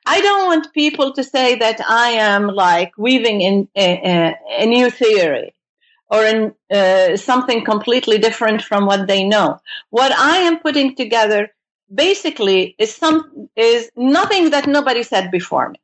I 0.04 0.20
don't 0.20 0.46
want 0.46 0.72
people 0.72 1.12
to 1.12 1.22
say 1.22 1.54
that 1.56 1.80
I 1.88 2.10
am 2.10 2.48
like 2.48 2.92
weaving 2.98 3.40
in 3.40 3.68
a, 3.76 3.92
a, 4.04 4.38
a 4.62 4.66
new 4.66 4.90
theory 4.90 5.54
or 6.10 6.24
in 6.24 6.54
uh, 6.72 7.16
something 7.16 7.64
completely 7.64 8.18
different 8.18 8.62
from 8.62 8.84
what 8.86 9.06
they 9.06 9.22
know. 9.22 9.60
What 9.90 10.12
I 10.12 10.38
am 10.38 10.58
putting 10.58 10.96
together 10.96 11.50
basically 11.94 12.74
is 12.78 12.94
some 12.94 13.48
is 13.56 13.90
nothing 13.96 14.50
that 14.50 14.66
nobody 14.66 15.02
said 15.02 15.30
before 15.30 15.70
me 15.70 15.80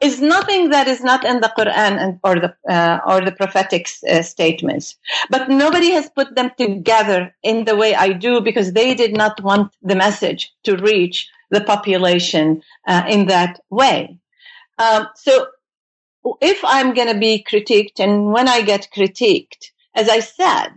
is 0.00 0.20
nothing 0.20 0.70
that 0.70 0.88
is 0.88 1.02
not 1.02 1.24
in 1.24 1.40
the 1.40 1.52
Quran 1.56 1.98
and, 1.98 2.20
or 2.22 2.36
the 2.36 2.54
uh, 2.68 3.00
or 3.06 3.20
the 3.20 3.32
prophetic 3.32 3.88
uh, 4.08 4.22
statements. 4.22 4.96
But 5.30 5.48
nobody 5.48 5.90
has 5.90 6.10
put 6.10 6.34
them 6.34 6.50
together 6.56 7.34
in 7.42 7.64
the 7.64 7.76
way 7.76 7.94
I 7.94 8.12
do 8.12 8.40
because 8.40 8.72
they 8.72 8.94
did 8.94 9.16
not 9.16 9.42
want 9.42 9.74
the 9.82 9.96
message 9.96 10.52
to 10.64 10.76
reach 10.76 11.28
the 11.50 11.60
population 11.60 12.62
uh, 12.86 13.04
in 13.08 13.26
that 13.26 13.60
way. 13.70 14.18
Um, 14.78 15.08
so, 15.16 15.48
if 16.40 16.60
I'm 16.64 16.94
going 16.94 17.12
to 17.12 17.18
be 17.18 17.44
critiqued, 17.48 17.98
and 17.98 18.32
when 18.32 18.48
I 18.48 18.62
get 18.62 18.88
critiqued, 18.94 19.70
as 19.94 20.08
I 20.08 20.20
said, 20.20 20.68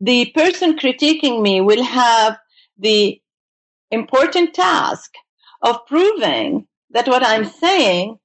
the 0.00 0.26
person 0.34 0.78
critiquing 0.78 1.40
me 1.42 1.60
will 1.60 1.82
have 1.82 2.38
the 2.78 3.20
important 3.90 4.54
task 4.54 5.12
of 5.62 5.86
proving 5.86 6.66
that 6.90 7.08
what 7.08 7.24
I'm 7.24 7.44
saying 7.44 8.18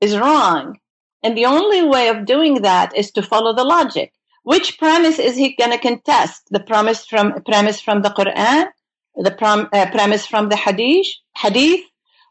is 0.00 0.16
wrong. 0.16 0.78
And 1.22 1.36
the 1.36 1.46
only 1.46 1.82
way 1.82 2.08
of 2.08 2.24
doing 2.24 2.62
that 2.62 2.96
is 2.96 3.10
to 3.12 3.22
follow 3.22 3.54
the 3.54 3.64
logic. 3.64 4.12
Which 4.42 4.78
premise 4.78 5.18
is 5.18 5.36
he 5.36 5.54
going 5.54 5.70
to 5.72 5.78
contest? 5.78 6.42
The 6.50 6.60
premise 6.60 7.04
from 7.04 7.42
premise 7.44 7.80
from 7.80 8.00
the 8.02 8.08
Quran, 8.08 8.68
the 9.16 9.30
prom, 9.32 9.68
uh, 9.72 9.90
premise 9.90 10.26
from 10.26 10.48
the 10.48 10.56
Hadith, 10.56 11.08
Hadith. 11.36 11.84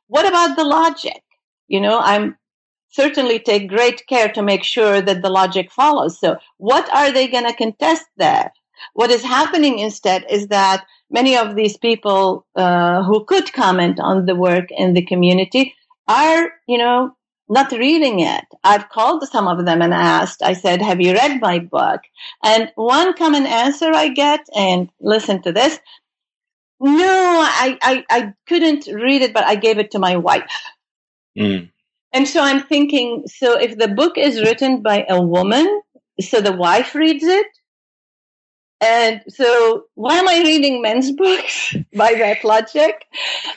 What 0.08 0.27
about 0.27 0.55
the 0.55 0.63
logic? 0.63 1.21
You 1.67 1.82
know, 1.82 1.99
I'm 1.99 2.36
certainly 2.89 3.38
take 3.38 3.69
great 3.69 4.08
care 4.08 4.29
to 4.29 4.41
make 4.41 4.63
sure 4.63 5.01
that 5.01 5.21
the 5.21 5.29
logic 5.29 5.71
follows. 5.71 6.19
So, 6.19 6.38
what 6.58 6.91
are 6.93 7.12
they 7.12 7.27
going 7.27 7.45
to 7.45 7.53
contest 7.53 8.05
there? 8.17 8.51
What 8.93 9.12
is 9.12 9.23
happening 9.23 9.77
instead 9.77 10.25
is 10.29 10.47
that 10.47 10.86
many 11.10 11.38
of 11.38 11.56
these 11.56 11.78
people 11.78 12.45
uh, 12.56 13.04
who 13.04 13.26
could 13.26 13.52
comment 13.54 14.00
on 14.00 14.26
the 14.26 14.36
work 14.36 14.69
in 14.72 14.93
the 14.93 15.06
community 15.06 15.76
are, 16.08 16.52
you 16.67 16.78
know, 16.78 17.15
not 17.50 17.72
reading 17.72 18.19
it. 18.19 18.45
I've 18.63 18.89
called 18.89 19.28
some 19.28 19.48
of 19.48 19.65
them 19.65 19.82
and 19.82 19.93
asked, 19.93 20.43
I 20.43 20.54
said, 20.54 20.82
have 20.82 21.02
you 21.02 21.13
read 21.13 21.41
my 21.41 21.60
book? 21.60 22.02
And 22.43 22.72
one 22.76 23.13
common 23.15 23.45
answer 23.45 23.91
I 23.91 24.10
get, 24.10 24.41
and 24.56 24.89
listen 25.02 25.41
to 25.41 25.52
this. 25.52 25.80
No, 26.80 27.08
I, 27.08 27.78
I, 27.82 28.06
I 28.10 28.34
couldn't 28.48 28.88
read 28.88 29.22
it, 29.24 29.34
but 29.34 29.45
I 29.45 29.56
gave 29.56 29.80
it 29.80 29.91
to 29.91 30.00
my 30.00 30.15
wife. 30.15 30.52
Mm. 31.38 31.72
And 32.13 32.28
so 32.28 32.41
I'm 32.41 32.62
thinking, 32.62 33.24
so 33.28 33.60
if 33.60 33.78
the 33.78 33.88
book 33.88 34.17
is 34.17 34.41
written 34.41 34.82
by 34.82 35.06
a 35.10 35.22
woman, 35.22 35.82
so 36.22 36.41
the 36.41 36.54
wife 36.54 36.95
reads 36.95 37.24
it, 37.24 37.48
and 38.81 39.21
so, 39.27 39.85
why 39.95 40.15
am 40.15 40.27
I 40.27 40.39
reading 40.39 40.81
men's 40.81 41.11
books 41.11 41.75
by 41.95 42.13
that 42.13 42.43
logic? 42.43 43.05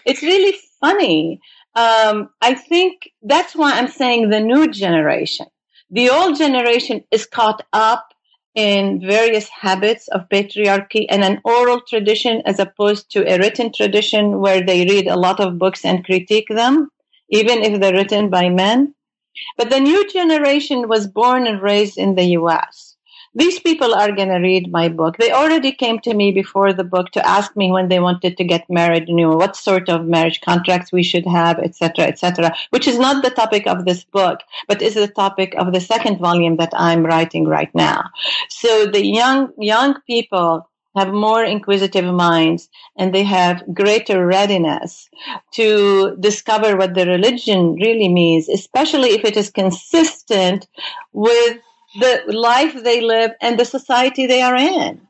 It's 0.04 0.22
really 0.22 0.58
funny. 0.80 1.40
Um, 1.76 2.30
I 2.40 2.54
think 2.54 3.10
that's 3.22 3.54
why 3.54 3.72
I'm 3.72 3.88
saying 3.88 4.30
the 4.30 4.40
new 4.40 4.68
generation. 4.68 5.46
The 5.90 6.10
old 6.10 6.36
generation 6.38 7.04
is 7.10 7.24
caught 7.24 7.64
up 7.72 8.08
in 8.54 9.00
various 9.00 9.48
habits 9.48 10.08
of 10.08 10.28
patriarchy 10.28 11.06
and 11.08 11.22
an 11.24 11.40
oral 11.44 11.80
tradition 11.80 12.42
as 12.44 12.58
opposed 12.58 13.10
to 13.12 13.26
a 13.26 13.38
written 13.38 13.72
tradition 13.72 14.40
where 14.40 14.64
they 14.64 14.84
read 14.84 15.06
a 15.06 15.16
lot 15.16 15.40
of 15.40 15.58
books 15.58 15.84
and 15.84 16.04
critique 16.04 16.48
them, 16.48 16.90
even 17.30 17.62
if 17.62 17.80
they're 17.80 17.94
written 17.94 18.28
by 18.28 18.48
men. 18.48 18.94
But 19.56 19.70
the 19.70 19.80
new 19.80 20.10
generation 20.10 20.88
was 20.88 21.06
born 21.06 21.46
and 21.46 21.62
raised 21.62 21.96
in 21.96 22.16
the 22.16 22.36
US 22.40 22.91
these 23.34 23.58
people 23.60 23.94
are 23.94 24.12
going 24.12 24.28
to 24.28 24.36
read 24.36 24.70
my 24.70 24.88
book. 24.88 25.16
They 25.16 25.32
already 25.32 25.72
came 25.72 25.98
to 26.00 26.14
me 26.14 26.32
before 26.32 26.72
the 26.72 26.84
book 26.84 27.10
to 27.12 27.26
ask 27.26 27.56
me 27.56 27.70
when 27.70 27.88
they 27.88 28.00
wanted 28.00 28.36
to 28.36 28.44
get 28.44 28.68
married, 28.68 29.08
you 29.08 29.16
know, 29.16 29.36
what 29.36 29.56
sort 29.56 29.88
of 29.88 30.06
marriage 30.06 30.40
contracts 30.42 30.92
we 30.92 31.02
should 31.02 31.26
have, 31.26 31.58
etc., 31.58 32.04
etc., 32.04 32.54
which 32.70 32.86
is 32.86 32.98
not 32.98 33.22
the 33.22 33.30
topic 33.30 33.66
of 33.66 33.84
this 33.84 34.04
book, 34.04 34.40
but 34.68 34.82
is 34.82 34.94
the 34.94 35.08
topic 35.08 35.54
of 35.56 35.72
the 35.72 35.80
second 35.80 36.18
volume 36.18 36.56
that 36.56 36.72
I'm 36.74 37.06
writing 37.06 37.44
right 37.46 37.74
now. 37.74 38.10
So 38.48 38.86
the 38.86 39.04
young, 39.04 39.52
young 39.58 40.00
people 40.06 40.68
have 40.94 41.08
more 41.08 41.42
inquisitive 41.42 42.04
minds 42.04 42.68
and 42.98 43.14
they 43.14 43.22
have 43.22 43.64
greater 43.72 44.26
readiness 44.26 45.08
to 45.52 46.16
discover 46.20 46.76
what 46.76 46.94
the 46.94 47.06
religion 47.06 47.74
really 47.76 48.08
means, 48.08 48.48
especially 48.48 49.10
if 49.10 49.24
it 49.24 49.36
is 49.36 49.50
consistent 49.50 50.66
with 51.12 51.58
the 51.98 52.22
life 52.28 52.82
they 52.82 53.00
live 53.00 53.32
and 53.40 53.58
the 53.58 53.64
society 53.64 54.26
they 54.26 54.42
are 54.42 54.56
in. 54.56 55.00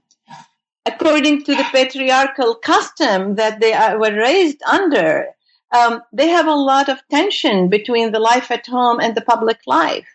According 0.84 1.44
to 1.44 1.54
the 1.54 1.66
patriarchal 1.70 2.56
custom 2.56 3.36
that 3.36 3.60
they 3.60 3.72
are, 3.72 3.98
were 3.98 4.14
raised 4.14 4.62
under, 4.64 5.26
um, 5.72 6.02
they 6.12 6.28
have 6.28 6.46
a 6.46 6.54
lot 6.54 6.88
of 6.88 7.06
tension 7.08 7.68
between 7.68 8.12
the 8.12 8.18
life 8.18 8.50
at 8.50 8.66
home 8.66 9.00
and 9.00 9.14
the 9.14 9.20
public 9.22 9.60
life, 9.66 10.08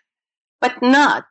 but 0.60 0.80
not, 0.82 1.24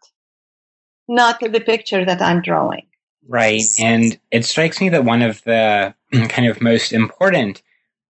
not 1.08 1.39
the 1.39 1.62
picture 1.62 2.04
that 2.04 2.21
I'm 2.21 2.41
drawing. 2.41 2.88
Right. 3.28 3.63
And 3.80 4.17
it 4.32 4.45
strikes 4.45 4.82
me 4.82 4.89
that 4.89 5.06
one 5.06 5.21
of 5.21 5.43
the 5.43 5.93
kind 6.30 6.47
of 6.47 6.62
most 6.62 6.91
important 6.91 7.62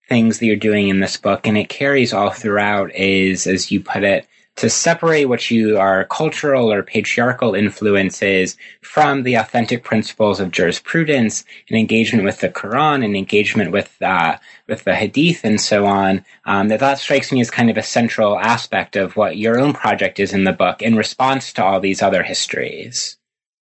things 0.08 0.40
that 0.40 0.46
you're 0.46 0.56
doing 0.56 0.90
in 0.90 1.00
this 1.00 1.18
book, 1.18 1.48
and 1.48 1.58
it 1.58 1.70
carries 1.70 2.14
all 2.14 2.30
throughout, 2.30 2.94
is, 2.94 3.48
as 3.48 3.72
you 3.72 3.82
put 3.82 4.04
it, 4.04 4.28
to 4.56 4.70
separate 4.70 5.26
what 5.26 5.52
you 5.52 5.78
are 5.78 6.06
cultural 6.06 6.72
or 6.72 6.82
patriarchal 6.82 7.56
influences 7.56 8.58
from 8.82 9.24
the 9.24 9.36
authentic 9.36 9.84
principles 9.84 10.40
of 10.40 10.52
jurisprudence 10.52 11.44
and 11.70 11.78
engagement 11.78 12.24
with 12.24 12.40
the 12.40 12.50
Quran 12.50 13.04
and 13.04 13.16
engagement 13.16 13.72
with 13.72 14.02
uh, 14.02 14.38
with 14.68 14.84
the 14.86 14.96
Hadith 14.96 15.44
and 15.44 15.60
so 15.60 15.86
on. 15.86 16.24
Um, 16.46 16.70
that 16.70 16.80
that 16.80 17.00
strikes 17.00 17.32
me 17.32 17.42
as 17.42 17.52
kind 17.52 17.70
of 17.70 17.78
a 17.78 17.84
central 17.84 18.40
aspect 18.40 18.96
of 18.96 19.16
what 19.16 19.38
your 19.38 19.60
own 19.60 19.74
project 19.74 20.20
is 20.20 20.34
in 20.34 20.46
the 20.46 20.54
book 20.54 20.82
in 20.82 20.96
response 20.96 21.52
to 21.54 21.64
all 21.64 21.80
these 21.80 22.02
other 22.02 22.24
histories. 22.24 23.18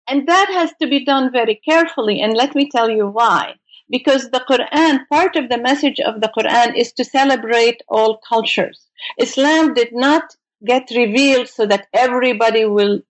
And 0.08 0.28
that 0.28 0.50
has 0.50 0.74
to 0.82 0.88
be 0.88 1.06
done 1.06 1.32
very 1.32 1.62
carefully. 1.64 2.20
And 2.20 2.34
let 2.34 2.56
me 2.56 2.68
tell 2.70 2.90
you 2.90 3.08
why 3.08 3.56
because 3.90 4.30
the 4.30 4.44
Quran, 4.50 5.08
part 5.10 5.36
of 5.36 5.50
the 5.50 5.58
message 5.58 6.00
of 6.00 6.22
the 6.22 6.32
Quran 6.38 6.76
is 6.76 6.94
to 6.94 7.04
celebrate 7.04 7.82
all 7.88 8.18
cultures. 8.18 8.88
Islam 9.18 9.74
did 9.74 9.90
not 9.92 10.36
get 10.66 10.90
revealed 10.96 11.48
so 11.48 11.66
that 11.66 11.88
everybody 11.94 12.66
will 12.66 13.02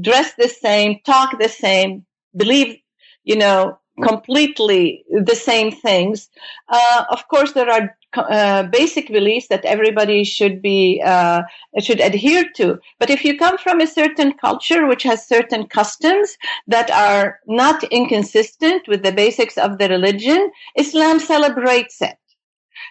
dress 0.00 0.34
the 0.34 0.48
same, 0.48 1.00
talk 1.04 1.38
the 1.38 1.48
same, 1.48 2.04
believe, 2.36 2.76
you 3.24 3.36
know, 3.36 3.78
completely 4.02 5.04
the 5.10 5.36
same 5.36 5.70
things. 5.70 6.28
Uh, 6.68 7.04
of 7.10 7.26
course, 7.28 7.52
there 7.52 7.70
are 7.70 7.96
uh, 8.16 8.64
basic 8.64 9.08
beliefs 9.08 9.48
that 9.48 9.64
everybody 9.64 10.24
should 10.24 10.62
be 10.62 11.02
uh, 11.04 11.42
should 11.80 12.00
adhere 12.00 12.44
to. 12.56 12.78
But 12.98 13.10
if 13.10 13.24
you 13.24 13.38
come 13.38 13.58
from 13.58 13.80
a 13.80 13.86
certain 13.86 14.32
culture 14.34 14.86
which 14.86 15.02
has 15.04 15.26
certain 15.26 15.66
customs 15.66 16.36
that 16.66 16.90
are 16.90 17.40
not 17.46 17.82
inconsistent 17.84 18.86
with 18.88 19.02
the 19.02 19.12
basics 19.12 19.58
of 19.58 19.78
the 19.78 19.88
religion, 19.88 20.50
Islam 20.76 21.18
celebrates 21.18 22.00
it. 22.02 22.16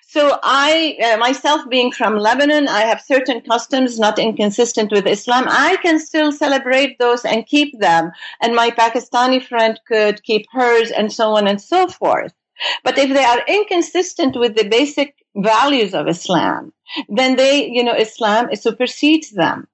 So 0.07 0.39
I, 0.43 0.97
uh, 1.03 1.17
myself 1.17 1.67
being 1.69 1.91
from 1.91 2.17
Lebanon, 2.17 2.67
I 2.67 2.81
have 2.81 3.01
certain 3.01 3.41
customs 3.41 3.99
not 3.99 4.19
inconsistent 4.19 4.91
with 4.91 5.07
Islam. 5.07 5.45
I 5.47 5.77
can 5.77 5.99
still 5.99 6.31
celebrate 6.31 6.99
those 6.99 7.25
and 7.25 7.45
keep 7.45 7.79
them. 7.79 8.11
And 8.41 8.55
my 8.55 8.69
Pakistani 8.71 9.45
friend 9.45 9.79
could 9.87 10.23
keep 10.23 10.45
hers 10.51 10.91
and 10.91 11.11
so 11.11 11.35
on 11.35 11.47
and 11.47 11.61
so 11.61 11.87
forth. 11.87 12.33
But 12.83 12.97
if 12.97 13.13
they 13.13 13.23
are 13.23 13.43
inconsistent 13.47 14.37
with 14.37 14.55
the 14.55 14.69
basic 14.69 15.15
values 15.35 15.93
of 15.93 16.07
Islam, 16.07 16.71
then 17.09 17.35
they, 17.35 17.67
you 17.67 17.83
know, 17.83 17.95
Islam 17.95 18.55
supersedes 18.55 19.31
them. 19.31 19.67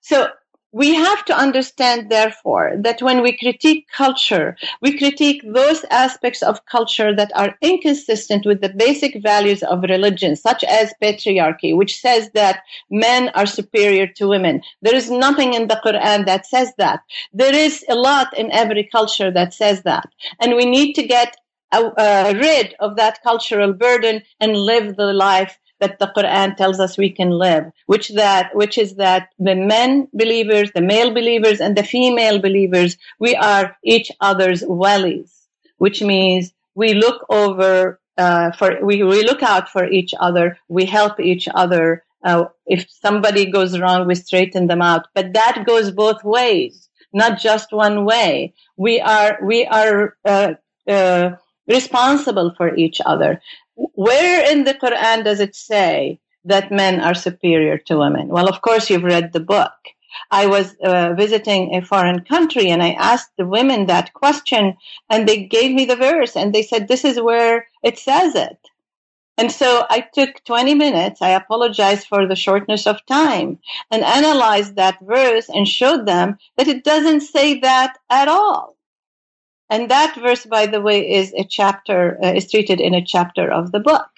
So 0.00 0.28
we 0.76 0.92
have 0.94 1.24
to 1.24 1.34
understand, 1.34 2.10
therefore, 2.10 2.74
that 2.76 3.00
when 3.00 3.22
we 3.22 3.34
critique 3.34 3.86
culture, 3.96 4.54
we 4.82 4.98
critique 4.98 5.40
those 5.42 5.82
aspects 5.90 6.42
of 6.42 6.66
culture 6.66 7.16
that 7.16 7.32
are 7.34 7.56
inconsistent 7.62 8.44
with 8.44 8.60
the 8.60 8.68
basic 8.68 9.22
values 9.22 9.62
of 9.62 9.84
religion, 9.84 10.36
such 10.36 10.62
as 10.64 10.92
patriarchy, 11.02 11.74
which 11.74 11.98
says 11.98 12.30
that 12.34 12.60
men 12.90 13.30
are 13.30 13.46
superior 13.46 14.06
to 14.06 14.28
women. 14.28 14.60
There 14.82 14.94
is 14.94 15.10
nothing 15.10 15.54
in 15.54 15.68
the 15.68 15.80
Quran 15.82 16.26
that 16.26 16.44
says 16.44 16.74
that. 16.76 17.00
There 17.32 17.54
is 17.54 17.82
a 17.88 17.94
lot 17.94 18.36
in 18.36 18.52
every 18.52 18.84
culture 18.84 19.30
that 19.30 19.54
says 19.54 19.82
that. 19.84 20.06
And 20.40 20.56
we 20.56 20.66
need 20.66 20.92
to 20.96 21.06
get 21.06 21.38
uh, 21.72 22.34
rid 22.36 22.74
of 22.80 22.96
that 22.96 23.22
cultural 23.22 23.72
burden 23.72 24.22
and 24.40 24.54
live 24.54 24.96
the 24.96 25.14
life 25.14 25.58
that 25.80 25.98
the 25.98 26.12
Quran 26.16 26.56
tells 26.56 26.80
us 26.80 26.96
we 26.96 27.10
can 27.10 27.30
live, 27.30 27.70
which 27.86 28.08
that 28.10 28.54
which 28.54 28.78
is 28.78 28.96
that 28.96 29.28
the 29.38 29.54
men 29.54 30.08
believers, 30.12 30.70
the 30.74 30.80
male 30.80 31.12
believers, 31.12 31.60
and 31.60 31.76
the 31.76 31.82
female 31.82 32.40
believers, 32.40 32.96
we 33.18 33.34
are 33.36 33.76
each 33.84 34.10
other's 34.20 34.62
wellies, 34.62 35.32
which 35.78 36.02
means 36.02 36.52
we 36.74 36.94
look 36.94 37.24
over 37.28 38.00
uh, 38.18 38.52
for 38.52 38.78
we, 38.84 39.02
we 39.02 39.22
look 39.22 39.42
out 39.42 39.68
for 39.68 39.84
each 39.84 40.14
other, 40.18 40.58
we 40.68 40.84
help 40.84 41.20
each 41.20 41.48
other. 41.54 42.02
Uh, 42.24 42.46
if 42.66 42.90
somebody 42.90 43.50
goes 43.50 43.78
wrong, 43.78 44.06
we 44.06 44.14
straighten 44.14 44.66
them 44.66 44.82
out. 44.82 45.06
But 45.14 45.34
that 45.34 45.64
goes 45.66 45.90
both 45.90 46.24
ways, 46.24 46.88
not 47.12 47.38
just 47.38 47.72
one 47.72 48.04
way. 48.04 48.54
We 48.76 49.00
are 49.00 49.38
we 49.42 49.66
are 49.66 50.16
uh, 50.24 50.54
uh 50.88 51.36
responsible 51.68 52.54
for 52.56 52.74
each 52.74 53.00
other. 53.04 53.40
Where 53.76 54.50
in 54.50 54.64
the 54.64 54.74
Quran 54.74 55.24
does 55.24 55.40
it 55.40 55.54
say 55.54 56.18
that 56.44 56.72
men 56.72 57.00
are 57.00 57.14
superior 57.14 57.78
to 57.78 57.98
women? 57.98 58.28
Well, 58.28 58.48
of 58.48 58.62
course, 58.62 58.88
you've 58.88 59.04
read 59.04 59.32
the 59.32 59.40
book. 59.40 59.72
I 60.30 60.46
was 60.46 60.74
uh, 60.82 61.12
visiting 61.14 61.74
a 61.74 61.82
foreign 61.82 62.24
country 62.24 62.70
and 62.70 62.82
I 62.82 62.92
asked 62.92 63.32
the 63.36 63.46
women 63.46 63.86
that 63.86 64.14
question 64.14 64.76
and 65.10 65.28
they 65.28 65.44
gave 65.44 65.72
me 65.72 65.84
the 65.84 65.96
verse 65.96 66.36
and 66.36 66.54
they 66.54 66.62
said, 66.62 66.88
this 66.88 67.04
is 67.04 67.20
where 67.20 67.66
it 67.82 67.98
says 67.98 68.34
it. 68.34 68.58
And 69.38 69.52
so 69.52 69.84
I 69.90 70.00
took 70.00 70.42
20 70.44 70.74
minutes. 70.74 71.20
I 71.20 71.30
apologized 71.30 72.06
for 72.06 72.26
the 72.26 72.36
shortness 72.36 72.86
of 72.86 73.04
time 73.04 73.58
and 73.90 74.02
analyzed 74.02 74.76
that 74.76 74.98
verse 75.02 75.50
and 75.50 75.68
showed 75.68 76.06
them 76.06 76.38
that 76.56 76.68
it 76.68 76.84
doesn't 76.84 77.20
say 77.20 77.60
that 77.60 77.98
at 78.08 78.28
all. 78.28 78.75
And 79.68 79.90
that 79.90 80.16
verse, 80.16 80.46
by 80.46 80.66
the 80.66 80.80
way, 80.80 81.10
is 81.10 81.32
a 81.34 81.44
chapter, 81.44 82.18
uh, 82.22 82.32
is 82.34 82.50
treated 82.50 82.80
in 82.80 82.94
a 82.94 83.04
chapter 83.04 83.50
of 83.50 83.72
the 83.72 83.80
book. 83.80 84.08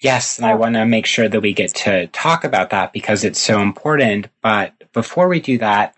Yes, 0.00 0.38
and 0.38 0.46
I 0.46 0.54
want 0.54 0.74
to 0.74 0.86
make 0.86 1.06
sure 1.06 1.28
that 1.28 1.40
we 1.40 1.52
get 1.52 1.74
to 1.74 2.06
talk 2.08 2.44
about 2.44 2.70
that 2.70 2.92
because 2.92 3.24
it's 3.24 3.40
so 3.40 3.60
important. 3.60 4.28
But 4.42 4.74
before 4.92 5.28
we 5.28 5.40
do 5.40 5.58
that, 5.58 5.94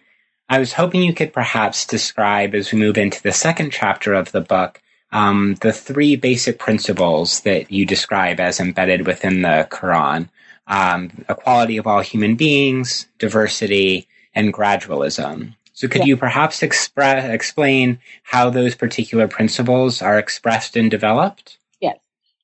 I 0.48 0.58
was 0.58 0.72
hoping 0.72 1.02
you 1.02 1.12
could 1.12 1.32
perhaps 1.32 1.86
describe, 1.86 2.54
as 2.54 2.72
we 2.72 2.78
move 2.78 2.96
into 2.96 3.22
the 3.22 3.32
second 3.32 3.72
chapter 3.72 4.14
of 4.14 4.32
the 4.32 4.40
book, 4.40 4.80
um, 5.12 5.56
the 5.60 5.72
three 5.72 6.16
basic 6.16 6.58
principles 6.58 7.40
that 7.40 7.70
you 7.70 7.84
describe 7.84 8.40
as 8.40 8.58
embedded 8.58 9.06
within 9.06 9.42
the 9.42 9.68
Quran 9.70 10.28
um, 10.70 11.10
equality 11.28 11.76
of 11.76 11.86
all 11.86 12.00
human 12.00 12.36
beings, 12.36 13.06
diversity, 13.18 14.06
and 14.34 14.54
gradualism. 14.54 15.54
So 15.80 15.88
could 15.88 16.02
yeah. 16.02 16.08
you 16.08 16.18
perhaps 16.18 16.62
express, 16.62 17.32
explain 17.32 18.00
how 18.22 18.50
those 18.50 18.74
particular 18.74 19.26
principles 19.26 20.02
are 20.02 20.18
expressed 20.18 20.76
and 20.76 20.90
developed? 20.90 21.56
Yes. 21.80 21.96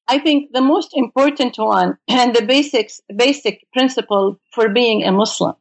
I 0.08 0.18
think 0.18 0.54
the 0.54 0.62
most 0.62 0.92
important 0.94 1.58
one 1.58 1.98
and 2.08 2.34
the 2.34 2.46
basics, 2.46 3.02
basic 3.14 3.70
principle 3.74 4.40
for 4.54 4.70
being 4.70 5.04
a 5.04 5.12
Muslim 5.12 5.54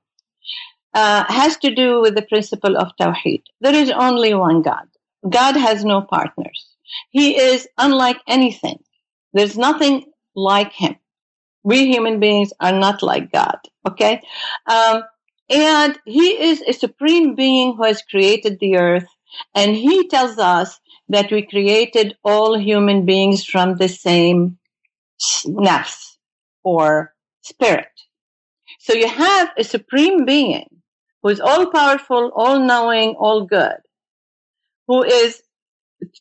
uh, 0.94 1.26
has 1.28 1.58
to 1.58 1.76
do 1.76 2.00
with 2.00 2.16
the 2.16 2.22
principle 2.22 2.78
of 2.78 2.96
Tawheed. 2.98 3.44
There 3.60 3.76
is 3.76 3.92
only 3.92 4.34
one 4.34 4.62
God. 4.62 4.88
God 5.30 5.58
has 5.58 5.84
no 5.84 6.00
partners. 6.02 6.78
He 7.10 7.38
is 7.38 7.68
unlike 7.78 8.22
anything. 8.26 8.82
There's 9.34 9.58
nothing 9.58 10.06
like 10.34 10.72
him. 10.72 10.96
We 11.66 11.92
human 11.92 12.22
beings 12.22 12.54
are 12.62 12.72
not 12.72 13.04
like 13.04 13.34
God. 13.34 13.58
Okay. 13.86 14.22
Um, 14.66 15.04
and 15.50 15.98
he 16.06 16.42
is 16.42 16.62
a 16.62 16.74
supreme 16.74 17.36
being 17.36 17.76
who 17.76 17.84
has 17.84 18.02
created 18.02 18.60
the 18.60 18.78
earth. 18.78 19.08
And 19.54 19.76
he 19.76 20.08
tells 20.08 20.38
us 20.38 20.80
that 21.10 21.32
we 21.32 21.44
created 21.46 22.16
all 22.24 22.58
human 22.58 23.06
beings 23.06 23.46
from 23.46 23.76
the 23.76 23.90
same 23.90 24.58
nafs 25.46 26.18
or 26.64 27.14
spirit. 27.42 27.88
So 28.80 28.94
you 28.94 29.08
have 29.08 29.52
a 29.58 29.64
supreme 29.64 30.26
being 30.26 30.68
who 31.22 31.30
is 31.30 31.40
all 31.40 31.72
powerful, 31.72 32.32
all 32.36 32.60
knowing, 32.60 33.16
all 33.16 33.46
good, 33.46 33.78
who 34.88 35.04
is 35.04 35.42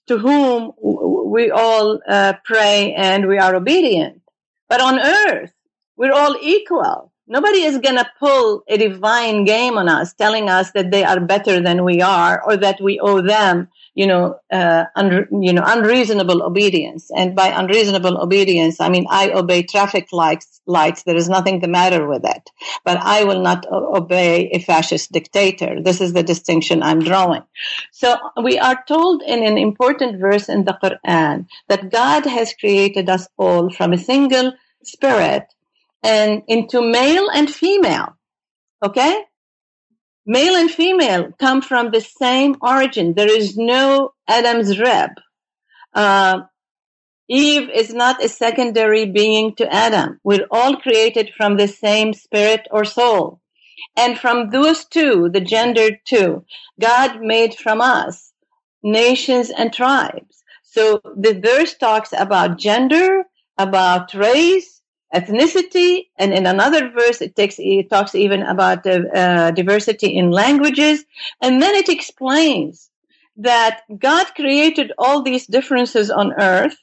to 0.06 0.18
whom 0.18 0.72
we 0.80 1.50
all 1.50 2.00
uh, 2.08 2.34
pray 2.44 2.94
and 2.94 3.26
we 3.26 3.38
are 3.38 3.54
obedient. 3.54 4.22
But 4.68 4.80
on 4.80 4.98
earth, 4.98 5.52
we're 5.96 6.12
all 6.12 6.36
equal. 6.40 7.12
Nobody 7.26 7.62
is 7.62 7.78
going 7.78 7.96
to 7.96 8.10
pull 8.20 8.64
a 8.68 8.76
divine 8.76 9.44
game 9.44 9.78
on 9.78 9.88
us, 9.88 10.12
telling 10.12 10.50
us 10.50 10.72
that 10.72 10.90
they 10.90 11.04
are 11.04 11.20
better 11.20 11.60
than 11.60 11.84
we 11.84 12.02
are 12.02 12.42
or 12.44 12.56
that 12.58 12.80
we 12.82 13.00
owe 13.00 13.22
them, 13.22 13.68
you 13.94 14.06
know, 14.06 14.38
uh, 14.52 14.84
un- 14.96 15.26
you 15.42 15.52
know, 15.54 15.62
unreasonable 15.64 16.42
obedience. 16.42 17.10
And 17.16 17.34
by 17.34 17.48
unreasonable 17.48 18.18
obedience, 18.20 18.78
I 18.78 18.90
mean 18.90 19.06
I 19.10 19.30
obey 19.30 19.62
traffic 19.62 20.08
lights. 20.12 20.60
Lights. 20.66 21.02
There 21.04 21.16
is 21.16 21.28
nothing 21.28 21.60
the 21.60 21.68
matter 21.68 22.06
with 22.08 22.24
it, 22.24 22.50
but 22.84 22.98
I 22.98 23.24
will 23.24 23.42
not 23.42 23.66
o- 23.70 23.96
obey 23.96 24.48
a 24.50 24.58
fascist 24.60 25.12
dictator. 25.12 25.82
This 25.82 26.00
is 26.00 26.12
the 26.14 26.22
distinction 26.22 26.82
I'm 26.82 27.00
drawing. 27.00 27.42
So 27.92 28.16
we 28.42 28.58
are 28.58 28.82
told 28.88 29.22
in 29.22 29.42
an 29.44 29.58
important 29.58 30.20
verse 30.20 30.48
in 30.48 30.64
the 30.64 30.78
Quran 30.82 31.46
that 31.68 31.90
God 31.90 32.26
has 32.26 32.54
created 32.54 33.08
us 33.10 33.28
all 33.38 33.70
from 33.70 33.92
a 33.92 33.98
single 33.98 34.52
spirit 34.84 35.53
and 36.04 36.42
into 36.46 36.82
male 36.82 37.28
and 37.30 37.50
female. 37.50 38.16
Okay? 38.84 39.24
Male 40.26 40.54
and 40.56 40.70
female 40.70 41.32
come 41.38 41.62
from 41.62 41.90
the 41.90 42.00
same 42.00 42.56
origin. 42.60 43.14
There 43.14 43.30
is 43.30 43.56
no 43.56 44.12
Adam's 44.28 44.78
rib. 44.78 45.10
Uh, 45.94 46.42
Eve 47.28 47.70
is 47.70 47.94
not 47.94 48.22
a 48.22 48.28
secondary 48.28 49.06
being 49.06 49.54
to 49.56 49.72
Adam. 49.72 50.20
We're 50.24 50.46
all 50.50 50.76
created 50.76 51.32
from 51.36 51.56
the 51.56 51.68
same 51.68 52.12
spirit 52.12 52.68
or 52.70 52.84
soul. 52.84 53.40
And 53.96 54.18
from 54.18 54.50
those 54.50 54.84
two, 54.84 55.30
the 55.32 55.40
gendered 55.40 56.00
two, 56.04 56.44
God 56.80 57.22
made 57.22 57.54
from 57.54 57.80
us 57.80 58.32
nations 58.82 59.50
and 59.50 59.72
tribes. 59.72 60.42
So 60.62 61.00
the 61.16 61.40
verse 61.40 61.74
talks 61.74 62.12
about 62.12 62.58
gender, 62.58 63.24
about 63.56 64.12
race, 64.14 64.73
ethnicity, 65.14 66.08
and 66.18 66.32
in 66.32 66.46
another 66.46 66.90
verse 66.90 67.20
it 67.20 67.36
takes 67.36 67.56
it 67.58 67.88
talks 67.90 68.14
even 68.14 68.42
about 68.42 68.86
uh, 68.86 69.50
diversity 69.52 70.08
in 70.16 70.30
languages, 70.30 71.04
and 71.40 71.62
then 71.62 71.74
it 71.74 71.88
explains 71.88 72.90
that 73.36 73.82
God 73.98 74.26
created 74.34 74.92
all 74.98 75.22
these 75.22 75.46
differences 75.46 76.10
on 76.10 76.32
earth 76.34 76.76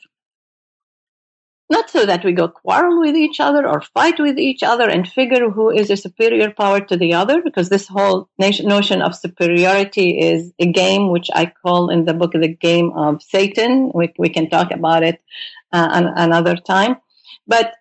not 1.71 1.89
so 1.89 2.05
that 2.05 2.25
we 2.25 2.33
go 2.33 2.49
quarrel 2.49 2.99
with 2.99 3.15
each 3.15 3.39
other 3.39 3.65
or 3.65 3.79
fight 3.79 4.19
with 4.19 4.37
each 4.37 4.61
other 4.61 4.89
and 4.89 5.07
figure 5.07 5.49
who 5.49 5.71
is 5.71 5.89
a 5.89 5.95
superior 5.95 6.51
power 6.51 6.81
to 6.81 6.97
the 6.97 7.13
other, 7.13 7.41
because 7.41 7.69
this 7.69 7.87
whole 7.87 8.29
notion 8.37 9.01
of 9.01 9.15
superiority 9.15 10.19
is 10.19 10.51
a 10.59 10.69
game 10.69 11.09
which 11.09 11.29
I 11.33 11.45
call 11.63 11.89
in 11.89 12.03
the 12.03 12.13
book 12.13 12.33
the 12.33 12.49
game 12.49 12.91
of 12.91 13.23
Satan. 13.23 13.89
We, 13.95 14.13
we 14.19 14.27
can 14.27 14.49
talk 14.49 14.71
about 14.71 15.03
it 15.03 15.21
uh, 15.71 16.11
another 16.17 16.57
time. 16.57 16.97
But 17.47 17.73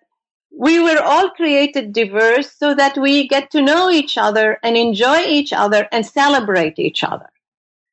we 0.57 0.79
were 0.79 1.01
all 1.01 1.29
created 1.31 1.93
diverse 1.93 2.51
so 2.57 2.75
that 2.75 2.97
we 2.97 3.27
get 3.27 3.51
to 3.51 3.61
know 3.61 3.89
each 3.89 4.17
other 4.17 4.57
and 4.63 4.77
enjoy 4.77 5.21
each 5.21 5.53
other 5.53 5.87
and 5.91 6.05
celebrate 6.05 6.79
each 6.79 7.03
other. 7.03 7.29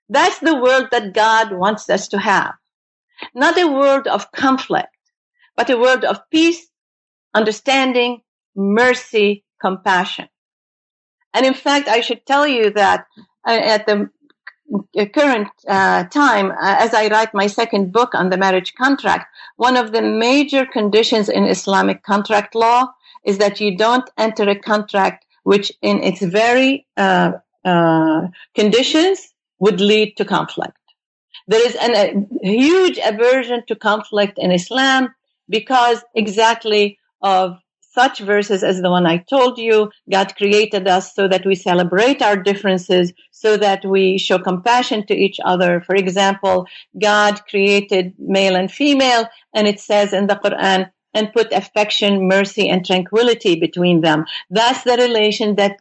That's 0.09 0.39
the 0.39 0.57
world 0.57 0.89
that 0.91 1.15
God 1.15 1.53
wants 1.53 1.89
us 1.91 2.09
to 2.09 2.19
have. 2.19 2.55
Not 3.35 3.59
a 3.59 3.69
world 3.69 4.07
of 4.07 4.33
conflict, 4.33 4.97
but 5.57 5.71
a 5.71 5.79
world 5.79 6.05
of 6.05 6.21
peace, 6.31 6.67
understanding, 7.35 8.23
mercy, 8.57 9.45
compassion. 9.61 10.29
And 11.35 11.47
in 11.47 11.55
fact, 11.55 11.89
I 11.89 12.01
should 12.01 12.27
tell 12.27 12.47
you 12.47 12.71
that 12.73 13.07
uh, 13.47 13.51
at 13.53 13.87
the 13.87 14.11
current 15.15 15.49
uh, 15.69 16.05
time, 16.05 16.51
uh, 16.51 16.77
as 16.79 16.95
I 16.95 17.09
write 17.09 17.35
my 17.35 17.47
second 17.47 17.93
book 17.93 18.15
on 18.15 18.31
the 18.31 18.37
marriage 18.37 18.75
contract, 18.75 19.27
one 19.57 19.77
of 19.77 19.93
the 19.93 20.03
major 20.03 20.67
conditions 20.67 21.29
in 21.29 21.45
Islamic 21.45 22.03
contract 22.03 22.55
law 22.55 22.87
is 23.25 23.39
that 23.39 23.61
you 23.61 23.77
don't 23.77 24.09
enter 24.17 24.49
a 24.49 24.59
contract 24.59 25.25
which, 25.45 25.73
in 25.83 26.03
its 26.03 26.23
very 26.23 26.87
uh, 26.97 27.33
uh 27.65 28.29
conditions, 28.55 29.35
would 29.59 29.81
lead 29.81 30.17
to 30.17 30.25
conflict. 30.25 30.77
There 31.47 31.67
is 31.67 31.75
an, 31.77 31.95
a 32.43 32.47
huge 32.47 32.99
aversion 33.05 33.65
to 33.69 33.75
conflict 33.75 34.39
in 34.39 34.53
Islam 34.53 35.15
because 35.49 36.05
exactly 36.15 36.99
of 37.23 37.59
such 37.91 38.21
verses 38.21 38.63
as 38.63 38.81
the 38.81 38.91
one 38.91 39.07
I 39.07 39.19
told 39.19 39.59
you. 39.59 39.91
God 40.11 40.37
created 40.37 40.87
us 40.89 41.15
so 41.15 41.29
that 41.29 41.47
we 41.47 41.55
celebrate 41.55 42.23
our 42.23 42.37
differences, 42.37 43.13
so 43.31 43.57
that 43.57 43.85
we 43.85 44.19
show 44.19 44.39
compassion 44.39 45.07
to 45.07 45.15
each 45.15 45.39
other. 45.45 45.81
For 45.81 45.95
example, 45.95 46.67
God 47.01 47.41
created 47.49 48.15
male 48.19 48.57
and 48.57 48.71
female, 48.71 49.29
and 49.55 49.67
it 49.67 49.81
says 49.81 50.13
in 50.13 50.27
the 50.27 50.37
Quran, 50.37 50.91
and 51.15 51.33
put 51.33 51.53
affection, 51.53 52.29
mercy, 52.29 52.69
and 52.69 52.85
tranquility 52.85 53.59
between 53.59 54.03
them. 54.03 54.25
That's 54.51 54.85
the 54.85 54.97
relation 54.97 55.57
that 55.57 55.79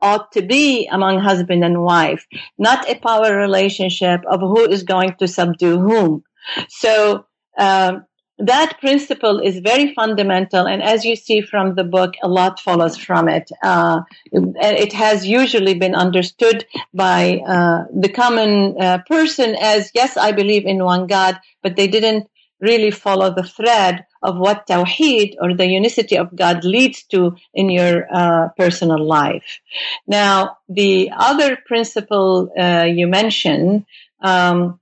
ought 0.00 0.32
to 0.32 0.42
be 0.42 0.86
among 0.88 1.20
husband 1.20 1.64
and 1.64 1.82
wife, 1.82 2.26
not 2.58 2.88
a 2.90 2.98
power 2.98 3.36
relationship 3.36 4.20
of 4.26 4.40
who 4.40 4.68
is 4.68 4.82
going 4.82 5.14
to 5.18 5.28
subdue 5.28 5.78
whom. 5.78 6.22
So, 6.68 7.24
um, 7.58 8.04
that 8.38 8.80
principle 8.80 9.38
is 9.38 9.58
very 9.60 9.94
fundamental, 9.94 10.66
and 10.66 10.82
as 10.82 11.04
you 11.04 11.14
see 11.14 11.40
from 11.40 11.76
the 11.76 11.84
book, 11.84 12.14
a 12.22 12.28
lot 12.28 12.58
follows 12.60 12.96
from 12.96 13.28
it. 13.28 13.50
Uh, 13.62 14.02
it 14.32 14.92
has 14.92 15.26
usually 15.26 15.74
been 15.74 15.94
understood 15.94 16.66
by 16.92 17.40
uh, 17.46 17.84
the 17.94 18.08
common 18.08 18.76
uh, 18.80 18.98
person 19.06 19.54
as, 19.60 19.90
yes, 19.94 20.16
I 20.16 20.32
believe 20.32 20.66
in 20.66 20.82
one 20.82 21.06
God, 21.06 21.38
but 21.62 21.76
they 21.76 21.86
didn't 21.86 22.28
really 22.60 22.90
follow 22.90 23.32
the 23.32 23.42
thread 23.42 24.06
of 24.22 24.38
what 24.38 24.66
Tawheed 24.66 25.36
or 25.40 25.54
the 25.54 25.66
unicity 25.66 26.16
of 26.16 26.34
God 26.34 26.64
leads 26.64 27.02
to 27.04 27.36
in 27.52 27.70
your 27.70 28.06
uh, 28.12 28.48
personal 28.56 29.04
life. 29.04 29.60
Now, 30.06 30.58
the 30.68 31.10
other 31.16 31.56
principle 31.66 32.50
uh, 32.58 32.84
you 32.84 33.06
mentioned. 33.06 33.86
Um, 34.20 34.80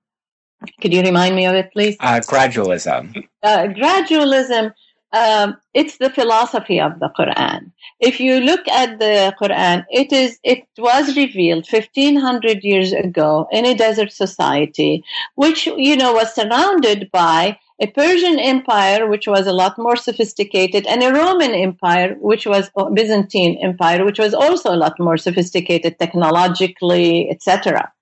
could 0.81 0.92
you 0.92 1.03
remind 1.03 1.37
me 1.37 1.46
of 1.46 1.55
it, 1.55 1.72
please? 1.72 1.96
Uh, 2.01 2.20
gradualism. 2.20 3.27
Uh, 3.42 3.66
gradualism, 3.68 4.72
um, 5.12 5.57
it's 5.75 5.98
the 5.98 6.11
philosophy 6.11 6.81
of 6.81 6.98
the 6.98 7.11
Quran. 7.18 7.70
If 8.01 8.18
you 8.18 8.40
look 8.40 8.66
at 8.68 8.98
the 8.98 9.35
Quran, 9.40 9.85
it 9.90 10.12
is 10.12 10.38
it 10.42 10.64
was 10.79 11.16
revealed 11.16 11.66
1500 11.70 12.64
years 12.64 12.92
ago 12.92 13.46
in 13.53 13.66
a 13.66 13.75
desert 13.75 14.12
society, 14.12 15.05
which 15.35 15.66
you 15.66 15.96
know 15.96 16.12
was 16.12 16.35
surrounded 16.35 17.11
by 17.12 17.59
a 17.81 17.87
Persian 17.88 18.38
Empire, 18.38 19.09
which 19.09 19.27
was 19.27 19.46
a 19.46 19.53
lot 19.53 19.77
more 19.77 19.96
sophisticated, 19.96 20.87
and 20.87 21.03
a 21.03 21.12
Roman 21.12 21.53
Empire, 21.53 22.16
which 22.20 22.46
was 22.46 22.70
a 22.77 22.90
Byzantine 22.90 23.59
Empire, 23.62 24.05
which 24.05 24.18
was 24.18 24.35
also 24.35 24.72
a 24.72 24.83
lot 24.85 24.98
more 24.98 25.16
sophisticated 25.16 25.98
technologically, 25.98 27.29
etc 27.31 27.92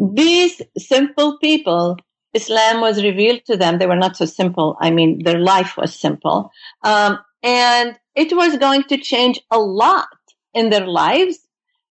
these 0.00 0.62
simple 0.78 1.38
people, 1.38 1.96
Islam 2.32 2.80
was 2.80 3.02
revealed 3.02 3.44
to 3.46 3.56
them. 3.56 3.78
They 3.78 3.86
were 3.86 3.96
not 3.96 4.16
so 4.16 4.24
simple. 4.24 4.76
I 4.80 4.90
mean, 4.90 5.22
their 5.24 5.38
life 5.38 5.76
was 5.76 5.94
simple. 5.94 6.50
Um, 6.82 7.18
and 7.42 7.98
it 8.14 8.34
was 8.34 8.56
going 8.56 8.84
to 8.84 8.96
change 8.98 9.40
a 9.50 9.58
lot 9.58 10.08
in 10.54 10.70
their 10.70 10.86
lives, 10.86 11.38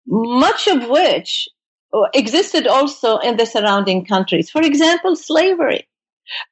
much 0.07 0.69
of 0.69 0.89
which 0.89 1.49
existed 2.15 2.67
also 2.67 3.19
in 3.19 3.37
the 3.37 3.47
surrounding 3.47 4.05
countries. 4.05 4.51
For 4.51 4.63
example, 4.63 5.17
slavery. 5.17 5.89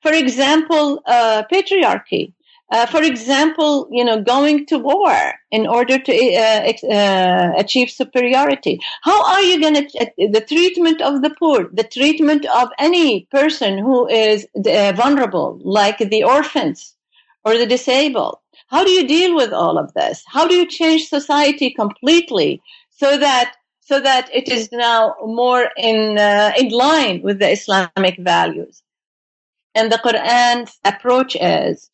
For 0.02 0.12
example, 0.12 1.00
uh, 1.06 1.44
patriarchy. 1.52 2.32
Uh, 2.70 2.84
for 2.86 3.02
example, 3.02 3.88
you 3.92 4.04
know, 4.04 4.20
going 4.20 4.66
to 4.66 4.78
war 4.78 5.34
in 5.52 5.68
order 5.68 5.98
to 6.00 6.12
uh, 6.12 6.72
uh, 6.92 7.52
achieve 7.56 7.88
superiority. 7.88 8.80
How 9.02 9.24
are 9.24 9.40
you 9.40 9.60
going 9.60 9.74
to 9.74 9.98
uh, 10.00 10.06
the 10.32 10.44
treatment 10.46 11.00
of 11.00 11.22
the 11.22 11.30
poor, 11.38 11.68
the 11.72 11.84
treatment 11.84 12.44
of 12.46 12.68
any 12.78 13.26
person 13.30 13.78
who 13.78 14.08
is 14.08 14.48
uh, 14.56 14.92
vulnerable, 14.96 15.60
like 15.62 15.98
the 15.98 16.24
orphans 16.24 16.94
or 17.44 17.56
the 17.56 17.66
disabled? 17.66 18.38
How 18.66 18.82
do 18.84 18.90
you 18.90 19.06
deal 19.06 19.36
with 19.36 19.52
all 19.52 19.78
of 19.78 19.94
this? 19.94 20.24
How 20.26 20.48
do 20.48 20.56
you 20.56 20.66
change 20.66 21.08
society 21.08 21.70
completely 21.70 22.60
so 22.90 23.16
that 23.16 23.54
so 23.80 24.00
that 24.00 24.28
it 24.34 24.48
is 24.48 24.72
now 24.72 25.14
more 25.22 25.68
in 25.76 26.18
uh, 26.18 26.52
in 26.58 26.70
line 26.70 27.22
with 27.22 27.38
the 27.38 27.52
Islamic 27.52 28.18
values? 28.18 28.82
And 29.76 29.92
the 29.92 29.98
Quran's 29.98 30.80
approach 30.84 31.36
is 31.36 31.90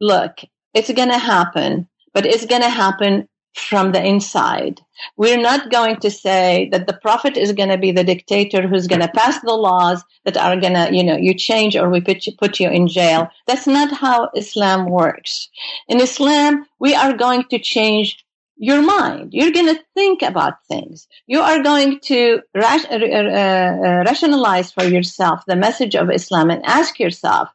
look, 0.00 0.38
it's 0.74 0.92
going 0.92 1.08
to 1.08 1.18
happen, 1.18 1.88
but 2.14 2.26
it's 2.26 2.46
going 2.46 2.62
to 2.62 2.68
happen 2.68 3.28
from 3.54 3.92
the 3.92 4.04
inside. 4.04 4.80
We're 5.16 5.40
not 5.40 5.70
going 5.70 5.96
to 5.96 6.10
say 6.10 6.68
that 6.70 6.86
the 6.86 6.92
prophet 6.92 7.36
is 7.36 7.52
going 7.52 7.70
to 7.70 7.78
be 7.78 7.92
the 7.92 8.04
dictator 8.04 8.66
who's 8.66 8.86
going 8.86 9.00
to 9.00 9.08
pass 9.08 9.40
the 9.40 9.54
laws 9.54 10.04
that 10.24 10.36
are 10.36 10.56
going 10.56 10.74
to, 10.74 10.88
you 10.94 11.02
know, 11.02 11.16
you 11.16 11.34
change 11.34 11.76
or 11.76 11.88
we 11.88 12.00
put 12.00 12.26
you, 12.26 12.32
put 12.36 12.60
you 12.60 12.68
in 12.70 12.88
jail. 12.88 13.28
That's 13.46 13.66
not 13.66 13.92
how 13.92 14.30
Islam 14.36 14.90
works. 14.90 15.48
In 15.88 16.00
Islam, 16.00 16.66
we 16.78 16.94
are 16.94 17.12
going 17.14 17.44
to 17.44 17.58
change 17.58 18.24
your 18.56 18.82
mind. 18.82 19.32
You're 19.32 19.52
going 19.52 19.74
to 19.74 19.82
think 19.94 20.22
about 20.22 20.64
things. 20.66 21.06
You 21.26 21.40
are 21.40 21.62
going 21.62 22.00
to 22.00 22.40
uh, 22.56 22.60
uh, 22.60 22.96
uh, 22.96 24.04
rationalize 24.04 24.72
for 24.72 24.84
yourself 24.84 25.44
the 25.46 25.56
message 25.56 25.94
of 25.94 26.10
Islam 26.10 26.50
and 26.50 26.64
ask 26.66 26.98
yourself, 26.98 27.48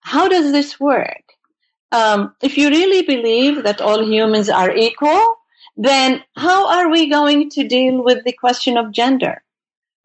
how 0.00 0.28
does 0.28 0.50
this 0.50 0.80
work? 0.80 1.22
Um, 1.92 2.34
if 2.40 2.56
you 2.56 2.68
really 2.68 3.02
believe 3.02 3.64
that 3.64 3.80
all 3.80 4.04
humans 4.04 4.48
are 4.48 4.74
equal, 4.74 5.36
then 5.76 6.22
how 6.36 6.68
are 6.68 6.90
we 6.90 7.08
going 7.08 7.50
to 7.50 7.66
deal 7.66 8.04
with 8.04 8.24
the 8.24 8.32
question 8.32 8.76
of 8.76 8.92
gender? 8.92 9.42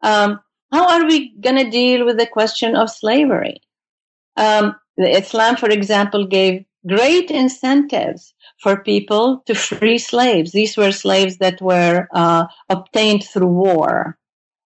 Um, 0.02 0.40
how 0.72 0.88
are 0.88 1.06
we 1.06 1.34
going 1.40 1.56
to 1.56 1.70
deal 1.70 2.04
with 2.04 2.18
the 2.18 2.26
question 2.26 2.74
of 2.74 2.90
slavery? 2.90 3.60
Um, 4.36 4.76
Islam, 4.98 5.56
for 5.56 5.70
example, 5.70 6.26
gave 6.26 6.64
great 6.86 7.30
incentives 7.30 8.34
for 8.58 8.82
people 8.82 9.42
to 9.46 9.54
free 9.54 9.98
slaves. 9.98 10.52
These 10.52 10.76
were 10.76 10.92
slaves 10.92 11.38
that 11.38 11.60
were 11.60 12.08
uh, 12.12 12.46
obtained 12.68 13.24
through 13.24 13.48
war. 13.48 14.18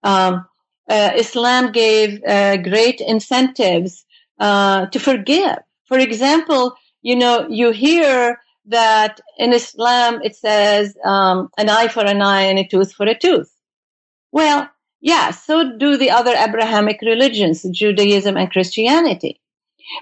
Um, 0.04 0.45
uh, 0.89 1.12
Islam 1.15 1.71
gave 1.71 2.21
uh, 2.23 2.58
great 2.58 3.02
incentives 3.02 4.06
uh, 4.39 4.88
to 4.88 4.99
forgive. 4.99 5.58
For 5.86 5.97
example, 5.97 6.76
you 7.03 7.15
know, 7.15 7.47
you 7.49 7.71
hear 7.71 8.39
that 8.65 9.19
in 9.37 9.53
Islam 9.53 10.21
it 10.23 10.35
says 10.35 10.97
um, 11.05 11.49
an 11.57 11.69
eye 11.69 11.89
for 11.89 12.05
an 12.05 12.21
eye 12.21 12.43
and 12.43 12.57
a 12.57 12.67
tooth 12.67 12.93
for 12.93 13.05
a 13.05 13.17
tooth. 13.17 13.53
Well, 14.31 14.69
yeah, 15.01 15.31
so 15.31 15.77
do 15.77 15.97
the 15.97 16.09
other 16.09 16.33
Abrahamic 16.33 17.01
religions, 17.01 17.63
Judaism 17.63 18.37
and 18.37 18.49
Christianity. 18.49 19.41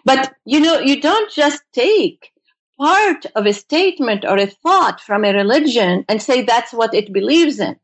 But 0.06 0.34
you 0.46 0.60
know, 0.60 0.80
you 0.80 1.02
don't 1.02 1.32
just 1.32 1.64
take 1.74 2.32
part 2.80 3.26
of 3.36 3.46
a 3.46 3.54
statement 3.54 4.26
or 4.26 4.38
a 4.38 4.48
thought 4.48 5.02
from 5.02 5.26
a 5.26 5.34
religion 5.34 6.06
and 6.08 6.22
say 6.22 6.42
that's 6.42 6.72
what 6.74 6.94
it 6.94 7.12
believes 7.14 7.60
in. 7.60 7.76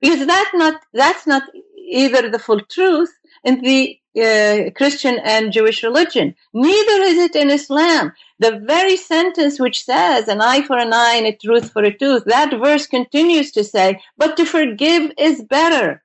Because 0.00 0.26
that's 0.26 0.54
not, 0.54 0.80
that's 0.92 1.26
not 1.26 1.44
either 1.90 2.28
the 2.28 2.38
full 2.38 2.60
truth 2.60 3.12
in 3.44 3.60
the 3.62 3.98
uh, 4.16 4.70
Christian 4.76 5.18
and 5.24 5.52
Jewish 5.52 5.82
religion. 5.82 6.34
Neither 6.52 7.02
is 7.02 7.18
it 7.18 7.34
in 7.34 7.50
Islam. 7.50 8.12
The 8.38 8.58
very 8.64 8.96
sentence 8.96 9.58
which 9.58 9.84
says 9.84 10.28
an 10.28 10.40
eye 10.40 10.62
for 10.62 10.76
an 10.78 10.92
eye 10.92 11.14
and 11.16 11.26
a 11.26 11.36
tooth 11.36 11.72
for 11.72 11.82
a 11.82 11.96
tooth, 11.96 12.24
that 12.26 12.50
verse 12.50 12.86
continues 12.86 13.52
to 13.52 13.64
say, 13.64 14.00
but 14.18 14.36
to 14.36 14.44
forgive 14.44 15.12
is 15.16 15.42
better. 15.42 16.02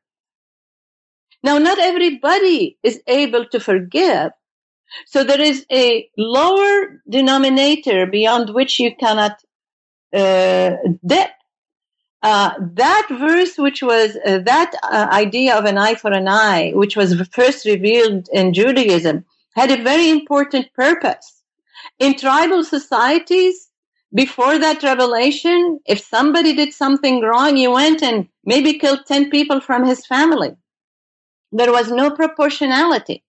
Now, 1.44 1.58
not 1.58 1.80
everybody 1.80 2.78
is 2.84 3.02
able 3.08 3.46
to 3.46 3.60
forgive. 3.60 4.32
So 5.06 5.24
there 5.24 5.42
is 5.42 5.66
a 5.72 6.10
lower 6.18 7.02
denominator 7.10 8.06
beyond 8.06 8.54
which 8.54 8.80
you 8.80 8.96
cannot 8.96 9.42
uh, 10.14 10.72
dip. 11.06 11.32
Uh, 12.24 12.52
that 12.60 13.08
verse, 13.12 13.58
which 13.58 13.84
was 13.84 14.18
uh, 14.26 14.40
that 14.40 14.74
uh, 14.84 15.08
idea 15.12 15.56
of 15.56 15.66
an 15.66 15.78
eye 15.78 15.96
for 15.96 16.12
an 16.12 16.28
eye, 16.28 16.72
which 16.74 16.96
was 16.96 17.20
first 17.28 17.66
revealed 17.66 18.28
in 18.34 18.54
Judaism, 18.54 19.24
had 19.56 19.72
a 19.72 19.84
very 19.84 20.10
important 20.10 20.72
purpose. 20.74 21.44
In 22.00 22.18
tribal 22.18 22.64
societies, 22.64 23.70
before 24.14 24.58
that 24.58 24.84
revelation, 24.84 25.80
if 25.86 26.00
somebody 26.00 26.54
did 26.54 26.74
something 26.74 27.22
wrong, 27.22 27.58
you 27.58 27.72
went 27.72 28.02
and 28.02 28.28
maybe 28.46 28.80
killed 28.80 29.06
10 29.06 29.30
people 29.30 29.60
from 29.60 29.86
his 29.86 30.06
family. 30.06 30.56
There 31.52 31.72
was 31.72 31.92
no 31.92 32.12
proportionality. 32.12 33.24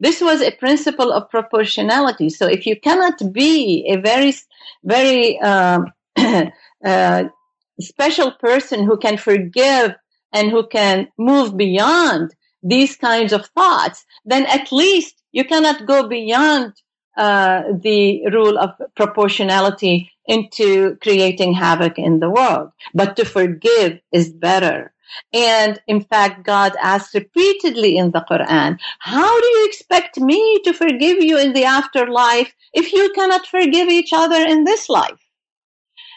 This 0.00 0.20
was 0.20 0.40
a 0.40 0.50
principle 0.52 1.12
of 1.12 1.30
proportionality. 1.30 2.28
So 2.28 2.46
if 2.46 2.66
you 2.66 2.78
cannot 2.78 3.32
be 3.32 3.86
a 3.88 3.96
very, 3.96 4.34
very 4.82 5.38
um, 5.40 5.92
uh, 6.16 7.24
special 7.80 8.32
person 8.32 8.84
who 8.84 8.96
can 8.96 9.16
forgive 9.16 9.94
and 10.32 10.50
who 10.50 10.66
can 10.66 11.08
move 11.18 11.56
beyond 11.56 12.34
these 12.62 12.96
kinds 12.96 13.32
of 13.32 13.46
thoughts, 13.46 14.04
then 14.24 14.46
at 14.46 14.70
least 14.72 15.22
you 15.32 15.44
cannot 15.44 15.86
go 15.86 16.08
beyond 16.08 16.72
uh, 17.16 17.62
the 17.80 18.26
rule 18.32 18.58
of 18.58 18.70
proportionality 18.94 20.10
into 20.26 20.96
creating 21.02 21.52
havoc 21.52 21.98
in 21.98 22.20
the 22.20 22.30
world. 22.30 22.70
But 22.94 23.16
to 23.16 23.24
forgive 23.24 24.00
is 24.12 24.30
better. 24.32 24.92
And 25.34 25.78
in 25.86 26.00
fact, 26.00 26.44
God 26.44 26.72
asks 26.80 27.14
repeatedly 27.14 27.98
in 27.98 28.12
the 28.12 28.24
Quran, 28.30 28.78
how 28.98 29.40
do 29.40 29.46
you 29.46 29.66
expect 29.66 30.18
me 30.18 30.60
to 30.64 30.72
forgive 30.72 31.22
you 31.22 31.38
in 31.38 31.52
the 31.52 31.64
afterlife 31.64 32.54
if 32.72 32.92
you 32.92 33.12
cannot 33.14 33.46
forgive 33.46 33.88
each 33.88 34.12
other 34.14 34.40
in 34.40 34.64
this 34.64 34.88
life? 34.88 35.21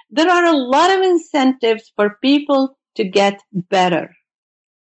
There 0.09 0.29
are 0.29 0.45
a 0.45 0.57
lot 0.57 0.91
of 0.91 1.01
incentives 1.01 1.91
for 1.95 2.17
people 2.21 2.77
to 2.95 3.03
get 3.03 3.41
better. 3.53 4.15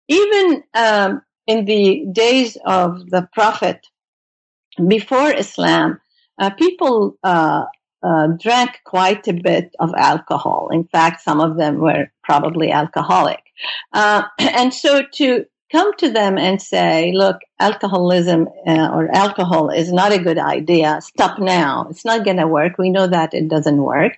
Even 0.08 0.62
um, 0.74 1.22
in 1.46 1.64
the 1.64 2.06
days 2.12 2.56
of 2.64 3.10
the 3.10 3.28
Prophet, 3.32 3.86
before 4.88 5.32
Islam, 5.32 6.00
uh, 6.38 6.50
people 6.50 7.16
uh, 7.22 7.64
uh, 8.02 8.28
drank 8.38 8.80
quite 8.84 9.26
a 9.28 9.32
bit 9.32 9.74
of 9.78 9.94
alcohol. 9.96 10.68
In 10.72 10.84
fact, 10.84 11.22
some 11.22 11.40
of 11.40 11.56
them 11.56 11.78
were 11.78 12.10
probably 12.22 12.70
alcoholic. 12.70 13.42
Uh, 13.92 14.24
and 14.38 14.74
so 14.74 15.02
to 15.14 15.46
come 15.74 15.92
to 15.94 16.08
them 16.08 16.38
and 16.38 16.62
say, 16.62 17.10
look, 17.12 17.38
alcoholism 17.58 18.48
uh, 18.64 18.90
or 18.94 19.12
alcohol 19.12 19.70
is 19.70 19.92
not 19.92 20.12
a 20.12 20.22
good 20.22 20.38
idea. 20.38 21.00
Stop 21.02 21.40
now. 21.40 21.88
It's 21.90 22.04
not 22.04 22.24
going 22.24 22.36
to 22.36 22.46
work. 22.46 22.78
We 22.78 22.90
know 22.90 23.08
that 23.08 23.34
it 23.34 23.48
doesn't 23.48 23.82
work. 23.82 24.12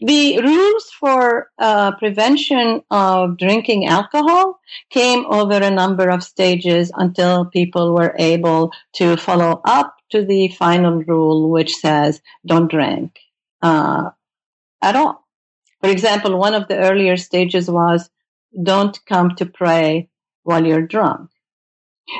The 0.00 0.38
rules 0.42 0.90
for 1.00 1.50
uh, 1.58 1.92
prevention 1.92 2.82
of 2.90 3.38
drinking 3.38 3.86
alcohol 3.86 4.60
came 4.90 5.24
over 5.30 5.54
a 5.54 5.70
number 5.70 6.10
of 6.10 6.22
stages 6.22 6.92
until 6.94 7.46
people 7.46 7.94
were 7.94 8.14
able 8.18 8.72
to 8.96 9.16
follow 9.16 9.62
up 9.64 9.96
to 10.10 10.26
the 10.26 10.48
final 10.48 11.02
rule, 11.04 11.48
which 11.48 11.74
says 11.76 12.20
don't 12.44 12.70
drink 12.70 13.18
uh, 13.62 14.10
at 14.82 14.94
all. 14.94 15.24
For 15.80 15.88
example, 15.88 16.36
one 16.36 16.54
of 16.54 16.68
the 16.68 16.76
earlier 16.76 17.16
stages 17.16 17.70
was 17.70 18.10
don't 18.62 18.98
come 19.06 19.34
to 19.36 19.46
pray 19.46 20.07
while 20.48 20.66
you're 20.66 20.86
drunk. 20.86 21.28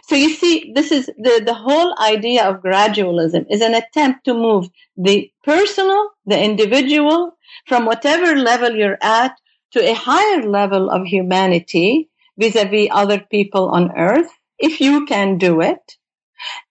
So 0.07 0.14
you 0.14 0.35
see, 0.35 0.73
this 0.75 0.93
is 0.93 1.07
the, 1.07 1.43
the 1.45 1.55
whole 1.55 1.99
idea 1.99 2.45
of 2.45 2.62
gradualism 2.62 3.47
is 3.51 3.62
an 3.62 3.75
attempt 3.75 4.27
to 4.27 4.35
move 4.35 4.69
the 4.99 5.33
personal, 5.45 6.11
the 6.27 6.38
individual 6.38 7.38
from 7.67 7.87
whatever 7.87 8.37
level 8.37 8.77
you're 8.77 8.99
at 9.01 9.33
to 9.73 9.81
a 9.83 9.95
higher 9.95 10.43
level 10.43 10.91
of 10.91 11.07
humanity 11.07 12.11
vis-a-vis 12.38 12.88
other 12.91 13.19
people 13.19 13.71
on 13.71 13.97
earth, 13.97 14.31
if 14.59 14.79
you 14.79 15.07
can 15.07 15.38
do 15.38 15.62
it. 15.62 15.97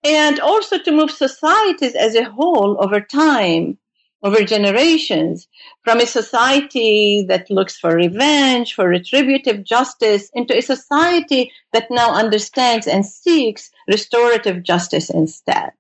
And 0.04 0.40
also 0.40 0.78
to 0.78 0.92
move 0.92 1.10
societies 1.10 1.96
as 1.96 2.14
a 2.14 2.30
whole 2.30 2.78
over 2.80 3.02
time 3.02 3.80
over 4.24 4.44
generations 4.44 5.48
from 5.84 6.00
a 6.00 6.06
society 6.06 7.24
that 7.28 7.50
looks 7.50 7.78
for 7.78 7.96
revenge, 7.96 8.74
for 8.74 8.88
retributive 8.88 9.64
justice, 9.64 10.30
into 10.34 10.58
a 10.58 10.62
society 10.62 11.52
that 11.74 11.90
now 11.92 12.14
understands 12.14 12.88
and 12.88 13.06
seeks 13.06 13.72
restorative 13.88 14.64
justice 14.64 15.10
instead. 15.10 15.72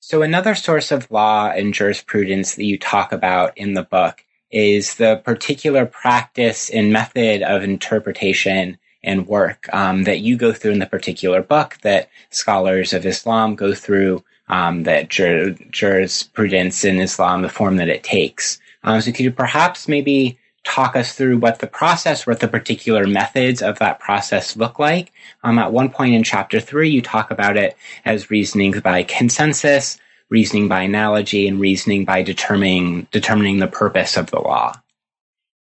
So, 0.00 0.22
another 0.22 0.54
source 0.54 0.90
of 0.90 1.10
law 1.10 1.50
and 1.50 1.74
jurisprudence 1.74 2.54
that 2.54 2.64
you 2.64 2.78
talk 2.78 3.12
about 3.12 3.56
in 3.58 3.74
the 3.74 3.82
book 3.82 4.24
is 4.50 4.96
the 4.96 5.20
particular 5.24 5.86
practice 5.86 6.70
and 6.70 6.92
method 6.92 7.42
of 7.42 7.62
interpretation 7.62 8.78
and 9.02 9.26
work 9.26 9.68
um, 9.72 10.04
that 10.04 10.20
you 10.20 10.36
go 10.36 10.52
through 10.52 10.72
in 10.72 10.78
the 10.78 10.86
particular 10.86 11.42
book 11.42 11.78
that 11.82 12.10
scholars 12.30 12.92
of 12.92 13.06
Islam 13.06 13.54
go 13.54 13.74
through 13.74 14.24
um, 14.50 14.82
that 14.82 15.08
jur- 15.08 15.56
jurisprudence 15.70 16.84
in 16.84 16.98
Islam, 16.98 17.42
the 17.42 17.48
form 17.48 17.76
that 17.76 17.88
it 17.88 18.02
takes. 18.02 18.58
Um, 18.82 19.00
so 19.00 19.12
could 19.12 19.20
you 19.20 19.30
perhaps 19.30 19.88
maybe 19.88 20.38
talk 20.64 20.96
us 20.96 21.14
through 21.14 21.38
what 21.38 21.60
the 21.60 21.66
process, 21.66 22.26
what 22.26 22.40
the 22.40 22.48
particular 22.48 23.06
methods 23.06 23.62
of 23.62 23.78
that 23.78 24.00
process 24.00 24.56
look 24.56 24.78
like? 24.78 25.12
Um, 25.44 25.58
at 25.58 25.72
one 25.72 25.88
point 25.88 26.14
in 26.14 26.24
chapter 26.24 26.60
three, 26.60 26.90
you 26.90 27.00
talk 27.00 27.30
about 27.30 27.56
it 27.56 27.76
as 28.04 28.30
reasoning 28.30 28.72
by 28.80 29.04
consensus, 29.04 29.98
reasoning 30.28 30.68
by 30.68 30.82
analogy, 30.82 31.46
and 31.46 31.60
reasoning 31.60 32.04
by 32.04 32.22
determining 32.22 33.06
determining 33.12 33.60
the 33.60 33.68
purpose 33.68 34.16
of 34.16 34.30
the 34.30 34.40
law. 34.40 34.74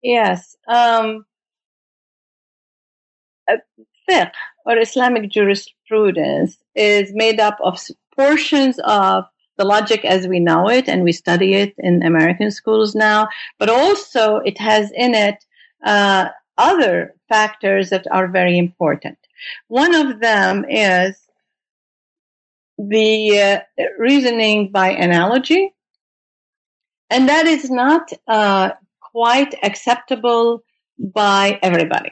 Yes. 0.01 0.55
Um, 0.67 1.25
fiqh 4.09 4.31
or 4.65 4.79
Islamic 4.79 5.29
jurisprudence 5.29 6.57
is 6.75 7.11
made 7.13 7.39
up 7.39 7.57
of 7.61 7.79
portions 8.19 8.77
of 8.83 9.23
the 9.57 9.63
logic 9.63 10.03
as 10.03 10.27
we 10.27 10.39
know 10.39 10.69
it, 10.69 10.89
and 10.89 11.03
we 11.03 11.11
study 11.13 11.53
it 11.53 11.73
in 11.77 12.03
American 12.03 12.51
schools 12.51 12.93
now, 12.93 13.27
but 13.59 13.69
also 13.69 14.37
it 14.51 14.57
has 14.57 14.91
in 14.91 15.13
it 15.13 15.37
uh, 15.85 16.25
other 16.57 17.13
factors 17.29 17.89
that 17.89 18.05
are 18.11 18.27
very 18.27 18.57
important. 18.57 19.17
One 19.67 19.93
of 19.95 20.19
them 20.19 20.65
is 20.69 21.15
the 22.77 23.39
uh, 23.39 23.83
reasoning 23.97 24.71
by 24.71 24.89
analogy, 24.91 25.73
and 27.09 27.29
that 27.29 27.45
is 27.47 27.69
not 27.69 28.11
uh, 28.27 28.71
quite 29.13 29.55
acceptable 29.63 30.63
by 30.97 31.57
everybody. 31.61 32.11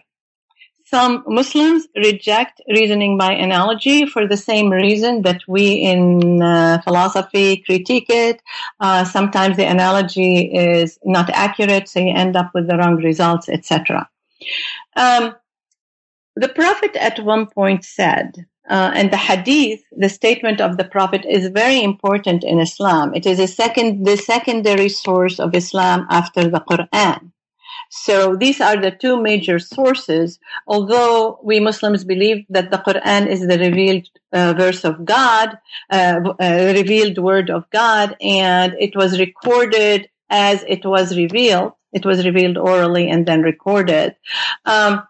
Some 0.90 1.26
Muslims 1.28 1.86
reject 1.98 2.62
reasoning 2.70 3.18
by 3.18 3.34
analogy 3.34 4.06
for 4.06 4.26
the 4.26 4.38
same 4.38 4.70
reason 4.70 5.22
that 5.24 5.42
we 5.46 5.74
in 5.74 6.42
uh, 6.42 6.82
philosophy 6.82 7.58
critique 7.58 8.06
it. 8.10 8.42
Uh, 8.80 9.04
sometimes 9.04 9.58
the 9.58 9.66
analogy 9.66 10.46
is 10.46 10.98
not 11.04 11.30
accurate, 11.32 11.90
so 11.90 12.00
you 12.00 12.14
end 12.16 12.38
up 12.38 12.52
with 12.54 12.70
the 12.70 12.78
wrong 12.78 12.96
results, 12.96 13.50
etc. 13.50 14.08
Um, 14.96 15.36
the 16.38 16.48
Prophet 16.48 16.96
at 16.96 17.20
one 17.20 17.48
point 17.48 17.84
said, 17.84 18.46
uh, 18.70 18.92
and 18.96 19.12
the 19.12 19.18
hadith, 19.18 19.82
the 19.92 20.08
statement 20.08 20.62
of 20.62 20.78
the 20.78 20.86
Prophet 20.86 21.26
is 21.26 21.50
very 21.50 21.84
important 21.84 22.46
in 22.46 22.62
Islam. 22.62 23.14
It 23.14 23.26
is 23.26 23.40
a 23.40 23.48
second, 23.48 24.06
the 24.06 24.16
secondary 24.16 24.88
source 24.88 25.38
of 25.38 25.54
Islam 25.54 26.08
after 26.10 26.50
the 26.50 26.62
Quran. 26.62 27.32
So 27.90 28.36
these 28.36 28.62
are 28.62 28.78
the 28.78 28.92
two 28.92 29.22
major 29.22 29.60
sources. 29.60 30.40
Although 30.68 31.40
we 31.44 31.60
Muslims 31.60 32.04
believe 32.04 32.46
that 32.50 32.72
the 32.72 32.78
Quran 32.78 33.28
is 33.28 33.48
the 33.48 33.58
revealed 33.58 34.08
uh, 34.34 34.54
verse 34.58 34.84
of 34.84 35.06
God, 35.06 35.58
uh, 35.90 36.34
uh, 36.40 36.74
revealed 36.76 37.18
word 37.18 37.50
of 37.50 37.70
God, 37.70 38.16
and 38.22 38.74
it 38.80 38.96
was 38.96 39.20
recorded 39.20 40.10
as 40.30 40.64
it 40.68 40.86
was 40.86 41.16
revealed. 41.16 41.74
It 41.94 42.06
was 42.06 42.26
revealed 42.26 42.58
orally 42.58 43.10
and 43.10 43.26
then 43.26 43.42
recorded. 43.42 44.16
Um, 44.66 45.08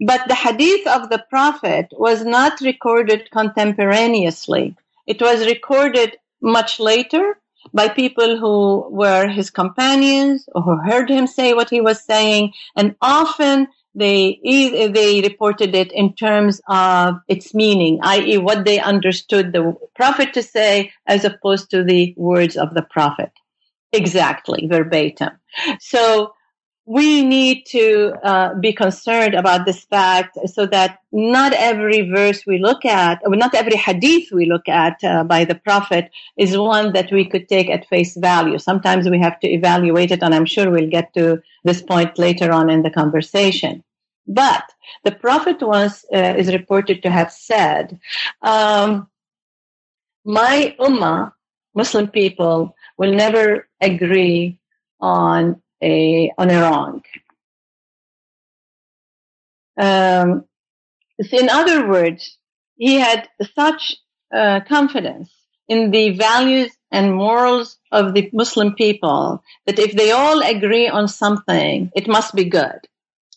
but 0.00 0.26
the 0.26 0.34
hadith 0.34 0.86
of 0.86 1.10
the 1.10 1.24
Prophet 1.30 1.88
was 1.92 2.24
not 2.24 2.60
recorded 2.60 3.30
contemporaneously. 3.30 4.74
It 5.06 5.20
was 5.20 5.46
recorded 5.46 6.16
much 6.40 6.80
later 6.80 7.38
by 7.74 7.88
people 7.88 8.38
who 8.38 8.88
were 8.90 9.28
his 9.28 9.50
companions 9.50 10.48
or 10.54 10.62
who 10.62 10.76
heard 10.76 11.10
him 11.10 11.26
say 11.26 11.52
what 11.52 11.68
he 11.68 11.80
was 11.80 12.00
saying. 12.02 12.52
And 12.76 12.94
often 13.02 13.66
they, 13.94 14.40
they 14.44 15.20
reported 15.20 15.74
it 15.74 15.92
in 15.92 16.14
terms 16.14 16.60
of 16.68 17.16
its 17.28 17.52
meaning, 17.52 17.98
i.e. 18.02 18.38
what 18.38 18.64
they 18.64 18.78
understood 18.78 19.52
the 19.52 19.74
prophet 19.96 20.32
to 20.34 20.42
say 20.42 20.92
as 21.06 21.24
opposed 21.24 21.70
to 21.70 21.82
the 21.82 22.14
words 22.16 22.56
of 22.56 22.74
the 22.74 22.82
prophet. 22.82 23.32
Exactly, 23.92 24.66
verbatim. 24.68 25.30
So 25.80 26.32
we 26.86 27.24
need 27.24 27.64
to 27.64 28.12
uh, 28.22 28.54
be 28.54 28.72
concerned 28.72 29.34
about 29.34 29.64
this 29.64 29.84
fact 29.84 30.36
so 30.46 30.66
that 30.66 30.98
not 31.12 31.54
every 31.54 32.02
verse 32.10 32.44
we 32.46 32.58
look 32.58 32.84
at, 32.84 33.22
or 33.24 33.34
not 33.34 33.54
every 33.54 33.76
hadith 33.76 34.30
we 34.30 34.44
look 34.44 34.68
at 34.68 35.02
uh, 35.02 35.24
by 35.24 35.44
the 35.44 35.54
Prophet 35.54 36.10
is 36.36 36.58
one 36.58 36.92
that 36.92 37.10
we 37.10 37.24
could 37.24 37.48
take 37.48 37.70
at 37.70 37.88
face 37.88 38.16
value. 38.16 38.58
Sometimes 38.58 39.08
we 39.08 39.18
have 39.18 39.40
to 39.40 39.48
evaluate 39.48 40.10
it, 40.10 40.22
and 40.22 40.34
I'm 40.34 40.44
sure 40.44 40.70
we'll 40.70 40.90
get 40.90 41.14
to 41.14 41.40
this 41.64 41.80
point 41.80 42.18
later 42.18 42.52
on 42.52 42.68
in 42.68 42.82
the 42.82 42.90
conversation. 42.90 43.82
But 44.26 44.64
the 45.04 45.12
Prophet 45.12 45.62
once 45.62 46.04
uh, 46.12 46.34
is 46.36 46.52
reported 46.52 47.02
to 47.02 47.10
have 47.10 47.32
said, 47.32 47.98
um, 48.42 49.08
My 50.26 50.76
ummah, 50.78 51.32
Muslim 51.74 52.08
people, 52.08 52.76
will 52.98 53.12
never 53.12 53.68
agree 53.80 54.58
on 55.00 55.62
on 56.38 56.50
a 56.50 56.60
wrong. 56.60 57.02
Um, 59.78 60.44
in 61.18 61.48
other 61.48 61.88
words, 61.88 62.38
he 62.76 62.94
had 62.94 63.28
such 63.54 63.96
uh, 64.34 64.60
confidence 64.68 65.30
in 65.68 65.90
the 65.90 66.10
values 66.10 66.70
and 66.90 67.14
morals 67.14 67.78
of 67.90 68.14
the 68.14 68.30
Muslim 68.32 68.74
people 68.74 69.42
that 69.66 69.78
if 69.78 69.92
they 69.92 70.10
all 70.10 70.42
agree 70.42 70.88
on 70.88 71.08
something, 71.08 71.90
it 71.94 72.06
must 72.06 72.34
be 72.34 72.44
good. 72.44 72.80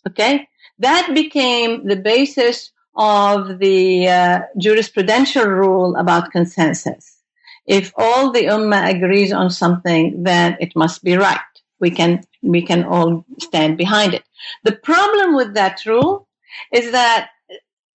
Okay? 0.07 0.47
That 0.79 1.11
became 1.13 1.87
the 1.87 1.95
basis 1.95 2.71
of 2.95 3.59
the 3.59 4.07
uh, 4.07 4.39
jurisprudential 4.59 5.45
rule 5.45 5.95
about 5.95 6.31
consensus. 6.31 7.17
If 7.65 7.91
all 7.97 8.31
the 8.31 8.45
ummah 8.45 8.95
agrees 8.95 9.31
on 9.33 9.49
something, 9.49 10.23
then 10.23 10.57
it 10.59 10.75
must 10.75 11.03
be 11.03 11.15
right 11.15 11.39
we 11.79 11.91
can 11.91 12.23
we 12.47 12.61
can 12.61 12.83
all 12.83 13.25
stand 13.39 13.77
behind 13.77 14.13
it. 14.13 14.23
The 14.63 14.75
problem 14.75 15.35
with 15.35 15.53
that 15.53 15.85
rule 15.85 16.27
is 16.73 16.91
that 16.91 17.29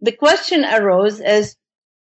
the 0.01 0.13
question 0.13 0.65
arose 0.65 1.21
as 1.21 1.57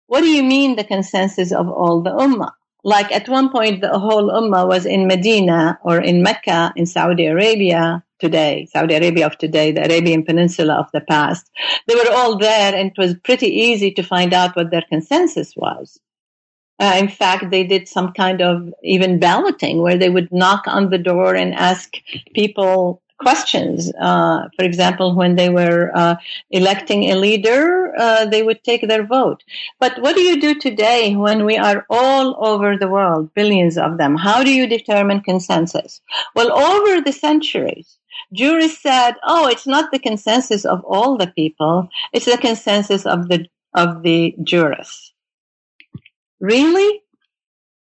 what 0.07 0.20
do 0.20 0.28
you 0.28 0.42
mean 0.42 0.76
the 0.76 0.84
consensus 0.84 1.53
of 1.53 1.68
all 1.68 2.03
the 2.03 2.11
ummah? 2.11 2.53
Like 2.84 3.11
at 3.11 3.28
one 3.28 3.51
point 3.51 3.80
the 3.80 3.99
whole 3.99 4.30
ummah 4.30 4.68
was 4.68 4.86
in 4.86 5.09
Medina 5.09 5.78
or 5.82 6.01
in 6.01 6.22
Mecca 6.22 6.72
in 6.76 6.86
Saudi 6.86 7.26
Arabia 7.26 8.05
today, 8.20 8.68
Saudi 8.72 8.94
Arabia 8.94 9.26
of 9.26 9.36
today, 9.38 9.72
the 9.72 9.84
Arabian 9.84 10.24
Peninsula 10.24 10.74
of 10.74 10.86
the 10.92 11.01
past. 11.01 11.51
They 11.86 11.97
were 11.97 12.12
all 12.12 12.38
there 12.38 12.74
and 12.74 12.90
it 12.90 12.99
was 12.99 13.14
pretty 13.24 13.49
easy 13.49 13.90
to 13.92 14.03
find 14.03 14.32
out 14.32 14.55
what 14.55 14.70
their 14.70 14.84
consensus 14.88 15.55
was. 15.57 15.99
Uh, 16.79 16.95
in 16.99 17.09
fact, 17.09 17.51
they 17.51 17.64
did 17.64 17.89
some 17.89 18.12
kind 18.12 18.43
of 18.43 18.72
even 18.83 19.18
balloting 19.18 19.83
where 19.83 19.97
they 19.99 20.11
would 20.11 20.31
knock 20.33 20.64
on 20.66 20.91
the 20.91 20.99
door 20.99 21.35
and 21.35 21.55
ask 21.55 21.97
people 22.35 23.03
questions. 23.18 23.93
Uh, 24.01 24.49
for 24.57 24.64
example, 24.64 25.14
when 25.14 25.37
they 25.37 25.49
were 25.49 25.91
uh, 25.95 26.16
electing 26.51 27.05
a 27.05 27.14
leader, 27.14 27.93
uh, 27.99 28.27
they 28.27 28.43
would 28.43 28.62
take 28.62 28.87
their 28.87 29.07
vote. 29.07 29.43
But 29.81 30.01
what 30.03 30.14
do 30.16 30.22
you 30.22 30.41
do 30.41 30.55
today 30.55 31.16
when 31.16 31.45
we 31.45 31.57
are 31.57 31.87
all 31.89 32.37
over 32.45 32.77
the 32.77 32.89
world, 32.89 33.33
billions 33.35 33.79
of 33.79 33.99
them? 33.99 34.16
How 34.16 34.43
do 34.45 34.53
you 34.55 34.66
determine 34.66 35.20
consensus? 35.20 36.01
Well, 36.35 36.53
over 36.53 37.01
the 37.01 37.12
centuries, 37.12 37.99
jurists 38.33 38.83
said, 38.83 39.14
"Oh, 39.24 39.47
it's 39.47 39.66
not 39.66 39.91
the 39.93 39.99
consensus 39.99 40.64
of 40.64 40.85
all 40.85 41.16
the 41.16 41.29
people; 41.29 41.89
it's 42.12 42.27
the 42.27 42.39
consensus 42.39 43.07
of 43.07 43.29
the 43.29 43.47
of 43.74 44.03
the 44.03 44.35
jurists." 44.43 45.12
Really? 46.41 47.03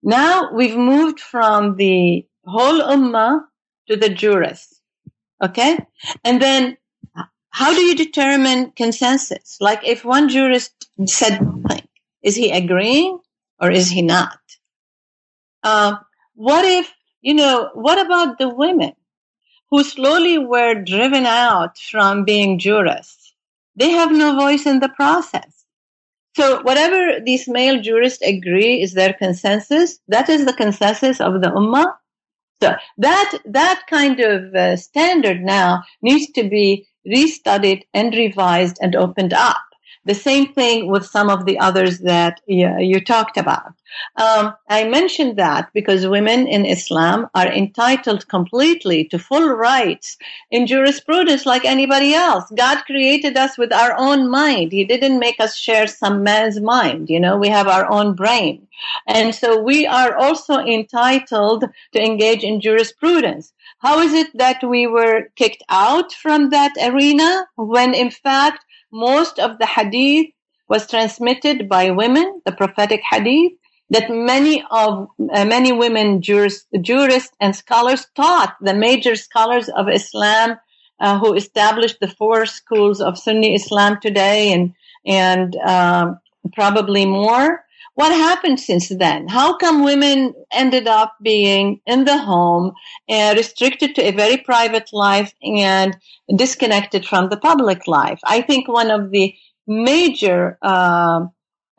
Now 0.03 0.53
we've 0.53 0.77
moved 0.77 1.19
from 1.19 1.75
the 1.75 2.25
whole 2.45 2.81
ummah 2.81 3.41
to 3.89 3.95
the 3.95 4.09
jurists. 4.09 4.81
Okay? 5.43 5.77
And 6.23 6.41
then 6.41 6.77
how 7.49 7.73
do 7.73 7.81
you 7.81 7.95
determine 7.95 8.71
consensus? 8.71 9.57
Like 9.59 9.85
if 9.85 10.05
one 10.05 10.29
jurist 10.29 10.89
said 11.05 11.37
something, 11.37 11.87
is 12.21 12.35
he 12.35 12.51
agreeing 12.51 13.19
or 13.59 13.71
is 13.71 13.89
he 13.89 14.01
not? 14.01 14.39
Uh, 15.63 15.95
what 16.35 16.65
if, 16.65 16.91
you 17.21 17.33
know, 17.33 17.69
what 17.73 17.99
about 18.03 18.37
the 18.37 18.47
women 18.47 18.93
who 19.71 19.83
slowly 19.83 20.37
were 20.37 20.75
driven 20.75 21.25
out 21.25 21.77
from 21.77 22.23
being 22.23 22.59
jurists? 22.59 23.33
They 23.75 23.89
have 23.89 24.11
no 24.11 24.35
voice 24.35 24.65
in 24.65 24.79
the 24.79 24.89
process. 24.89 25.65
So 26.37 26.61
whatever 26.61 27.19
these 27.19 27.47
male 27.47 27.81
jurists 27.81 28.21
agree 28.21 28.79
is 28.83 28.93
their 28.93 29.13
consensus. 29.13 29.97
That 30.07 30.29
is 30.29 30.45
the 30.45 30.53
consensus 30.53 31.19
of 31.19 31.41
the 31.41 31.49
ummah. 31.49 31.93
So 32.61 32.75
that 32.99 33.39
that 33.45 33.81
kind 33.89 34.19
of 34.19 34.53
uh, 34.53 34.77
standard 34.77 35.41
now 35.41 35.83
needs 36.03 36.31
to 36.33 36.47
be 36.47 36.85
restudied 37.07 37.85
and 37.91 38.13
revised 38.13 38.77
and 38.81 38.95
opened 38.95 39.33
up. 39.33 39.66
The 40.07 40.15
same 40.15 40.53
thing 40.53 40.87
with 40.89 41.05
some 41.05 41.29
of 41.29 41.45
the 41.45 41.59
others 41.59 41.99
that 41.99 42.39
you, 42.47 42.73
you 42.79 43.03
talked 43.03 43.37
about. 43.37 43.73
Um, 44.15 44.55
I 44.69 44.87
mentioned 44.87 45.37
that 45.37 45.69
because 45.73 46.07
women 46.07 46.47
in 46.47 46.65
Islam 46.65 47.27
are 47.35 47.47
entitled 47.47 48.27
completely 48.27 49.05
to 49.05 49.19
full 49.19 49.49
rights 49.49 50.17
in 50.49 50.65
jurisprudence 50.65 51.45
like 51.45 51.65
anybody 51.65 52.13
else. 52.13 52.45
God 52.55 52.83
created 52.85 53.37
us 53.37 53.57
with 53.57 53.73
our 53.73 53.93
own 53.97 54.29
mind. 54.29 54.71
He 54.71 54.85
didn't 54.85 55.19
make 55.19 55.39
us 55.39 55.57
share 55.57 55.87
some 55.87 56.23
man's 56.23 56.59
mind. 56.59 57.09
You 57.09 57.19
know, 57.19 57.37
we 57.37 57.49
have 57.49 57.67
our 57.67 57.89
own 57.91 58.13
brain. 58.15 58.67
And 59.07 59.35
so 59.35 59.61
we 59.61 59.85
are 59.85 60.15
also 60.15 60.59
entitled 60.59 61.65
to 61.93 62.01
engage 62.01 62.43
in 62.43 62.61
jurisprudence. 62.61 63.53
How 63.79 63.99
is 63.99 64.13
it 64.13 64.35
that 64.37 64.63
we 64.63 64.87
were 64.87 65.29
kicked 65.35 65.63
out 65.69 66.11
from 66.13 66.49
that 66.49 66.73
arena 66.81 67.47
when 67.55 67.93
in 67.93 68.09
fact 68.09 68.63
most 68.91 69.39
of 69.39 69.59
the 69.59 69.65
hadith 69.65 70.27
was 70.67 70.87
transmitted 70.87 71.69
by 71.69 71.91
women, 71.91 72.41
the 72.45 72.51
prophetic 72.51 73.01
hadith, 73.09 73.53
that 73.89 74.09
many 74.09 74.63
of 74.69 75.07
uh, 75.31 75.45
many 75.45 75.71
women 75.71 76.21
jurists, 76.21 77.31
and 77.39 77.55
scholars 77.55 78.07
taught 78.15 78.55
the 78.61 78.73
major 78.73 79.15
scholars 79.15 79.69
of 79.69 79.87
Islam 79.87 80.57
uh, 80.99 81.19
who 81.19 81.33
established 81.33 81.99
the 82.01 82.07
four 82.07 82.45
schools 82.45 82.99
of 82.99 83.17
Sunni 83.17 83.55
Islam 83.55 83.99
today 84.01 84.51
and 84.51 84.73
and 85.05 85.55
um, 85.57 86.19
probably 86.53 87.05
more. 87.05 87.63
What 87.97 88.11
happened 88.11 88.59
since 88.59 88.89
then? 88.89 89.27
How 89.27 89.57
come 89.57 89.83
women 89.83 90.35
ended 90.51 90.87
up 90.87 91.15
being 91.19 91.81
in 91.87 92.05
the 92.05 92.19
home, 92.19 92.73
uh, 93.09 93.33
restricted 93.35 93.95
to 93.95 94.03
a 94.03 94.11
very 94.11 94.37
private 94.37 94.89
life 94.93 95.33
and 95.41 95.97
disconnected 96.35 97.07
from 97.07 97.29
the 97.29 97.37
public 97.37 97.87
life? 97.87 98.19
I 98.23 98.41
think 98.41 98.67
one 98.67 98.91
of 98.91 99.09
the 99.09 99.33
major 99.65 100.59
uh, 100.61 101.21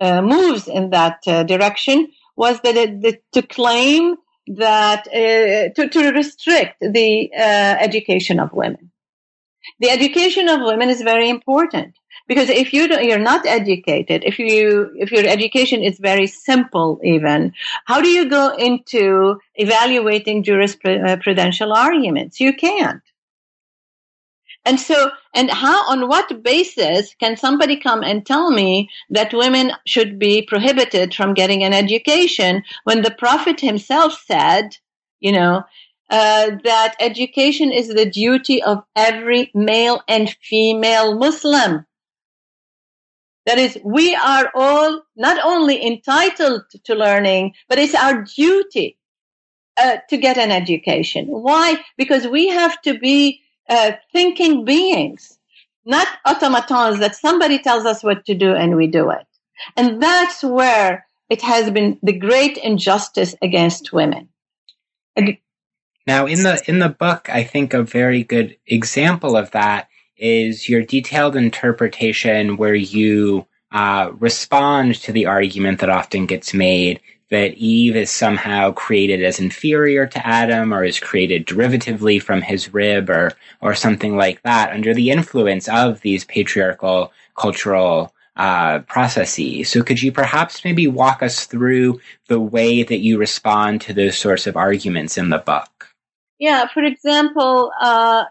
uh, 0.00 0.22
moves 0.22 0.66
in 0.66 0.90
that 0.90 1.20
uh, 1.28 1.44
direction 1.44 2.08
was 2.34 2.58
that 2.62 2.74
it, 2.76 3.22
to 3.34 3.42
claim 3.42 4.16
that 4.56 5.04
to, 5.04 5.88
to 5.88 6.10
restrict 6.10 6.80
the 6.80 7.32
education 7.32 8.40
of 8.40 8.52
women. 8.52 8.90
The 9.78 9.90
education 9.90 10.48
of 10.48 10.62
women 10.62 10.90
is 10.90 11.00
very 11.00 11.28
important 11.28 11.94
because 12.28 12.50
if 12.50 12.72
you 12.72 12.86
you're 13.00 13.18
not 13.18 13.46
educated, 13.46 14.22
if 14.24 14.38
you 14.38 14.92
if 14.96 15.10
your 15.10 15.26
education 15.26 15.82
is 15.82 15.98
very 15.98 16.26
simple, 16.26 17.00
even 17.02 17.52
how 17.86 18.00
do 18.00 18.08
you 18.08 18.28
go 18.28 18.54
into 18.56 19.40
evaluating 19.54 20.44
jurisprudential 20.44 21.74
arguments? 21.74 22.38
You 22.38 22.52
can't. 22.52 23.02
And 24.64 24.78
so, 24.78 25.10
and 25.34 25.50
how, 25.50 25.88
on 25.88 26.08
what 26.08 26.42
basis 26.42 27.14
can 27.14 27.38
somebody 27.38 27.76
come 27.76 28.02
and 28.02 28.26
tell 28.26 28.50
me 28.50 28.90
that 29.08 29.32
women 29.32 29.72
should 29.86 30.18
be 30.18 30.42
prohibited 30.42 31.14
from 31.14 31.32
getting 31.32 31.64
an 31.64 31.72
education 31.72 32.62
when 32.84 33.00
the 33.00 33.10
Prophet 33.10 33.60
himself 33.60 34.22
said, 34.26 34.76
you 35.20 35.32
know, 35.32 35.62
uh, 36.10 36.50
that 36.64 36.96
education 37.00 37.72
is 37.72 37.88
the 37.88 38.10
duty 38.10 38.62
of 38.62 38.84
every 38.94 39.50
male 39.54 40.02
and 40.06 40.36
female 40.42 41.18
Muslim. 41.18 41.86
That 43.48 43.56
is, 43.56 43.78
we 43.82 44.14
are 44.14 44.50
all 44.54 45.02
not 45.16 45.42
only 45.42 45.82
entitled 45.82 46.64
to 46.84 46.94
learning, 46.94 47.54
but 47.66 47.78
it's 47.78 47.94
our 47.94 48.22
duty 48.22 48.98
uh, 49.78 49.96
to 50.10 50.18
get 50.18 50.36
an 50.36 50.50
education. 50.50 51.28
Why? 51.28 51.82
Because 51.96 52.26
we 52.26 52.48
have 52.48 52.78
to 52.82 52.98
be 52.98 53.40
uh, 53.66 53.92
thinking 54.12 54.66
beings, 54.66 55.38
not 55.86 56.06
automatons 56.26 56.98
that 56.98 57.16
somebody 57.16 57.58
tells 57.58 57.86
us 57.86 58.04
what 58.04 58.26
to 58.26 58.34
do 58.34 58.52
and 58.52 58.76
we 58.76 58.86
do 58.86 59.08
it. 59.08 59.26
And 59.78 60.02
that's 60.02 60.44
where 60.44 61.06
it 61.30 61.40
has 61.40 61.70
been 61.70 61.98
the 62.02 62.12
great 62.12 62.58
injustice 62.58 63.34
against 63.40 63.94
women. 63.94 64.28
Now, 66.06 66.26
in 66.26 66.42
the 66.42 66.62
in 66.66 66.80
the 66.80 66.90
book, 66.90 67.30
I 67.30 67.44
think 67.44 67.72
a 67.72 67.82
very 67.82 68.24
good 68.24 68.58
example 68.66 69.38
of 69.38 69.52
that 69.52 69.87
is 70.18 70.68
your 70.68 70.82
detailed 70.82 71.36
interpretation, 71.36 72.56
where 72.56 72.74
you 72.74 73.46
uh, 73.72 74.10
respond 74.18 74.96
to 74.96 75.12
the 75.12 75.26
argument 75.26 75.80
that 75.80 75.90
often 75.90 76.26
gets 76.26 76.54
made 76.54 77.00
that 77.30 77.54
Eve 77.54 77.94
is 77.94 78.10
somehow 78.10 78.72
created 78.72 79.22
as 79.22 79.38
inferior 79.38 80.06
to 80.06 80.26
Adam 80.26 80.72
or 80.72 80.84
is 80.84 80.98
created 80.98 81.46
derivatively 81.46 82.22
from 82.22 82.40
his 82.40 82.72
rib 82.72 83.10
or, 83.10 83.32
or 83.60 83.74
something 83.74 84.16
like 84.16 84.40
that 84.42 84.72
under 84.72 84.94
the 84.94 85.10
influence 85.10 85.68
of 85.68 86.00
these 86.00 86.24
patriarchal 86.24 87.12
cultural 87.36 88.14
uh, 88.36 88.78
processes. 88.80 89.68
So 89.68 89.82
could 89.82 90.00
you 90.00 90.12
perhaps 90.12 90.64
maybe 90.64 90.86
walk 90.86 91.22
us 91.22 91.44
through 91.44 92.00
the 92.28 92.40
way 92.40 92.82
that 92.82 92.98
you 92.98 93.18
respond 93.18 93.82
to 93.82 93.92
those 93.92 94.16
sorts 94.16 94.46
of 94.46 94.56
arguments 94.56 95.18
in 95.18 95.28
the 95.28 95.38
book? 95.38 95.88
Yeah, 96.38 96.68
for 96.72 96.84
example, 96.84 97.72
uh, 97.80 98.24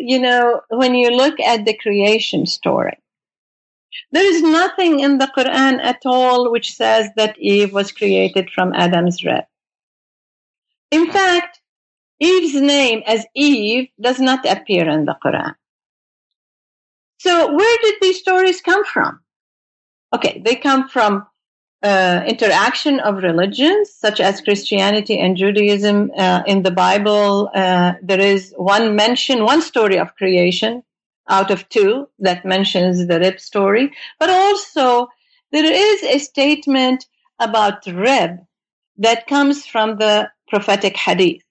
you 0.00 0.18
know, 0.18 0.60
when 0.68 0.94
you 0.94 1.10
look 1.10 1.38
at 1.40 1.64
the 1.64 1.74
creation 1.74 2.46
story, 2.46 2.98
there 4.12 4.24
is 4.24 4.42
nothing 4.42 5.00
in 5.00 5.18
the 5.18 5.30
Quran 5.36 5.80
at 5.82 6.00
all 6.04 6.50
which 6.50 6.74
says 6.74 7.10
that 7.16 7.38
Eve 7.38 7.72
was 7.72 7.92
created 7.92 8.50
from 8.50 8.72
Adam's 8.74 9.24
rib. 9.24 9.44
In 10.90 11.10
fact, 11.10 11.60
Eve's 12.20 12.60
name 12.60 13.02
as 13.06 13.26
Eve 13.34 13.88
does 14.00 14.18
not 14.18 14.44
appear 14.46 14.88
in 14.88 15.04
the 15.04 15.16
Quran. 15.24 15.54
So 17.18 17.52
where 17.54 17.78
did 17.82 17.96
these 18.00 18.18
stories 18.18 18.60
come 18.60 18.84
from? 18.84 19.20
Okay, 20.14 20.40
they 20.44 20.54
come 20.56 20.88
from 20.88 21.26
uh, 21.82 22.22
interaction 22.26 23.00
of 23.00 23.22
religions 23.22 23.92
such 23.92 24.20
as 24.20 24.40
Christianity 24.40 25.18
and 25.18 25.36
Judaism 25.36 26.10
uh, 26.16 26.42
in 26.46 26.62
the 26.62 26.70
Bible. 26.70 27.50
Uh, 27.54 27.92
there 28.02 28.20
is 28.20 28.52
one 28.56 28.96
mention, 28.96 29.44
one 29.44 29.62
story 29.62 29.98
of 29.98 30.14
creation 30.16 30.82
out 31.28 31.50
of 31.50 31.68
two 31.68 32.08
that 32.18 32.44
mentions 32.44 33.06
the 33.06 33.20
rib 33.20 33.38
story, 33.38 33.92
but 34.18 34.30
also 34.30 35.08
there 35.52 35.70
is 35.70 36.02
a 36.02 36.18
statement 36.18 37.06
about 37.38 37.86
rib 37.86 38.38
that 38.96 39.26
comes 39.26 39.66
from 39.66 39.98
the 39.98 40.30
prophetic 40.48 40.96
hadith. 40.96 41.42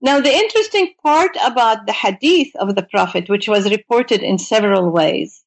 Now, 0.00 0.20
the 0.20 0.32
interesting 0.32 0.94
part 1.02 1.36
about 1.44 1.86
the 1.86 1.92
hadith 1.92 2.54
of 2.56 2.74
the 2.74 2.82
prophet, 2.82 3.28
which 3.28 3.48
was 3.48 3.70
reported 3.70 4.22
in 4.22 4.38
several 4.38 4.90
ways, 4.90 5.42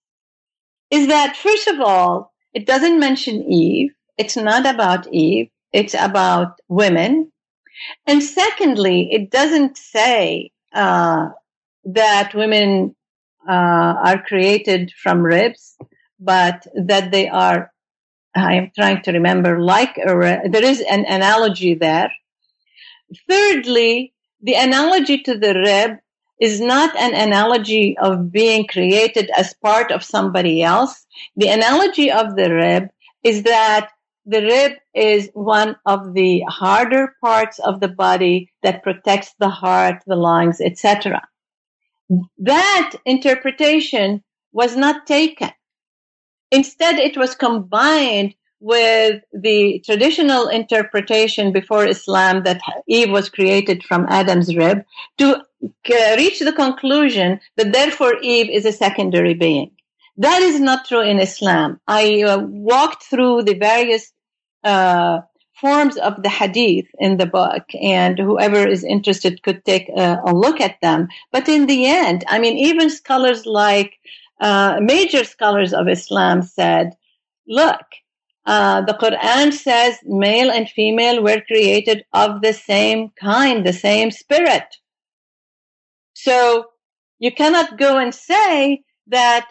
is 0.92 1.08
that 1.08 1.38
first 1.38 1.68
of 1.68 1.80
all, 1.80 2.34
it 2.54 2.66
doesn't 2.66 3.00
mention 3.00 3.44
Eve. 3.52 3.92
It's 4.18 4.36
not 4.36 4.66
about 4.66 5.12
Eve. 5.14 5.50
It's 5.72 5.94
about 5.94 6.60
women. 6.68 7.32
And 8.06 8.22
secondly, 8.24 9.10
it 9.12 9.30
doesn't 9.32 9.78
say 9.78 10.52
uh, 10.74 11.30
that 11.86 12.34
women 12.34 12.96
uh, 13.48 13.52
are 14.04 14.22
created 14.24 14.92
from 15.02 15.22
ribs, 15.22 15.78
but 16.20 16.66
that 16.76 17.12
they 17.12 17.30
are, 17.30 17.72
I 18.36 18.56
am 18.56 18.72
trying 18.76 19.02
to 19.04 19.12
remember, 19.12 19.60
like 19.62 19.98
a, 19.98 20.42
there 20.50 20.64
is 20.64 20.82
an 20.82 21.06
analogy 21.06 21.76
there. 21.76 22.12
Thirdly, 23.28 24.14
the 24.42 24.56
analogy 24.56 25.20
to 25.20 25.38
the 25.38 25.54
rib 25.54 25.98
is 26.40 26.62
not 26.62 26.96
an 26.96 27.14
analogy 27.14 27.98
of 27.98 28.32
being 28.32 28.66
created 28.66 29.30
as 29.38 29.54
part 29.56 29.92
of 29.92 30.04
somebody 30.04 30.64
else. 30.64 31.06
The 31.36 31.50
analogy 31.50 32.12
of 32.12 32.36
the 32.36 32.54
rib 32.54 32.90
is 33.24 33.44
that 33.44 33.90
the 34.26 34.42
rib 34.42 34.74
is 34.94 35.30
one 35.34 35.76
of 35.86 36.14
the 36.14 36.42
harder 36.48 37.16
parts 37.22 37.60
of 37.60 37.80
the 37.80 37.88
body 37.88 38.52
that 38.64 38.84
protects 38.84 39.34
the 39.40 39.50
heart, 39.50 40.04
the 40.06 40.16
lungs, 40.16 40.62
etc. 40.62 41.28
That 42.38 42.96
interpretation 43.06 44.24
was 44.52 44.76
not 44.76 45.08
taken. 45.08 45.52
Instead, 46.52 47.00
it 47.00 47.18
was 47.18 47.36
combined 47.36 48.34
with 48.60 49.22
the 49.34 49.82
traditional 49.86 50.48
interpretation 50.48 51.52
before 51.52 51.86
Islam 51.86 52.44
that 52.44 52.62
Eve 52.88 53.12
was 53.12 53.30
created 53.30 53.84
from 53.84 54.06
Adam's 54.10 54.56
rib 54.56 54.84
to 55.18 55.42
reach 56.18 56.40
the 56.40 56.54
conclusion 56.56 57.40
that 57.58 57.72
therefore 57.72 58.16
Eve 58.22 58.50
is 58.50 58.66
a 58.66 58.72
secondary 58.72 59.34
being. 59.34 59.72
That 60.18 60.42
is 60.42 60.60
not 60.60 60.86
true 60.86 61.02
in 61.02 61.20
Islam. 61.20 61.80
I 61.88 62.24
uh, 62.24 62.40
walked 62.40 63.04
through 63.04 63.44
the 63.44 63.54
various 63.54 64.12
uh, 64.66 65.22
forms 65.60 65.98
of 65.98 66.24
the 66.24 66.30
hadith 66.30 66.88
in 67.00 67.18
the 67.18 67.26
book, 67.26 67.64
and 67.82 68.18
whoever 68.18 68.68
is 68.68 68.84
interested 68.84 69.44
could 69.44 69.64
take 69.66 69.90
a, 69.90 70.22
look 70.34 70.60
at 70.62 70.80
them. 70.82 71.08
But 71.32 71.48
in 71.48 71.68
the 71.68 71.86
end, 71.86 72.26
I 72.28 72.40
mean, 72.40 72.58
even 72.58 72.90
scholars 72.90 73.46
like 73.46 73.94
uh, 74.40 74.80
major 74.82 75.24
scholars 75.24 75.74
of 75.74 75.88
Islam 75.88 76.42
said, 76.42 76.96
look, 77.48 77.82
uh, 78.46 78.82
the 78.82 78.94
Quran 78.94 79.54
says 79.54 79.98
male 80.06 80.52
and 80.52 80.70
female 80.70 81.24
were 81.24 81.42
created 81.42 82.06
of 82.14 82.42
the 82.42 82.54
same 82.54 83.10
kind, 83.20 83.66
the 83.66 83.74
same 83.74 84.12
spirit. 84.12 84.66
So 86.14 86.66
you 87.20 87.32
cannot 87.32 87.78
go 87.78 87.98
and 87.98 88.14
say 88.14 88.84
that 89.08 89.48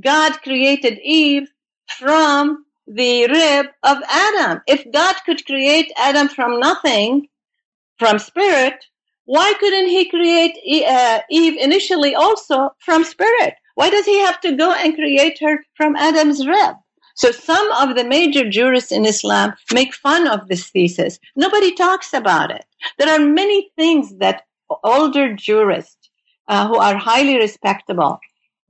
God 0.00 0.40
created 0.42 0.98
Eve 1.02 1.48
from 1.98 2.64
the 2.86 3.26
rib 3.28 3.66
of 3.82 3.98
Adam. 4.08 4.60
If 4.66 4.90
God 4.92 5.16
could 5.26 5.44
create 5.46 5.92
Adam 5.96 6.28
from 6.28 6.60
nothing, 6.60 7.28
from 7.98 8.18
spirit, 8.18 8.84
why 9.24 9.54
couldn't 9.60 9.86
he 9.88 10.08
create 10.10 10.54
uh, 10.86 11.20
Eve 11.30 11.56
initially 11.58 12.14
also 12.14 12.70
from 12.80 13.04
spirit? 13.04 13.54
Why 13.76 13.90
does 13.90 14.04
he 14.04 14.18
have 14.20 14.40
to 14.42 14.56
go 14.56 14.72
and 14.72 14.94
create 14.94 15.38
her 15.40 15.64
from 15.76 15.96
Adam's 15.96 16.46
rib? 16.46 16.76
So 17.22 17.30
some 17.30 17.70
of 17.74 17.94
the 17.94 18.02
major 18.02 18.50
jurists 18.50 18.90
in 18.90 19.06
Islam 19.06 19.52
make 19.72 19.94
fun 19.94 20.26
of 20.26 20.48
this 20.48 20.70
thesis. 20.70 21.20
Nobody 21.36 21.72
talks 21.72 22.12
about 22.12 22.50
it. 22.50 22.64
There 22.98 23.08
are 23.08 23.24
many 23.24 23.70
things 23.76 24.16
that 24.16 24.42
older 24.82 25.32
jurists 25.32 26.10
uh, 26.48 26.66
who 26.66 26.78
are 26.78 26.96
highly 26.96 27.36
respectable, 27.36 28.18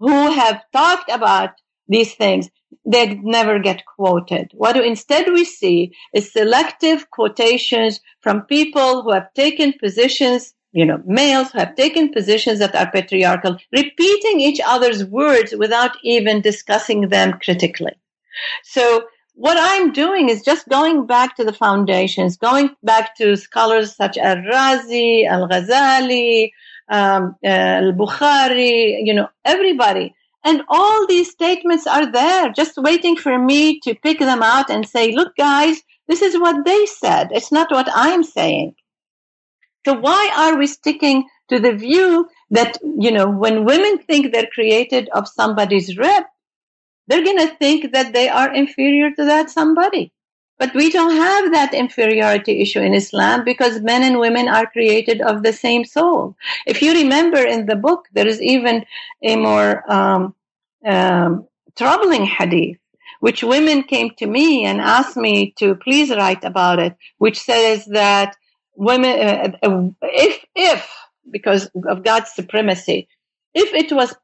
who 0.01 0.31
have 0.33 0.61
talked 0.71 1.11
about 1.11 1.53
these 1.89 2.15
things, 2.15 2.51
they 2.85 3.15
never 3.23 3.59
get 3.59 3.87
quoted. 3.87 4.51
What 4.53 4.77
instead 4.77 5.33
we 5.33 5.47
see 5.47 5.95
is 6.13 6.31
selective 6.31 7.09
quotations 7.09 8.01
from 8.21 8.43
people 8.43 9.03
who 9.03 9.13
have 9.13 9.33
taken 9.33 9.73
positions, 9.73 10.53
you 10.73 10.85
know, 10.85 11.01
males 11.07 11.53
who 11.53 11.59
have 11.59 11.75
taken 11.75 12.13
positions 12.13 12.59
that 12.59 12.75
are 12.75 12.91
patriarchal, 12.91 13.57
repeating 13.73 14.41
each 14.41 14.61
other's 14.63 15.07
words 15.07 15.55
without 15.57 15.97
even 16.03 16.43
discussing 16.43 17.09
them 17.09 17.39
critically. 17.43 17.93
So 18.65 19.05
what 19.35 19.57
I'm 19.59 19.93
doing 19.93 20.29
is 20.29 20.43
just 20.43 20.69
going 20.69 21.07
back 21.07 21.37
to 21.37 21.45
the 21.45 21.53
foundations, 21.53 22.37
going 22.37 22.71
back 22.83 23.17
to 23.17 23.37
scholars 23.37 23.97
such 23.97 24.19
as 24.19 24.37
Razi, 24.39 25.27
Al 25.27 25.49
Ghazali, 25.49 26.51
um, 26.89 27.37
uh, 27.45 27.49
Al 27.49 27.93
Bukhari, 27.93 29.05
you 29.05 29.15
know, 29.15 29.29
everybody 29.45 30.15
and 30.45 30.63
all 30.69 31.07
these 31.07 31.31
statements 31.31 31.87
are 31.87 32.11
there, 32.11 32.51
just 32.51 32.77
waiting 32.77 33.17
for 33.17 33.39
me 33.39 33.79
to 33.81 33.95
pick 33.95 34.19
them 34.19 34.43
out 34.43 34.71
and 34.71 34.89
say, 34.89 35.13
look, 35.13 35.37
guys, 35.37 35.81
this 36.09 36.21
is 36.21 36.39
what 36.39 36.65
they 36.65 36.87
said. 36.87 37.29
It's 37.31 37.53
not 37.53 37.71
what 37.71 37.89
I'm 37.95 38.25
saying. 38.25 38.75
So 39.87 39.95
why 39.95 40.33
are 40.37 40.59
we 40.59 40.67
sticking 40.67 41.29
to 41.49 41.61
the 41.61 41.73
view 41.73 42.29
that, 42.51 42.79
you 42.99 43.11
know, 43.11 43.29
when 43.31 43.65
women 43.65 43.99
think 43.99 44.33
they're 44.33 44.49
created 44.53 45.09
of 45.11 45.29
somebody's 45.29 45.97
rib, 45.97 46.25
they're 47.07 47.25
going 47.25 47.39
to 47.39 47.55
think 47.57 47.93
that 47.93 48.13
they 48.13 48.29
are 48.29 48.53
inferior 48.53 49.11
to 49.11 49.25
that 49.25 49.51
somebody. 49.51 50.13
But 50.59 50.75
we 50.75 50.91
don't 50.91 51.17
have 51.17 51.53
that 51.53 51.75
inferiority 51.75 52.61
issue 52.61 52.81
in 52.81 52.95
Islam 52.95 53.45
because 53.45 53.81
men 53.81 54.05
and 54.05 54.21
women 54.21 54.49
are 54.49 54.67
created 54.67 55.21
of 55.21 55.43
the 55.43 55.53
same 55.53 55.85
soul. 55.85 56.37
If 56.67 56.81
you 56.83 56.93
remember 56.93 57.39
in 57.39 57.67
the 57.67 57.75
book, 57.75 58.07
there 58.13 58.29
is 58.29 58.41
even 58.41 58.85
a 59.25 59.35
more 59.37 59.91
um, 59.93 60.35
um, 60.87 61.49
troubling 61.75 62.27
hadith, 62.27 62.79
which 63.19 63.43
women 63.43 63.83
came 63.83 64.11
to 64.19 64.27
me 64.27 64.65
and 64.65 64.81
asked 64.81 65.17
me 65.17 65.53
to 65.59 65.75
please 65.75 66.11
write 66.11 66.45
about 66.45 66.79
it, 66.79 66.95
which 67.19 67.41
says 67.41 67.85
that 67.87 68.37
women, 68.77 69.11
uh, 69.19 69.57
uh 69.65 69.89
if, 70.03 70.45
if, 70.55 70.89
because 71.31 71.69
of 71.89 72.05
God's 72.05 72.31
supremacy, 72.31 73.09
if 73.53 73.75
it 73.75 73.91
was 73.93 74.15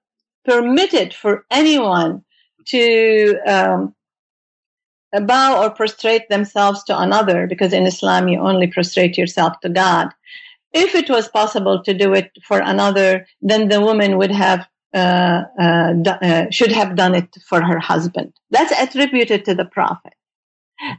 permitted 0.45 1.13
for 1.13 1.45
anyone 1.51 2.25
to 2.69 3.39
um, 3.47 3.95
bow 5.13 5.63
or 5.63 5.71
prostrate 5.71 6.29
themselves 6.29 6.85
to 6.85 6.99
another, 6.99 7.47
because 7.47 7.73
in 7.73 7.87
Islam 7.87 8.29
you 8.29 8.41
only 8.41 8.67
prostrate 8.67 9.17
yourself 9.17 9.59
to 9.61 9.69
God. 9.69 10.09
If 10.73 10.95
it 10.95 11.09
was 11.09 11.29
possible 11.29 11.83
to 11.83 11.95
do 11.95 12.13
it 12.13 12.31
for 12.45 12.61
another, 12.61 13.27
then 13.41 13.69
the 13.69 13.81
woman 13.81 14.19
would 14.19 14.31
have 14.31 14.69
uh, 14.95 15.43
uh, 15.61 15.95
uh, 16.07 16.47
should 16.51 16.73
have 16.73 16.97
done 16.97 17.15
it 17.15 17.29
for 17.47 17.63
her 17.63 17.79
husband. 17.79 18.33
That's 18.51 18.73
attributed 18.73 19.45
to 19.47 19.55
the 19.55 19.65
Prophet. 19.65 20.15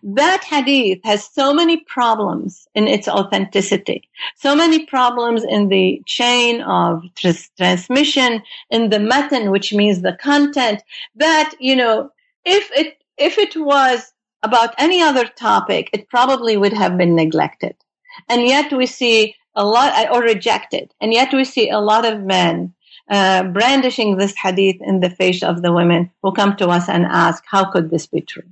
That 0.03 0.43
hadith 0.43 0.99
has 1.03 1.23
so 1.23 1.53
many 1.53 1.77
problems 1.77 2.67
in 2.75 2.87
its 2.87 3.07
authenticity, 3.07 4.09
so 4.35 4.55
many 4.55 4.85
problems 4.85 5.43
in 5.43 5.69
the 5.69 6.01
chain 6.05 6.61
of 6.61 7.03
tr- 7.15 7.29
transmission, 7.57 8.43
in 8.69 8.89
the 8.89 8.99
matan, 8.99 9.51
which 9.51 9.73
means 9.73 10.01
the 10.01 10.17
content, 10.21 10.83
that, 11.15 11.53
you 11.59 11.75
know, 11.75 12.11
if 12.45 12.69
it 12.75 12.97
if 13.17 13.37
it 13.37 13.55
was 13.55 14.13
about 14.43 14.73
any 14.77 15.01
other 15.01 15.25
topic, 15.25 15.89
it 15.93 16.09
probably 16.09 16.57
would 16.57 16.73
have 16.73 16.97
been 16.97 17.15
neglected. 17.15 17.75
And 18.29 18.47
yet 18.47 18.71
we 18.71 18.85
see 18.85 19.35
a 19.55 19.65
lot, 19.65 19.93
or 20.11 20.21
rejected. 20.21 20.93
And 21.01 21.13
yet 21.13 21.33
we 21.33 21.43
see 21.43 21.69
a 21.69 21.79
lot 21.79 22.05
of 22.05 22.21
men 22.21 22.73
uh, 23.09 23.43
brandishing 23.43 24.17
this 24.17 24.35
hadith 24.35 24.77
in 24.81 24.99
the 25.01 25.09
face 25.09 25.43
of 25.43 25.61
the 25.61 25.73
women 25.73 26.11
who 26.21 26.31
come 26.31 26.55
to 26.57 26.67
us 26.67 26.87
and 26.87 27.05
ask, 27.05 27.43
how 27.47 27.65
could 27.65 27.89
this 27.89 28.07
be 28.07 28.21
true? 28.21 28.43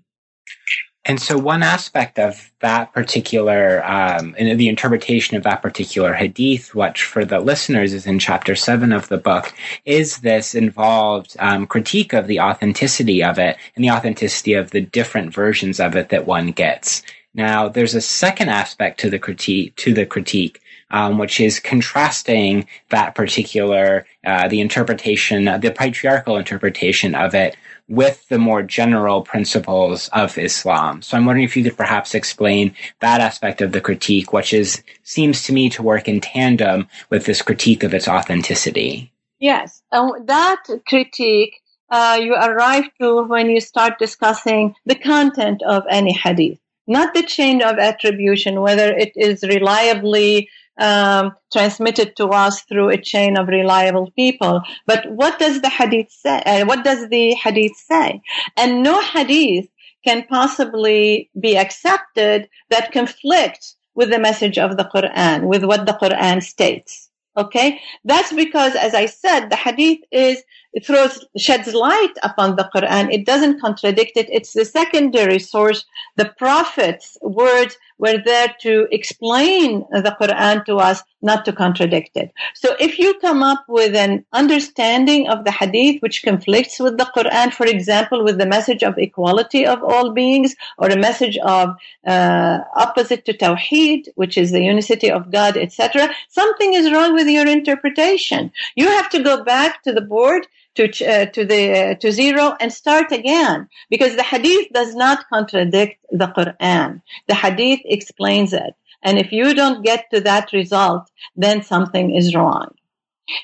And 1.07 1.21
so, 1.21 1.37
one 1.37 1.63
aspect 1.63 2.19
of 2.19 2.51
that 2.59 2.91
particular, 2.91 3.81
um, 3.85 4.33
the 4.37 4.67
interpretation 4.67 5.37
of 5.37 5.43
that 5.43 5.61
particular 5.61 6.13
hadith, 6.13 6.75
which 6.75 7.03
for 7.03 7.23
the 7.23 7.39
listeners 7.39 7.93
is 7.93 8.05
in 8.05 8.19
chapter 8.19 8.55
seven 8.55 8.91
of 8.91 9.07
the 9.07 9.17
book, 9.17 9.53
is 9.85 10.17
this 10.17 10.53
involved 10.53 11.37
um, 11.39 11.65
critique 11.65 12.11
of 12.11 12.27
the 12.27 12.41
authenticity 12.41 13.23
of 13.23 13.39
it 13.39 13.55
and 13.75 13.85
the 13.85 13.91
authenticity 13.91 14.53
of 14.53 14.71
the 14.71 14.81
different 14.81 15.33
versions 15.33 15.79
of 15.79 15.95
it 15.95 16.09
that 16.09 16.27
one 16.27 16.51
gets. 16.51 17.03
Now, 17.33 17.69
there's 17.69 17.95
a 17.95 18.01
second 18.01 18.49
aspect 18.49 18.99
to 18.99 19.09
the 19.09 19.19
critique, 19.19 19.77
to 19.77 19.93
the 19.93 20.05
critique, 20.05 20.59
um, 20.91 21.17
which 21.17 21.39
is 21.39 21.61
contrasting 21.61 22.67
that 22.89 23.15
particular, 23.15 24.05
uh, 24.25 24.49
the 24.49 24.59
interpretation, 24.59 25.45
the 25.45 25.73
patriarchal 25.73 26.35
interpretation 26.35 27.15
of 27.15 27.33
it 27.33 27.55
with 27.87 28.27
the 28.27 28.37
more 28.37 28.63
general 28.63 29.21
principles 29.21 30.09
of 30.09 30.37
Islam. 30.37 31.01
So 31.01 31.15
I'm 31.15 31.25
wondering 31.25 31.45
if 31.45 31.55
you 31.55 31.63
could 31.63 31.77
perhaps 31.77 32.13
explain 32.13 32.75
that 32.99 33.21
aspect 33.21 33.61
of 33.61 33.71
the 33.71 33.81
critique, 33.81 34.33
which 34.33 34.53
is 34.53 34.83
seems 35.03 35.43
to 35.43 35.53
me 35.53 35.69
to 35.69 35.83
work 35.83 36.07
in 36.07 36.19
tandem 36.19 36.87
with 37.09 37.25
this 37.25 37.41
critique 37.41 37.83
of 37.83 37.93
its 37.93 38.07
authenticity. 38.07 39.11
Yes, 39.39 39.81
uh, 39.91 40.09
that 40.25 40.63
critique 40.87 41.61
uh, 41.89 42.19
you 42.21 42.33
arrive 42.33 42.85
to 42.99 43.23
when 43.23 43.49
you 43.49 43.61
start 43.61 43.99
discussing 43.99 44.75
the 44.85 44.95
content 44.95 45.61
of 45.63 45.83
any 45.89 46.11
hadith, 46.11 46.59
not 46.87 47.13
the 47.13 47.23
chain 47.23 47.61
of 47.61 47.77
attribution, 47.77 48.61
whether 48.61 48.91
it 48.91 49.13
is 49.15 49.43
reliably 49.43 50.49
um, 50.79 51.35
transmitted 51.51 52.15
to 52.17 52.27
us 52.27 52.61
through 52.63 52.89
a 52.89 53.01
chain 53.01 53.37
of 53.37 53.47
reliable 53.47 54.11
people. 54.11 54.61
But 54.85 55.09
what 55.11 55.39
does 55.39 55.61
the 55.61 55.69
hadith 55.69 56.11
say? 56.11 56.41
Uh, 56.45 56.65
what 56.65 56.83
does 56.83 57.09
the 57.09 57.33
hadith 57.35 57.75
say? 57.75 58.21
And 58.55 58.83
no 58.83 59.01
hadith 59.01 59.67
can 60.03 60.25
possibly 60.27 61.29
be 61.39 61.57
accepted 61.57 62.49
that 62.69 62.91
conflicts 62.91 63.75
with 63.95 64.11
the 64.11 64.19
message 64.19 64.57
of 64.57 64.77
the 64.77 64.85
Quran, 64.85 65.47
with 65.47 65.63
what 65.65 65.85
the 65.85 65.93
Quran 65.93 66.41
states. 66.41 67.09
Okay? 67.35 67.79
That's 68.05 68.31
because, 68.31 68.75
as 68.75 68.93
I 68.93 69.07
said, 69.07 69.49
the 69.49 69.55
hadith 69.55 69.99
is, 70.11 70.41
it 70.73 70.85
throws, 70.85 71.25
sheds 71.37 71.73
light 71.73 72.13
upon 72.23 72.55
the 72.55 72.69
Quran. 72.73 73.11
It 73.11 73.25
doesn't 73.25 73.59
contradict 73.59 74.13
it. 74.15 74.27
It's 74.29 74.53
the 74.53 74.65
secondary 74.65 75.39
source. 75.39 75.85
The 76.17 76.33
Prophet's 76.37 77.17
words 77.21 77.77
were 77.97 78.17
there 78.23 78.55
to 78.61 78.87
explain 78.91 79.85
the 79.91 80.15
Quran 80.21 80.63
to 80.65 80.77
us, 80.77 81.01
not 81.21 81.45
to 81.45 81.51
contradict 81.51 82.15
it. 82.15 82.31
So 82.53 82.75
if 82.79 82.99
you 82.99 83.15
come 83.19 83.41
up 83.41 83.65
with 83.67 83.95
an 83.95 84.23
understanding 84.33 85.27
of 85.29 85.45
the 85.45 85.51
hadith 85.51 86.01
which 86.01 86.21
conflicts 86.21 86.79
with 86.79 86.97
the 86.97 87.11
Quran, 87.15 87.51
for 87.51 87.65
example, 87.65 88.23
with 88.23 88.37
the 88.37 88.45
message 88.45 88.83
of 88.83 88.97
equality 88.97 89.65
of 89.65 89.83
all 89.83 90.11
beings, 90.11 90.55
or 90.77 90.89
a 90.89 90.97
message 90.97 91.37
of 91.39 91.75
uh, 92.05 92.59
opposite 92.75 93.25
to 93.25 93.33
Tawheed, 93.33 94.09
which 94.15 94.37
is 94.37 94.51
the 94.51 94.61
unicity 94.61 95.09
of 95.09 95.31
God, 95.31 95.57
etc., 95.57 96.13
something 96.29 96.73
is 96.73 96.91
wrong 96.91 97.13
with 97.13 97.27
your 97.27 97.47
interpretation. 97.47 98.51
You 98.75 98.87
have 98.89 99.09
to 99.09 99.23
go 99.23 99.43
back 99.43 99.81
to 99.83 99.91
the 99.91 100.01
board 100.01 100.47
to 100.77 100.83
uh, 101.05 101.25
to 101.25 101.45
the 101.45 101.63
uh, 101.71 101.95
to 101.95 102.11
zero 102.11 102.55
and 102.59 102.71
start 102.71 103.11
again 103.11 103.67
because 103.89 104.15
the 104.15 104.23
hadith 104.23 104.67
does 104.73 104.95
not 104.95 105.27
contradict 105.29 105.97
the 106.11 106.27
Quran. 106.27 107.01
The 107.27 107.35
hadith 107.35 107.81
explains 107.85 108.53
it, 108.53 108.73
and 109.03 109.17
if 109.17 109.31
you 109.31 109.53
don't 109.53 109.83
get 109.83 110.05
to 110.11 110.21
that 110.21 110.53
result, 110.53 111.09
then 111.35 111.63
something 111.63 112.15
is 112.15 112.35
wrong. 112.35 112.69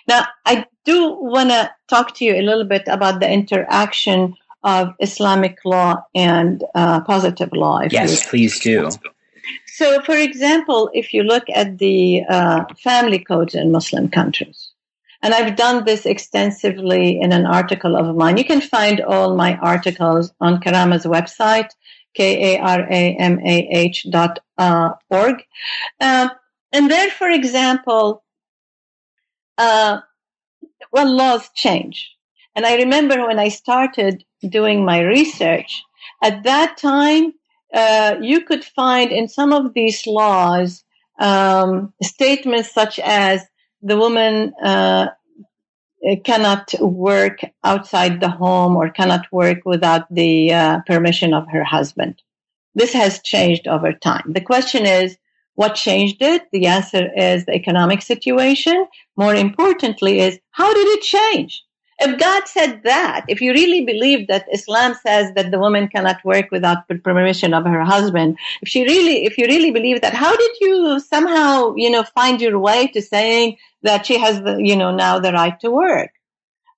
Now, 0.07 0.27
I 0.45 0.65
do 0.85 1.13
want 1.19 1.49
to 1.49 1.71
talk 1.89 2.15
to 2.15 2.25
you 2.25 2.35
a 2.35 2.41
little 2.41 2.63
bit 2.63 2.83
about 2.87 3.19
the 3.19 3.29
interaction 3.29 4.35
of 4.63 4.93
Islamic 4.99 5.57
law 5.65 6.03
and 6.15 6.63
uh, 6.73 7.01
positive 7.01 7.51
law. 7.51 7.81
yes, 7.89 8.25
please 8.29 8.59
do. 8.59 8.89
So, 9.67 10.01
for 10.01 10.15
example, 10.15 10.89
if 10.93 11.13
you 11.13 11.23
look 11.23 11.43
at 11.53 11.79
the 11.79 12.23
uh, 12.29 12.63
family 12.81 13.19
codes 13.19 13.55
in 13.55 13.71
Muslim 13.71 14.07
countries, 14.07 14.72
and 15.23 15.33
I've 15.33 15.55
done 15.55 15.85
this 15.85 16.05
extensively 16.05 17.19
in 17.19 17.31
an 17.31 17.45
article 17.45 17.95
of 17.95 18.13
mine. 18.15 18.37
You 18.37 18.43
can 18.43 18.59
find 18.59 18.99
all 18.99 19.35
my 19.35 19.55
articles 19.57 20.33
on 20.41 20.59
Karamah's 20.59 21.05
website, 21.05 21.69
K-A-R-A-M-A-H 22.13 24.07
dot 24.11 24.39
uh, 24.57 24.89
org. 25.09 25.41
Um, 26.01 26.29
and 26.73 26.91
there, 26.91 27.09
for 27.09 27.29
example, 27.29 28.23
uh, 29.57 30.01
well, 30.91 31.09
laws 31.09 31.49
change. 31.55 32.11
And 32.53 32.65
I 32.65 32.75
remember 32.75 33.25
when 33.25 33.39
I 33.39 33.47
started 33.47 34.25
doing 34.47 34.83
my 34.83 34.99
research, 34.99 35.81
at 36.21 36.43
that 36.43 36.75
time, 36.77 37.33
uh, 37.73 38.17
you 38.21 38.41
could 38.41 38.65
find 38.65 39.09
in 39.11 39.29
some 39.29 39.53
of 39.53 39.73
these 39.73 40.05
laws 40.05 40.83
um, 41.19 41.93
statements 42.01 42.73
such 42.73 42.99
as 42.99 43.47
the 43.83 43.97
woman 43.97 44.53
uh, 44.63 45.07
cannot 46.23 46.73
work 46.79 47.39
outside 47.63 48.19
the 48.19 48.29
home 48.29 48.75
or 48.75 48.89
cannot 48.89 49.25
work 49.31 49.59
without 49.65 50.13
the 50.13 50.53
uh, 50.53 50.79
permission 50.87 51.33
of 51.33 51.47
her 51.49 51.63
husband. 51.63 52.21
This 52.75 52.93
has 52.93 53.21
changed 53.21 53.67
over 53.67 53.93
time. 53.93 54.33
The 54.33 54.41
question 54.41 54.85
is, 54.85 55.17
what 55.55 55.75
changed 55.75 56.17
it? 56.21 56.43
The 56.51 56.65
answer 56.65 57.09
is 57.15 57.45
the 57.45 57.53
economic 57.53 58.01
situation. 58.01 58.87
More 59.15 59.35
importantly 59.35 60.19
is, 60.19 60.39
how 60.51 60.73
did 60.73 60.87
it 60.87 61.01
change? 61.03 61.63
If 61.99 62.19
God 62.19 62.47
said 62.47 62.81
that, 62.83 63.23
if 63.27 63.39
you 63.39 63.51
really 63.51 63.85
believe 63.85 64.27
that 64.27 64.47
Islam 64.51 64.95
says 65.05 65.31
that 65.35 65.51
the 65.51 65.59
woman 65.59 65.87
cannot 65.87 66.25
work 66.25 66.47
without 66.51 66.87
the 66.87 66.95
permission 66.95 67.53
of 67.53 67.65
her 67.65 67.83
husband, 67.83 68.37
if 68.63 68.67
she 68.67 68.83
really, 68.83 69.25
if 69.25 69.37
you 69.37 69.45
really 69.45 69.71
believe 69.71 70.01
that, 70.01 70.13
how 70.13 70.35
did 70.35 70.51
you 70.59 70.99
somehow, 70.99 71.75
you 71.75 71.89
know, 71.89 72.03
find 72.03 72.41
your 72.41 72.57
way 72.57 72.87
to 72.87 73.01
saying 73.01 73.57
that 73.83 74.05
she 74.05 74.17
has 74.17 74.41
the, 74.41 74.57
you 74.57 74.75
know, 74.75 74.95
now 74.95 75.19
the 75.19 75.31
right 75.31 75.59
to 75.61 75.71
work? 75.71 76.11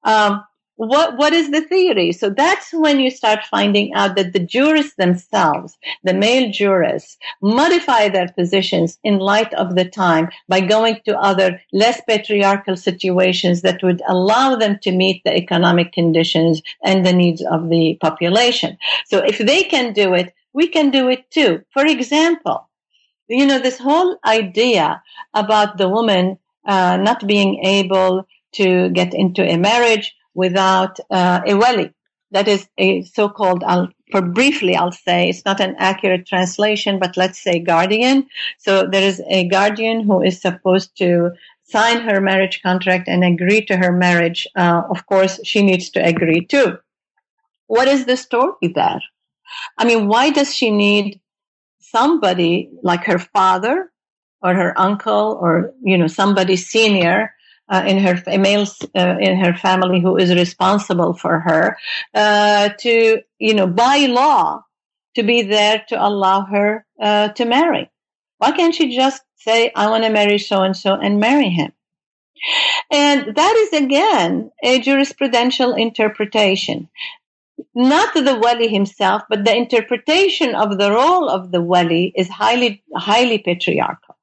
Um, 0.04 0.44
what 0.78 1.18
what 1.18 1.34
is 1.34 1.52
the 1.52 1.62
theory? 1.62 2.12
So 2.12 2.30
that's 2.30 2.74
when 2.74 3.00
you 3.00 3.10
start 3.10 3.46
finding 3.50 3.94
out 3.94 4.16
that 4.16 4.34
the 4.34 4.40
jurists 4.40 4.96
themselves 4.96 5.78
the 6.04 6.14
male 6.14 6.52
jurists 6.52 7.18
modify 7.42 8.10
their 8.10 8.28
positions 8.28 9.00
in 9.04 9.20
light 9.20 9.54
of 9.54 9.76
the 9.76 9.86
time 9.86 10.30
by 10.50 10.60
going 10.60 11.00
to 11.06 11.18
other 11.18 11.62
less 11.72 12.02
patriarchal 12.08 12.76
situations 12.76 13.62
that 13.62 13.82
would 13.84 14.02
allow 14.08 14.56
them 14.56 14.78
to 14.82 14.92
meet 14.92 15.24
the 15.24 15.36
economic 15.36 15.94
conditions 15.94 16.62
and 16.84 17.06
the 17.06 17.14
needs 17.14 17.42
of 17.50 17.70
the 17.70 17.98
population. 18.02 18.78
So 19.06 19.20
if 19.20 19.38
they 19.38 19.64
can 19.64 19.94
do 19.94 20.14
it 20.14 20.34
we 20.54 20.68
can 20.68 20.90
do 20.90 21.10
it 21.10 21.30
too. 21.32 21.64
For 21.72 21.86
example 21.86 22.70
you 23.30 23.46
know 23.46 23.60
this 23.60 23.80
whole 23.80 24.18
idea 24.26 25.02
about 25.34 25.78
the 25.78 25.88
woman 25.88 26.38
uh, 26.66 26.98
not 26.98 27.26
being 27.28 27.64
able 27.64 28.28
to 28.54 28.90
get 28.90 29.14
into 29.14 29.44
a 29.44 29.58
marriage 29.58 30.16
without 30.34 31.00
uh, 31.10 31.42
a 31.46 31.56
wali. 31.56 31.92
That 32.32 32.48
is 32.48 32.68
a 32.78 33.04
so-called, 33.04 33.64
for 34.12 34.22
briefly, 34.22 34.76
I'll 34.76 34.92
say 34.92 35.30
it's 35.30 35.46
not 35.46 35.62
an 35.62 35.76
accurate 35.78 36.26
translation, 36.26 37.00
but 37.00 37.16
let's 37.16 37.42
say 37.42 37.60
guardian. 37.60 38.28
So 38.58 38.88
there 38.88 39.04
is 39.04 39.22
a 39.30 39.48
guardian 39.48 40.02
who 40.02 40.22
is 40.22 40.42
supposed 40.42 40.98
to 40.98 41.32
sign 41.64 42.02
her 42.02 42.20
marriage 42.20 42.62
contract 42.62 43.08
and 43.08 43.24
agree 43.24 43.64
to 43.66 43.78
her 43.78 43.92
marriage. 43.92 44.48
Uh, 44.56 44.84
of 44.90 45.06
course, 45.06 45.40
she 45.44 45.64
needs 45.64 45.90
to 45.92 46.06
agree 46.06 46.46
too. 46.46 46.78
What 47.68 47.88
is 47.88 48.06
the 48.06 48.18
story 48.18 48.68
there? 48.74 49.02
I 49.78 49.86
mean, 49.86 50.08
why 50.08 50.30
does 50.32 50.54
she 50.54 50.72
need 50.72 51.22
somebody 51.80 52.70
like 52.84 53.06
her 53.06 53.20
father 53.20 53.92
or 54.46 54.54
her 54.54 54.80
uncle 54.80 55.40
or, 55.42 55.74
you 55.82 55.98
know, 55.98 56.08
somebody 56.08 56.56
senior 56.56 57.34
uh, 57.68 57.84
in 57.88 57.98
her 57.98 58.22
males 58.38 58.80
uh, 58.96 59.18
in 59.20 59.38
her 59.38 59.56
family 59.56 60.00
who 60.00 60.18
is 60.18 60.34
responsible 60.34 61.14
for 61.14 61.40
her 61.40 61.78
uh, 62.14 62.70
to, 62.80 63.22
you 63.40 63.54
know, 63.56 63.66
by 63.66 64.06
law 64.06 64.64
to 65.16 65.24
be 65.24 65.42
there 65.42 65.84
to 65.90 65.96
allow 66.08 66.42
her 66.42 66.86
uh, 67.02 67.30
to 67.30 67.46
marry. 67.46 67.90
Why 68.38 68.52
can't 68.52 68.76
she 68.76 68.96
just 68.96 69.24
say, 69.36 69.72
I 69.76 69.90
want 69.90 70.04
to 70.04 70.12
marry 70.12 70.38
so 70.38 70.62
and 70.62 70.78
so 70.78 70.94
and 70.94 71.20
marry 71.20 71.50
him? 71.50 71.72
And 72.92 73.36
that 73.36 73.56
is 73.56 73.82
again 73.82 74.52
a 74.62 74.80
jurisprudential 74.80 75.76
interpretation 75.80 76.90
not 77.74 78.14
the 78.14 78.40
wali 78.42 78.68
himself, 78.68 79.24
but 79.30 79.46
the 79.46 79.56
interpretation 79.56 80.56
of 80.56 80.78
the 80.78 80.92
role 80.92 81.30
of 81.30 81.52
the 81.52 81.62
wali 81.62 82.14
is 82.16 82.30
highly, 82.30 82.84
highly 82.96 83.38
patriarchal. 83.38 84.15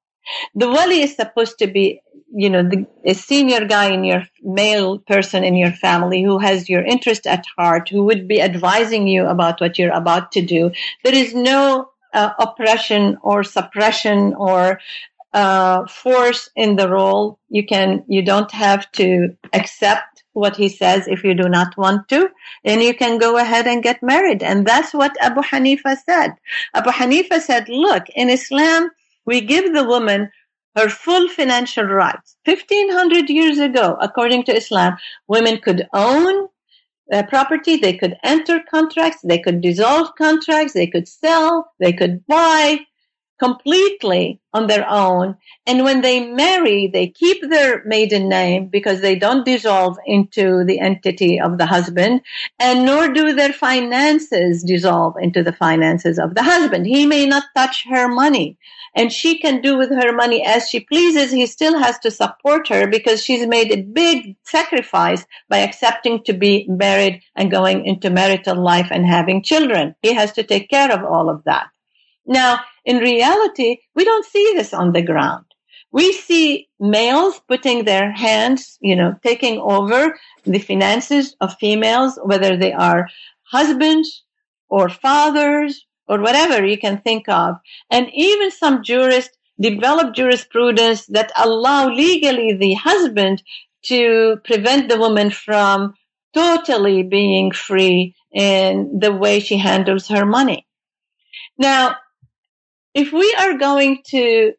The 0.54 0.68
wali 0.68 1.02
is 1.02 1.16
supposed 1.16 1.58
to 1.58 1.66
be, 1.66 2.00
you 2.34 2.48
know, 2.50 2.62
the, 2.62 2.86
a 3.04 3.14
senior 3.14 3.66
guy 3.66 3.90
in 3.90 4.04
your 4.04 4.24
male 4.42 4.98
person 4.98 5.44
in 5.44 5.54
your 5.54 5.72
family 5.72 6.22
who 6.22 6.38
has 6.38 6.68
your 6.68 6.82
interest 6.82 7.26
at 7.26 7.44
heart, 7.56 7.88
who 7.88 8.04
would 8.04 8.26
be 8.28 8.40
advising 8.40 9.06
you 9.06 9.26
about 9.26 9.60
what 9.60 9.78
you're 9.78 9.92
about 9.92 10.32
to 10.32 10.42
do. 10.42 10.70
There 11.04 11.14
is 11.14 11.34
no 11.34 11.90
uh, 12.14 12.30
oppression 12.38 13.18
or 13.22 13.44
suppression 13.44 14.34
or 14.34 14.80
uh, 15.32 15.86
force 15.86 16.50
in 16.56 16.76
the 16.76 16.88
role. 16.88 17.38
You 17.48 17.64
can, 17.66 18.04
you 18.06 18.22
don't 18.22 18.50
have 18.50 18.90
to 18.92 19.36
accept 19.52 20.12
what 20.34 20.56
he 20.56 20.68
says 20.68 21.08
if 21.08 21.24
you 21.24 21.34
do 21.34 21.48
not 21.48 21.76
want 21.76 22.08
to, 22.08 22.28
then 22.64 22.80
you 22.80 22.94
can 22.94 23.18
go 23.18 23.36
ahead 23.36 23.66
and 23.66 23.82
get 23.82 24.02
married. 24.02 24.42
And 24.42 24.66
that's 24.66 24.94
what 24.94 25.16
Abu 25.20 25.42
Hanifa 25.42 25.96
said. 26.06 26.34
Abu 26.74 26.90
Hanifa 26.90 27.40
said, 27.40 27.68
look, 27.68 28.08
in 28.14 28.30
Islam, 28.30 28.90
we 29.26 29.40
give 29.40 29.72
the 29.72 29.84
woman 29.84 30.30
her 30.76 30.88
full 30.88 31.28
financial 31.28 31.84
rights. 31.84 32.36
1500 32.44 33.28
years 33.28 33.58
ago, 33.58 33.96
according 34.00 34.44
to 34.44 34.56
Islam, 34.56 34.96
women 35.28 35.58
could 35.58 35.86
own 35.92 36.48
uh, 37.12 37.22
property, 37.24 37.76
they 37.76 37.92
could 37.92 38.16
enter 38.22 38.60
contracts, 38.70 39.20
they 39.22 39.38
could 39.38 39.60
dissolve 39.60 40.14
contracts, 40.16 40.72
they 40.72 40.86
could 40.86 41.06
sell, 41.06 41.70
they 41.78 41.92
could 41.92 42.26
buy, 42.26 42.80
completely 43.42 44.40
on 44.54 44.68
their 44.68 44.88
own. 44.88 45.36
And 45.66 45.82
when 45.82 46.00
they 46.00 46.24
marry, 46.32 46.86
they 46.86 47.08
keep 47.08 47.42
their 47.48 47.82
maiden 47.84 48.28
name 48.28 48.68
because 48.68 49.00
they 49.00 49.16
don't 49.16 49.44
dissolve 49.44 49.96
into 50.06 50.64
the 50.64 50.78
entity 50.78 51.40
of 51.40 51.58
the 51.58 51.66
husband, 51.66 52.20
and 52.60 52.86
nor 52.86 53.12
do 53.12 53.32
their 53.32 53.52
finances 53.52 54.62
dissolve 54.62 55.14
into 55.20 55.42
the 55.42 55.52
finances 55.52 56.20
of 56.20 56.36
the 56.36 56.42
husband. 56.44 56.86
He 56.86 57.04
may 57.04 57.26
not 57.26 57.44
touch 57.56 57.84
her 57.90 58.06
money. 58.06 58.56
And 58.94 59.10
she 59.10 59.38
can 59.38 59.62
do 59.62 59.78
with 59.78 59.90
her 59.90 60.12
money 60.12 60.44
as 60.44 60.68
she 60.68 60.80
pleases. 60.80 61.30
He 61.30 61.46
still 61.46 61.78
has 61.78 61.98
to 62.00 62.10
support 62.10 62.68
her 62.68 62.86
because 62.86 63.24
she's 63.24 63.46
made 63.46 63.72
a 63.72 63.82
big 63.82 64.36
sacrifice 64.44 65.24
by 65.48 65.58
accepting 65.58 66.22
to 66.24 66.34
be 66.34 66.66
married 66.68 67.22
and 67.34 67.50
going 67.50 67.86
into 67.86 68.10
marital 68.10 68.62
life 68.62 68.88
and 68.90 69.06
having 69.06 69.42
children. 69.42 69.94
He 70.02 70.12
has 70.12 70.32
to 70.32 70.42
take 70.42 70.68
care 70.68 70.92
of 70.92 71.04
all 71.04 71.30
of 71.30 71.42
that. 71.44 71.68
Now, 72.26 72.60
in 72.84 72.98
reality, 72.98 73.78
we 73.94 74.04
don't 74.04 74.26
see 74.26 74.52
this 74.54 74.74
on 74.74 74.92
the 74.92 75.02
ground. 75.02 75.46
We 75.90 76.12
see 76.12 76.68
males 76.80 77.40
putting 77.48 77.84
their 77.84 78.12
hands, 78.12 78.78
you 78.80 78.96
know, 78.96 79.14
taking 79.22 79.58
over 79.58 80.18
the 80.44 80.58
finances 80.58 81.36
of 81.40 81.56
females, 81.58 82.18
whether 82.22 82.56
they 82.56 82.72
are 82.72 83.08
husbands 83.42 84.24
or 84.68 84.88
fathers 84.88 85.86
or 86.12 86.20
whatever 86.20 86.64
you 86.64 86.76
can 86.76 86.98
think 87.00 87.26
of. 87.28 87.56
And 87.90 88.06
even 88.12 88.50
some 88.50 88.82
jurists 88.82 89.36
develop 89.58 90.14
jurisprudence 90.14 91.06
that 91.06 91.32
allow 91.36 91.88
legally 91.88 92.52
the 92.52 92.74
husband 92.74 93.42
to 93.84 94.36
prevent 94.44 94.88
the 94.88 94.98
woman 94.98 95.30
from 95.30 95.94
totally 96.34 97.02
being 97.02 97.50
free 97.50 98.14
in 98.34 98.98
the 98.98 99.12
way 99.12 99.40
she 99.40 99.56
handles 99.56 100.08
her 100.08 100.26
money. 100.26 100.66
Now, 101.58 101.96
if 102.94 103.12
we 103.12 103.34
are 103.38 103.56
going 103.56 104.02
to 104.08 104.52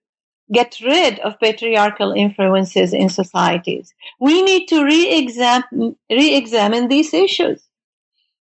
get 0.51 0.79
rid 0.83 1.19
of 1.19 1.39
patriarchal 1.39 2.11
influences 2.13 2.93
in 2.93 3.09
societies, 3.09 3.93
we 4.19 4.41
need 4.41 4.67
to 4.67 4.83
re-examine, 4.83 5.95
re-examine 6.09 6.87
these 6.87 7.13
issues. 7.13 7.61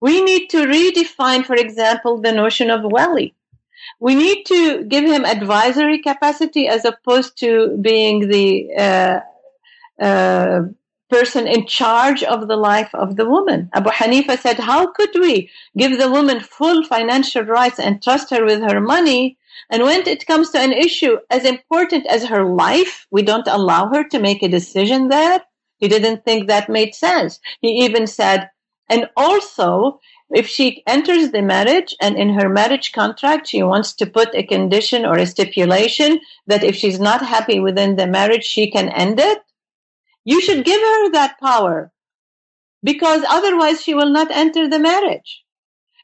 We 0.02 0.22
need 0.22 0.50
to 0.50 0.66
redefine, 0.66 1.46
for 1.46 1.56
example, 1.56 2.22
the 2.22 2.32
notion 2.32 2.70
of 2.70 2.82
wali. 2.84 3.34
We 4.00 4.16
need 4.16 4.46
to 4.46 4.84
give 4.84 5.06
him 5.06 5.26
advisory 5.26 6.02
capacity 6.02 6.68
as 6.68 6.86
opposed 6.86 7.38
to 7.40 7.78
being 7.82 8.28
the 8.28 8.74
uh, 8.78 9.20
uh, 10.04 10.62
person 11.10 11.48
in 11.48 11.66
charge 11.68 12.24
of 12.24 12.48
the 12.48 12.58
life 12.58 12.94
of 12.94 13.16
the 13.16 13.26
woman. 13.26 13.70
Abu 13.74 13.90
Hanifa 13.90 14.40
said, 14.40 14.58
How 14.58 14.92
could 14.92 15.12
we 15.16 15.50
give 15.78 15.98
the 15.98 16.12
woman 16.12 16.40
full 16.40 16.84
financial 16.84 17.44
rights 17.44 17.80
and 17.80 18.02
trust 18.02 18.32
her 18.32 18.44
with 18.44 18.62
her 18.62 18.82
money 18.82 19.38
and 19.70 19.84
when 19.84 20.08
it 20.08 20.28
comes 20.28 20.50
to 20.52 20.60
an 20.60 20.72
issue 20.72 21.18
as 21.30 21.46
important 21.46 22.06
as 22.08 22.26
her 22.26 22.46
life, 22.46 23.08
we 23.10 23.24
don't 23.24 23.48
allow 23.48 23.88
her 23.90 24.04
to 24.10 24.20
make 24.20 24.44
a 24.44 24.48
decision 24.48 25.08
there. 25.08 25.42
He 25.78 25.88
didn't 25.88 26.24
think 26.24 26.48
that 26.48 26.70
made 26.70 26.94
sense. 26.94 27.40
He 27.62 27.86
even 27.86 28.08
said, 28.08 28.50
and 28.90 29.10
also, 29.18 30.00
if 30.30 30.48
she 30.48 30.84
enters 30.86 31.32
the 31.32 31.42
marriage 31.42 31.96
and 32.02 32.18
in 32.18 32.30
her 32.30 32.50
marriage 32.50 32.92
contract 32.92 33.48
she 33.48 33.64
wants 33.64 33.94
to 33.94 34.06
put 34.06 34.34
a 34.34 34.44
condition 34.44 35.06
or 35.06 35.18
a 35.18 35.26
stipulation 35.26 36.20
that 36.48 36.64
if 36.64 36.76
she's 36.76 37.00
not 37.00 37.26
happy 37.26 37.60
within 37.60 37.96
the 37.96 38.08
marriage 38.08 38.44
she 38.44 38.70
can 38.70 38.90
end 38.90 39.20
it, 39.20 39.40
you 40.24 40.42
should 40.42 40.66
give 40.66 40.82
her 40.82 41.12
that 41.12 41.40
power 41.40 41.92
because 42.84 43.24
otherwise 43.28 43.82
she 43.82 43.94
will 43.94 44.12
not 44.12 44.32
enter 44.32 44.68
the 44.68 44.80
marriage. 44.80 45.44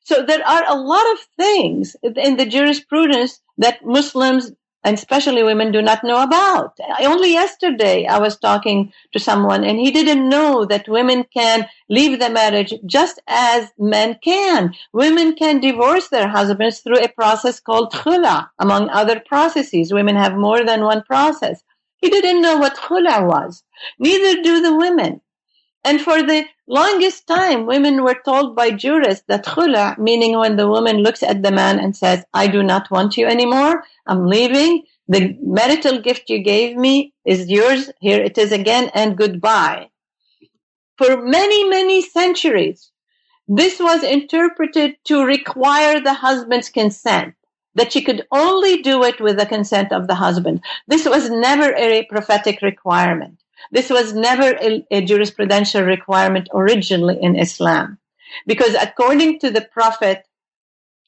So 0.03 0.23
there 0.23 0.45
are 0.47 0.63
a 0.67 0.75
lot 0.75 1.05
of 1.13 1.19
things 1.38 1.95
in 2.03 2.38
the 2.38 2.45
jurisprudence 2.45 3.39
that 3.57 3.86
Muslims 3.86 4.51
and 4.84 4.97
especially 4.97 5.43
women 5.43 5.71
do 5.71 5.82
not 5.82 6.03
know 6.03 6.23
about. 6.23 6.77
Only 6.99 7.34
yesterday 7.34 8.05
I 8.05 8.17
was 8.17 8.38
talking 8.38 8.91
to 9.13 9.19
someone 9.19 9.63
and 9.63 9.79
he 9.79 9.91
didn't 9.91 10.27
know 10.27 10.65
that 10.65 10.88
women 10.88 11.25
can 11.34 11.67
leave 11.89 12.19
the 12.19 12.29
marriage 12.29 12.73
just 12.86 13.19
as 13.27 13.69
men 13.77 14.17
can. 14.23 14.73
Women 14.93 15.36
can 15.36 15.59
divorce 15.59 16.07
their 16.07 16.27
husbands 16.27 16.79
through 16.79 16.99
a 17.03 17.09
process 17.09 17.59
called 17.59 17.93
khula, 17.93 18.49
among 18.59 18.89
other 18.89 19.19
processes. 19.19 19.93
Women 19.93 20.15
have 20.15 20.36
more 20.36 20.63
than 20.65 20.84
one 20.84 21.03
process. 21.03 21.61
He 21.97 22.09
didn't 22.09 22.41
know 22.41 22.57
what 22.57 22.77
khula 22.77 23.27
was. 23.27 23.63
Neither 23.99 24.41
do 24.41 24.61
the 24.61 24.75
women. 24.75 25.21
And 25.84 25.99
for 25.99 26.21
the 26.21 26.45
longest 26.67 27.25
time, 27.27 27.65
women 27.65 28.03
were 28.03 28.19
told 28.23 28.55
by 28.55 28.71
jurists 28.71 29.25
that 29.27 29.45
khula, 29.45 29.97
meaning 29.97 30.38
when 30.38 30.55
the 30.55 30.67
woman 30.67 30.97
looks 30.97 31.23
at 31.23 31.41
the 31.41 31.51
man 31.51 31.79
and 31.79 31.95
says, 31.95 32.23
I 32.34 32.47
do 32.47 32.61
not 32.61 32.91
want 32.91 33.17
you 33.17 33.25
anymore, 33.25 33.84
I'm 34.05 34.27
leaving, 34.27 34.84
the 35.07 35.36
marital 35.41 35.99
gift 35.99 36.29
you 36.29 36.39
gave 36.39 36.77
me 36.77 37.13
is 37.25 37.49
yours, 37.49 37.91
here 37.99 38.21
it 38.21 38.38
is 38.38 38.51
again, 38.51 38.91
and 38.93 39.17
goodbye. 39.17 39.89
For 40.97 41.21
many, 41.21 41.67
many 41.67 42.01
centuries, 42.01 42.91
this 43.47 43.79
was 43.79 44.03
interpreted 44.03 44.95
to 45.05 45.25
require 45.25 45.99
the 45.99 46.13
husband's 46.13 46.69
consent, 46.69 47.34
that 47.73 47.91
she 47.91 48.01
could 48.01 48.25
only 48.32 48.82
do 48.84 49.03
it 49.03 49.19
with 49.19 49.38
the 49.38 49.45
consent 49.45 49.91
of 49.91 50.07
the 50.07 50.15
husband. 50.15 50.63
This 50.88 51.05
was 51.05 51.29
never 51.29 51.73
a 51.75 52.05
prophetic 52.05 52.61
requirement. 52.61 53.41
This 53.72 53.89
was 53.89 54.14
never 54.14 54.55
a, 54.59 54.86
a 54.91 55.01
jurisprudential 55.05 55.86
requirement 55.86 56.49
originally 56.53 57.18
in 57.22 57.36
Islam. 57.36 57.99
Because 58.45 58.76
according 58.76 59.39
to 59.39 59.51
the 59.51 59.62
Prophet, 59.62 60.24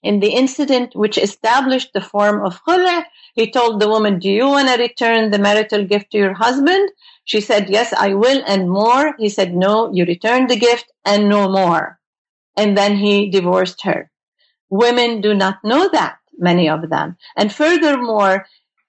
in 0.04 0.20
the 0.20 0.34
incident 0.34 0.96
which 0.96 1.18
established 1.18 1.94
the 1.94 2.02
form 2.02 2.46
of 2.46 2.62
khula, 2.64 3.06
he 3.36 3.50
told 3.50 3.80
the 3.80 3.88
woman, 3.88 4.20
do 4.20 4.30
you 4.30 4.48
want 4.48 4.68
to 4.68 4.78
return 4.78 5.32
the 5.32 5.40
marital 5.40 5.86
gift 5.86 6.12
to 6.12 6.18
your 6.18 6.34
husband? 6.34 6.92
She 7.24 7.40
said, 7.40 7.70
yes, 7.70 7.94
I 7.94 8.14
will 8.14 8.44
and 8.46 8.70
more. 8.70 9.16
He 9.18 9.30
said, 9.30 9.56
no, 9.56 9.92
you 9.94 10.06
return 10.06 10.48
the 10.48 10.58
gift 10.58 10.92
and 11.06 11.30
no 11.30 11.50
more. 11.50 12.00
And 12.58 12.78
then 12.78 12.98
he 12.98 13.30
divorced 13.30 13.84
her. 13.84 14.12
Women 14.70 15.22
do 15.22 15.34
not 15.34 15.64
know 15.64 15.90
that, 15.90 16.18
many 16.38 16.68
of 16.68 16.90
them. 16.90 17.16
And 17.38 17.54
furthermore, 17.54 18.46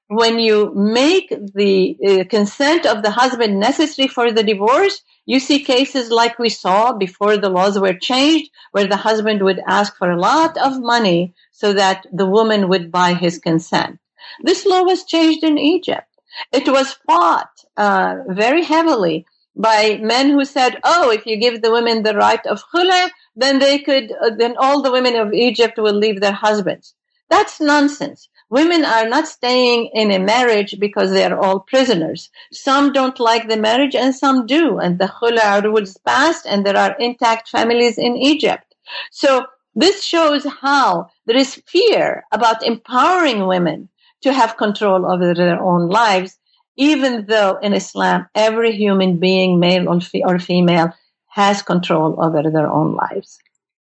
when 0.08 0.38
you 0.38 0.72
make 0.74 1.28
the 1.54 1.96
uh, 2.06 2.24
consent 2.28 2.86
of 2.86 3.02
the 3.02 3.10
husband 3.10 3.58
necessary 3.58 4.08
for 4.08 4.30
the 4.32 4.42
divorce, 4.42 5.02
you 5.26 5.40
see 5.40 5.64
cases 5.64 6.10
like 6.10 6.38
we 6.38 6.48
saw 6.50 6.92
before 6.92 7.36
the 7.36 7.48
laws 7.48 7.78
were 7.78 7.94
changed, 7.94 8.50
where 8.72 8.86
the 8.86 8.96
husband 8.96 9.42
would 9.42 9.60
ask 9.66 9.96
for 9.96 10.10
a 10.10 10.20
lot 10.20 10.56
of 10.58 10.80
money 10.80 11.34
so 11.52 11.72
that 11.72 12.06
the 12.12 12.26
woman 12.26 12.68
would 12.68 12.92
buy 12.92 13.14
his 13.14 13.38
consent. 13.38 13.98
This 14.42 14.66
law 14.66 14.82
was 14.82 15.04
changed 15.04 15.44
in 15.44 15.58
Egypt. 15.58 16.08
It 16.52 16.68
was 16.68 16.92
fought 17.06 17.50
uh, 17.76 18.16
very 18.28 18.64
heavily 18.64 19.26
by 19.56 19.98
men 20.02 20.30
who 20.30 20.44
said, 20.44 20.80
"Oh, 20.84 21.10
if 21.10 21.26
you 21.26 21.36
give 21.36 21.62
the 21.62 21.72
women 21.72 22.02
the 22.02 22.14
right 22.16 22.44
of 22.46 22.62
khula, 22.72 23.10
then 23.36 23.58
they 23.60 23.78
could, 23.78 24.12
uh, 24.12 24.30
then 24.36 24.56
all 24.58 24.82
the 24.82 24.92
women 24.92 25.16
of 25.16 25.32
Egypt 25.32 25.78
will 25.78 25.94
leave 25.94 26.20
their 26.20 26.32
husbands." 26.32 26.94
That's 27.30 27.60
nonsense. 27.60 28.28
Women 28.58 28.84
are 28.84 29.08
not 29.08 29.26
staying 29.26 29.90
in 29.94 30.12
a 30.12 30.20
marriage 30.20 30.78
because 30.78 31.10
they 31.10 31.24
are 31.24 31.36
all 31.36 31.58
prisoners. 31.58 32.30
Some 32.52 32.92
don't 32.92 33.18
like 33.18 33.48
the 33.48 33.56
marriage 33.56 33.96
and 33.96 34.14
some 34.14 34.46
do. 34.46 34.78
And 34.78 35.00
the 35.00 35.08
khula 35.08 35.64
rules 35.64 35.96
passed 36.06 36.46
and 36.46 36.64
there 36.64 36.76
are 36.76 36.94
intact 37.00 37.48
families 37.48 37.98
in 37.98 38.16
Egypt. 38.16 38.76
So 39.10 39.46
this 39.74 40.04
shows 40.04 40.46
how 40.60 41.10
there 41.26 41.36
is 41.36 41.60
fear 41.66 42.22
about 42.30 42.62
empowering 42.62 43.48
women 43.48 43.88
to 44.22 44.32
have 44.32 44.56
control 44.56 45.04
over 45.12 45.34
their 45.34 45.60
own 45.60 45.88
lives, 45.88 46.38
even 46.76 47.26
though 47.26 47.58
in 47.60 47.72
Islam, 47.74 48.28
every 48.36 48.70
human 48.70 49.16
being, 49.16 49.58
male 49.58 49.88
or 49.88 50.38
female, 50.38 50.92
has 51.26 51.60
control 51.60 52.14
over 52.24 52.48
their 52.48 52.70
own 52.70 52.94
lives. 52.94 53.40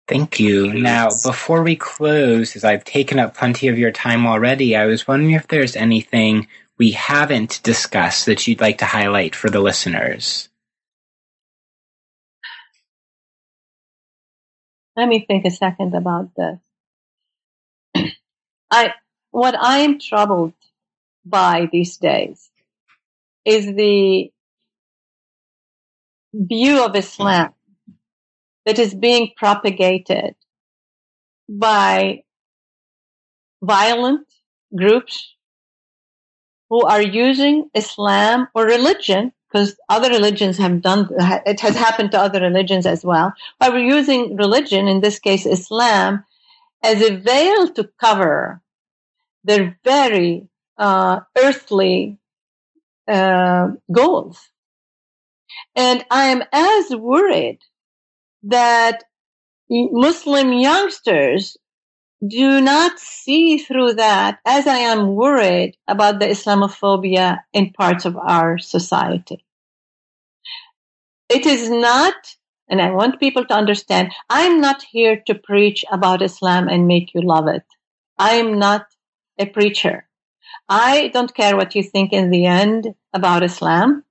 Thank 0.07 0.39
you. 0.39 0.71
Now, 0.71 1.07
before 1.23 1.63
we 1.63 1.75
close, 1.75 2.55
as 2.55 2.63
I've 2.63 2.83
taken 2.83 3.17
up 3.17 3.35
plenty 3.35 3.69
of 3.69 3.79
your 3.79 3.91
time 3.91 4.27
already, 4.27 4.75
I 4.75 4.85
was 4.85 5.07
wondering 5.07 5.33
if 5.33 5.47
there's 5.47 5.75
anything 5.75 6.47
we 6.77 6.91
haven't 6.91 7.61
discussed 7.63 8.27
that 8.27 8.47
you'd 8.47 8.61
like 8.61 8.79
to 8.79 8.85
highlight 8.85 9.35
for 9.35 9.49
the 9.49 9.61
listeners. 9.61 10.49
Let 14.95 15.07
me 15.07 15.25
think 15.27 15.45
a 15.45 15.51
second 15.51 15.95
about 15.95 16.29
this. 16.35 16.59
I, 18.71 18.93
what 19.31 19.55
I 19.55 19.79
am 19.79 19.99
troubled 19.99 20.53
by 21.25 21.67
these 21.71 21.97
days 21.97 22.49
is 23.43 23.65
the 23.65 24.31
view 26.33 26.85
of 26.85 26.95
Islam 26.95 27.53
that 28.65 28.79
is 28.79 28.93
being 28.93 29.31
propagated 29.37 30.35
by 31.47 32.23
violent 33.61 34.27
groups 34.75 35.35
who 36.69 36.83
are 36.85 37.01
using 37.01 37.69
Islam 37.75 38.47
or 38.55 38.65
religion, 38.65 39.31
because 39.47 39.75
other 39.87 40.09
religions 40.09 40.57
have 40.57 40.81
done, 40.81 41.07
it 41.45 41.59
has 41.59 41.75
happened 41.75 42.11
to 42.11 42.19
other 42.19 42.41
religions 42.41 42.85
as 42.85 43.05
well, 43.05 43.33
but 43.59 43.71
we're 43.71 43.79
using 43.79 44.35
religion, 44.35 44.87
in 44.87 45.01
this 45.01 45.19
case 45.19 45.45
Islam, 45.45 46.23
as 46.83 47.01
a 47.01 47.15
veil 47.15 47.69
to 47.73 47.89
cover 47.99 48.61
their 49.43 49.77
very 49.83 50.47
uh, 50.77 51.19
earthly 51.37 52.17
uh, 53.07 53.69
goals. 53.91 54.49
And 55.75 56.03
I 56.09 56.25
am 56.25 56.43
as 56.51 56.89
worried 56.95 57.59
that 58.45 59.03
Muslim 59.69 60.53
youngsters 60.53 61.57
do 62.25 62.61
not 62.61 62.99
see 62.99 63.57
through 63.57 63.93
that 63.93 64.39
as 64.45 64.67
I 64.67 64.77
am 64.77 65.15
worried 65.15 65.75
about 65.87 66.19
the 66.19 66.27
Islamophobia 66.27 67.39
in 67.53 67.71
parts 67.73 68.05
of 68.05 68.15
our 68.15 68.57
society. 68.57 69.43
It 71.29 71.45
is 71.45 71.69
not, 71.69 72.13
and 72.69 72.81
I 72.81 72.91
want 72.91 73.19
people 73.19 73.45
to 73.45 73.53
understand, 73.53 74.11
I'm 74.29 74.61
not 74.61 74.83
here 74.83 75.21
to 75.27 75.35
preach 75.35 75.83
about 75.91 76.21
Islam 76.21 76.67
and 76.67 76.87
make 76.87 77.13
you 77.13 77.21
love 77.21 77.47
it. 77.47 77.63
I 78.17 78.35
am 78.35 78.59
not 78.59 78.85
a 79.39 79.45
preacher. 79.45 80.07
I 80.69 81.09
don't 81.13 81.33
care 81.33 81.55
what 81.55 81.75
you 81.75 81.83
think 81.83 82.13
in 82.13 82.29
the 82.29 82.45
end 82.45 82.95
about 83.13 83.43
Islam, 83.43 84.03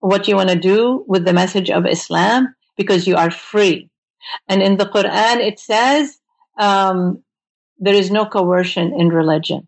what 0.00 0.26
you 0.26 0.36
want 0.36 0.50
to 0.50 0.58
do 0.58 1.04
with 1.06 1.24
the 1.24 1.32
message 1.32 1.70
of 1.70 1.86
Islam 1.86 2.54
because 2.76 3.06
you 3.06 3.16
are 3.16 3.30
free. 3.30 3.90
And 4.48 4.62
in 4.62 4.76
the 4.76 4.86
Quran, 4.86 5.38
it 5.38 5.58
says 5.58 6.18
um, 6.58 7.22
there 7.78 7.94
is 7.94 8.10
no 8.10 8.26
coercion 8.26 8.92
in 8.98 9.08
religion. 9.08 9.66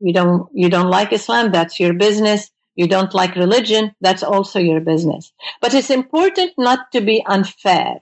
You 0.00 0.12
don't 0.12 0.48
you 0.52 0.68
don't 0.68 0.90
like 0.90 1.12
Islam, 1.12 1.52
that's 1.52 1.78
your 1.80 1.94
business. 1.94 2.50
You 2.74 2.88
don't 2.88 3.14
like 3.14 3.36
religion, 3.36 3.94
that's 4.00 4.24
also 4.24 4.58
your 4.58 4.80
business. 4.80 5.32
But 5.60 5.74
it's 5.74 5.90
important 5.90 6.52
not 6.58 6.90
to 6.92 7.00
be 7.00 7.24
unfair 7.26 7.98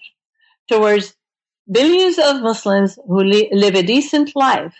towards 0.68 1.14
billions 1.70 2.18
of 2.18 2.42
Muslims 2.42 2.98
who 3.06 3.22
li- 3.22 3.50
live 3.52 3.74
a 3.74 3.82
decent 3.82 4.34
life, 4.34 4.74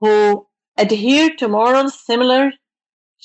who 0.00 0.46
adhere 0.78 1.30
to 1.36 1.48
morals 1.48 2.00
similar 2.04 2.52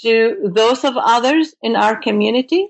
to 0.01 0.51
those 0.53 0.84
of 0.84 0.95
others 0.97 1.55
in 1.61 1.75
our 1.75 1.97
community, 1.99 2.69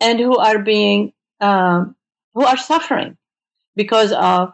and 0.00 0.18
who 0.20 0.36
are 0.36 0.58
being 0.58 1.12
um, 1.42 1.94
who 2.34 2.44
are 2.44 2.56
suffering 2.56 3.18
because 3.76 4.12
of 4.12 4.52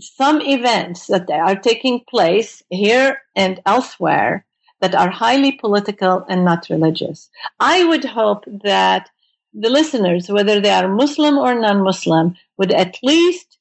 some 0.00 0.40
events 0.40 1.06
that 1.08 1.28
are 1.30 1.56
taking 1.56 2.00
place 2.08 2.62
here 2.70 3.20
and 3.36 3.60
elsewhere 3.66 4.46
that 4.80 4.94
are 4.94 5.10
highly 5.10 5.52
political 5.52 6.24
and 6.28 6.44
not 6.44 6.68
religious. 6.70 7.28
I 7.60 7.84
would 7.84 8.04
hope 8.04 8.44
that 8.64 9.10
the 9.52 9.68
listeners, 9.68 10.30
whether 10.30 10.60
they 10.60 10.70
are 10.70 10.88
Muslim 10.88 11.36
or 11.36 11.54
non 11.54 11.82
Muslim, 11.82 12.36
would 12.56 12.72
at 12.72 12.96
least 13.02 13.58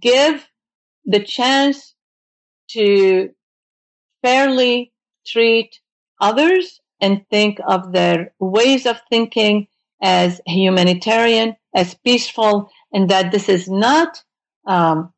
give 0.00 0.46
the 1.04 1.20
chance 1.20 1.94
to 2.70 3.30
fairly 4.22 4.92
treat 5.26 5.80
others 6.20 6.80
and 7.00 7.26
think 7.28 7.58
of 7.66 7.92
their 7.92 8.32
ways 8.38 8.86
of 8.86 9.00
thinking 9.10 9.66
as 10.02 10.40
humanitarian, 10.46 11.56
as 11.74 11.94
peaceful, 11.94 12.70
and 12.92 13.08
that 13.08 13.32
this 13.32 13.48
is 13.48 13.68
not 13.68 14.22
um, 14.66 15.12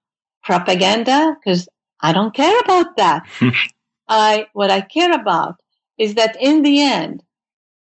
propaganda 0.44 1.36
because 1.40 1.68
I 2.00 2.12
don't 2.12 2.34
care 2.34 2.60
about 2.60 2.96
that. 2.98 3.26
I 4.08 4.46
what 4.52 4.70
I 4.70 4.82
care 4.82 5.12
about 5.12 5.56
is 5.98 6.14
that 6.14 6.36
in 6.40 6.62
the 6.62 6.82
end, 6.82 7.22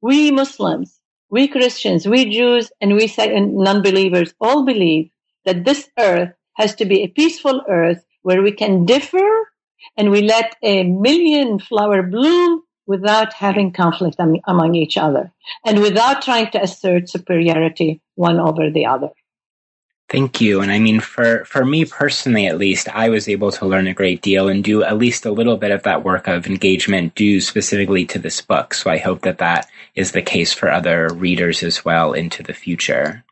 we 0.03 0.31
Muslims, 0.31 1.01
we 1.31 1.49
Christians, 1.49 2.07
we 2.07 2.31
Jews, 2.31 2.71
and 2.81 2.95
we 2.95 3.13
non-believers 3.19 4.35
all 4.41 4.65
believe 4.65 5.11
that 5.47 5.65
this 5.65 5.89
earth 5.99 6.35
has 6.55 6.75
to 6.77 6.85
be 6.85 7.03
a 7.03 7.09
peaceful 7.09 7.63
earth 7.69 8.05
where 8.23 8.43
we 8.43 8.53
can 8.53 8.85
differ 8.85 9.49
and 9.97 10.11
we 10.11 10.23
let 10.23 10.55
a 10.63 10.85
million 10.85 11.59
flower 11.59 12.03
bloom 12.03 12.63
without 12.93 13.33
having 13.33 13.73
conflict 13.73 14.17
among 14.47 14.75
each 14.75 14.99
other 14.99 15.33
and 15.65 15.81
without 15.81 16.21
trying 16.21 16.51
to 16.51 16.63
assert 16.63 17.09
superiority 17.09 18.03
one 18.17 18.39
over 18.39 18.71
the 18.71 18.85
other. 18.85 19.09
Thank 20.11 20.43
you. 20.43 20.61
And 20.61 20.71
I 20.71 20.79
mean, 20.79 21.01
for, 21.01 21.47
for 21.47 21.65
me 21.65 21.87
personally, 21.87 22.47
at 22.47 22.59
least, 22.59 22.87
I 22.95 23.09
was 23.09 23.31
able 23.31 23.51
to 23.53 23.65
learn 23.65 23.87
a 23.87 23.95
great 23.95 24.21
deal 24.21 24.47
and 24.49 24.63
do 24.63 24.83
at 24.83 24.99
least 24.99 25.25
a 25.25 25.33
little 25.33 25.57
bit 25.57 25.71
of 25.71 25.85
that 25.85 26.05
work 26.05 26.29
of 26.29 26.47
engagement 26.47 27.15
due 27.15 27.41
specifically 27.41 28.05
to 28.07 28.19
this 28.19 28.43
book. 28.43 28.75
So 28.75 28.91
I 28.91 28.99
hope 28.99 29.23
that 29.23 29.39
that 29.39 29.71
is 29.95 30.13
the 30.13 30.21
case 30.21 30.53
for 30.53 30.71
other 30.71 31.09
readers 31.15 31.63
as 31.63 31.83
well 31.83 32.13
into 32.13 32.43
the 32.43 32.53
future. 32.53 33.25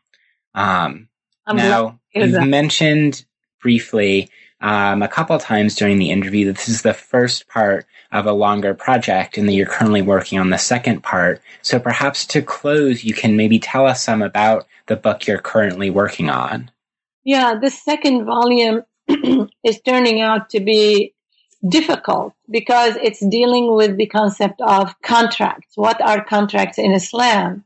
Um, 0.55 1.07
now, 1.47 1.99
you've 2.15 2.47
mentioned 2.47 3.25
briefly 3.61 4.31
um, 4.61 5.01
a 5.01 5.07
couple 5.07 5.37
times 5.39 5.75
during 5.75 5.97
the 5.97 6.11
interview 6.11 6.45
that 6.45 6.55
this 6.55 6.69
is 6.69 6.81
the 6.81 6.93
first 6.93 7.47
part 7.47 7.85
of 8.11 8.25
a 8.25 8.31
longer 8.31 8.73
project 8.73 9.37
and 9.37 9.47
that 9.47 9.53
you're 9.53 9.65
currently 9.65 10.01
working 10.01 10.39
on 10.39 10.49
the 10.49 10.57
second 10.57 11.01
part. 11.01 11.41
So 11.61 11.79
perhaps 11.79 12.25
to 12.27 12.41
close, 12.41 13.03
you 13.03 13.13
can 13.13 13.35
maybe 13.35 13.59
tell 13.59 13.87
us 13.87 14.03
some 14.03 14.21
about 14.21 14.67
the 14.87 14.95
book 14.95 15.27
you're 15.27 15.39
currently 15.39 15.89
working 15.89 16.29
on. 16.29 16.69
Yeah, 17.23 17.55
the 17.59 17.69
second 17.69 18.25
volume 18.25 18.83
is 19.63 19.79
turning 19.85 20.21
out 20.21 20.49
to 20.51 20.59
be 20.59 21.13
difficult 21.67 22.33
because 22.49 22.95
it's 22.97 23.25
dealing 23.25 23.73
with 23.73 23.97
the 23.97 24.07
concept 24.07 24.61
of 24.61 24.99
contracts. 25.01 25.73
What 25.75 26.01
are 26.01 26.23
contracts 26.23 26.77
in 26.77 26.91
Islam? 26.91 27.63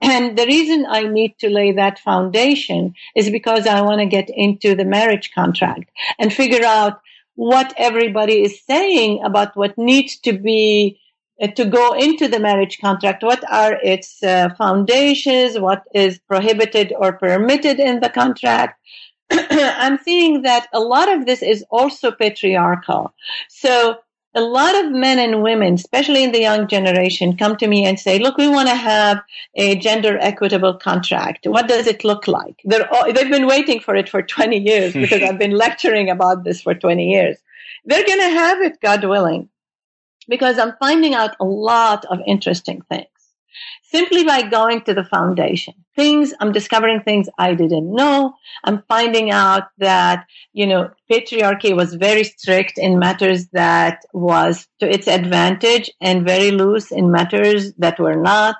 And 0.00 0.38
the 0.38 0.46
reason 0.46 0.86
I 0.88 1.04
need 1.04 1.38
to 1.40 1.50
lay 1.50 1.72
that 1.72 1.98
foundation 1.98 2.94
is 3.16 3.30
because 3.30 3.66
I 3.66 3.80
want 3.80 4.00
to 4.00 4.06
get 4.06 4.30
into 4.30 4.74
the 4.74 4.84
marriage 4.84 5.32
contract 5.34 5.90
and 6.18 6.32
figure 6.32 6.64
out 6.64 7.00
what 7.34 7.72
everybody 7.76 8.42
is 8.42 8.64
saying 8.64 9.22
about 9.24 9.56
what 9.56 9.76
needs 9.76 10.16
to 10.18 10.32
be 10.32 11.00
uh, 11.40 11.46
to 11.48 11.64
go 11.64 11.92
into 11.92 12.26
the 12.26 12.40
marriage 12.40 12.80
contract. 12.80 13.22
What 13.22 13.42
are 13.50 13.78
its 13.82 14.22
uh, 14.22 14.48
foundations? 14.58 15.58
What 15.58 15.84
is 15.94 16.18
prohibited 16.18 16.92
or 16.96 17.12
permitted 17.12 17.78
in 17.78 18.00
the 18.00 18.08
contract? 18.08 18.80
I'm 19.30 19.98
seeing 19.98 20.42
that 20.42 20.68
a 20.72 20.80
lot 20.80 21.08
of 21.08 21.26
this 21.26 21.42
is 21.42 21.64
also 21.70 22.10
patriarchal. 22.10 23.14
So 23.48 23.98
a 24.34 24.40
lot 24.40 24.74
of 24.74 24.92
men 24.92 25.18
and 25.18 25.42
women, 25.42 25.74
especially 25.74 26.22
in 26.22 26.32
the 26.32 26.40
young 26.40 26.68
generation, 26.68 27.36
come 27.36 27.56
to 27.56 27.66
me 27.66 27.84
and 27.84 27.98
say, 27.98 28.18
look, 28.18 28.36
we 28.36 28.48
want 28.48 28.68
to 28.68 28.74
have 28.74 29.20
a 29.54 29.76
gender 29.76 30.18
equitable 30.20 30.74
contract. 30.74 31.46
What 31.46 31.66
does 31.66 31.86
it 31.86 32.04
look 32.04 32.28
like? 32.28 32.60
They're, 32.64 32.88
they've 33.12 33.30
been 33.30 33.46
waiting 33.46 33.80
for 33.80 33.96
it 33.96 34.08
for 34.08 34.22
20 34.22 34.58
years 34.58 34.92
hmm. 34.92 35.00
because 35.00 35.22
I've 35.22 35.38
been 35.38 35.52
lecturing 35.56 36.10
about 36.10 36.44
this 36.44 36.60
for 36.60 36.74
20 36.74 37.10
years. 37.10 37.38
They're 37.84 38.06
going 38.06 38.20
to 38.20 38.30
have 38.30 38.60
it, 38.60 38.80
God 38.80 39.04
willing, 39.04 39.48
because 40.28 40.58
I'm 40.58 40.74
finding 40.78 41.14
out 41.14 41.36
a 41.40 41.44
lot 41.44 42.04
of 42.06 42.20
interesting 42.26 42.82
things 42.82 43.08
simply 43.82 44.24
by 44.24 44.42
going 44.42 44.82
to 44.82 44.94
the 44.94 45.04
foundation. 45.04 45.74
Things, 45.96 46.34
I'm 46.40 46.52
discovering 46.52 47.00
things 47.00 47.28
I 47.38 47.54
didn't 47.54 47.92
know. 47.94 48.34
I'm 48.64 48.82
finding 48.88 49.30
out 49.30 49.64
that, 49.78 50.26
you 50.52 50.66
know, 50.66 50.90
patriarchy 51.10 51.74
was 51.74 51.94
very 51.94 52.24
strict 52.24 52.78
in 52.78 52.98
matters 52.98 53.48
that 53.48 54.02
was 54.12 54.66
to 54.80 54.90
its 54.90 55.08
advantage 55.08 55.90
and 56.00 56.26
very 56.26 56.50
loose 56.50 56.90
in 56.90 57.10
matters 57.10 57.72
that 57.78 57.98
were 57.98 58.16
not. 58.16 58.56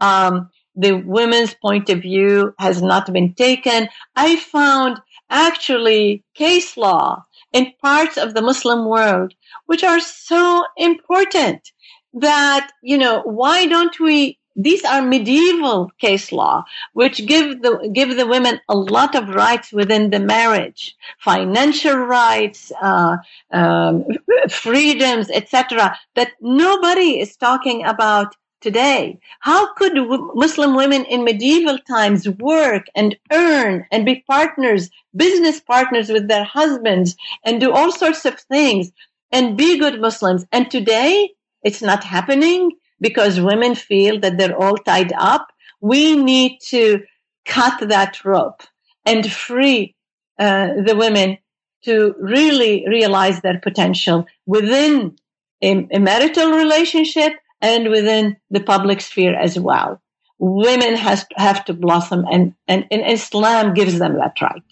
Um, 0.00 0.50
the 0.76 0.94
women's 0.94 1.54
point 1.54 1.88
of 1.90 2.02
view 2.02 2.54
has 2.58 2.82
not 2.82 3.12
been 3.12 3.34
taken. 3.34 3.88
I 4.16 4.36
found 4.36 5.00
actually 5.30 6.24
case 6.34 6.76
law 6.76 7.22
in 7.52 7.72
parts 7.80 8.16
of 8.16 8.34
the 8.34 8.42
Muslim 8.42 8.88
world 8.88 9.32
which 9.66 9.84
are 9.84 10.00
so 10.00 10.64
important 10.76 11.70
that, 12.14 12.70
you 12.82 12.98
know, 12.98 13.22
why 13.22 13.66
don't 13.66 13.98
we 14.00 14.38
these 14.56 14.84
are 14.84 15.02
medieval 15.02 15.90
case 15.98 16.30
law, 16.30 16.64
which 16.92 17.26
give 17.26 17.62
the 17.62 17.90
give 17.92 18.16
the 18.16 18.26
women 18.26 18.60
a 18.68 18.76
lot 18.76 19.14
of 19.16 19.28
rights 19.34 19.72
within 19.72 20.10
the 20.10 20.20
marriage, 20.20 20.94
financial 21.18 21.96
rights, 21.96 22.70
uh, 22.80 23.16
um, 23.52 24.04
freedoms, 24.48 25.28
etc. 25.30 25.96
That 26.14 26.32
nobody 26.40 27.20
is 27.20 27.36
talking 27.36 27.84
about 27.84 28.36
today. 28.60 29.18
How 29.40 29.74
could 29.74 29.94
Muslim 30.34 30.76
women 30.76 31.04
in 31.06 31.24
medieval 31.24 31.78
times 31.78 32.28
work 32.28 32.86
and 32.94 33.16
earn 33.32 33.84
and 33.90 34.06
be 34.06 34.24
partners, 34.26 34.88
business 35.16 35.60
partners 35.60 36.08
with 36.10 36.28
their 36.28 36.44
husbands, 36.44 37.16
and 37.44 37.60
do 37.60 37.72
all 37.72 37.90
sorts 37.90 38.24
of 38.24 38.38
things 38.38 38.92
and 39.32 39.56
be 39.58 39.78
good 39.78 40.00
Muslims? 40.00 40.46
And 40.52 40.70
today, 40.70 41.30
it's 41.64 41.82
not 41.82 42.04
happening 42.04 42.72
because 43.00 43.40
women 43.40 43.74
feel 43.74 44.20
that 44.20 44.38
they're 44.38 44.56
all 44.56 44.76
tied 44.76 45.12
up. 45.16 45.48
We 45.80 46.16
need 46.16 46.58
to 46.68 47.02
cut 47.44 47.88
that 47.88 48.24
rope 48.24 48.62
and 49.04 49.30
free 49.30 49.94
uh, 50.38 50.68
the 50.86 50.96
women 50.96 51.38
to 51.84 52.14
really 52.18 52.84
realize 52.88 53.40
their 53.40 53.60
potential 53.60 54.26
within 54.46 55.16
a, 55.62 55.86
a 55.92 55.98
marital 55.98 56.52
relationship 56.52 57.34
and 57.60 57.90
within 57.90 58.36
the 58.50 58.60
public 58.60 59.00
sphere 59.00 59.34
as 59.34 59.58
well. 59.58 60.00
Women 60.38 60.96
has 60.96 61.24
have 61.36 61.64
to 61.66 61.74
blossom, 61.74 62.24
and, 62.30 62.54
and, 62.66 62.86
and 62.90 63.02
Islam 63.06 63.72
gives 63.72 63.98
them 63.98 64.16
that 64.16 64.40
right. 64.40 64.62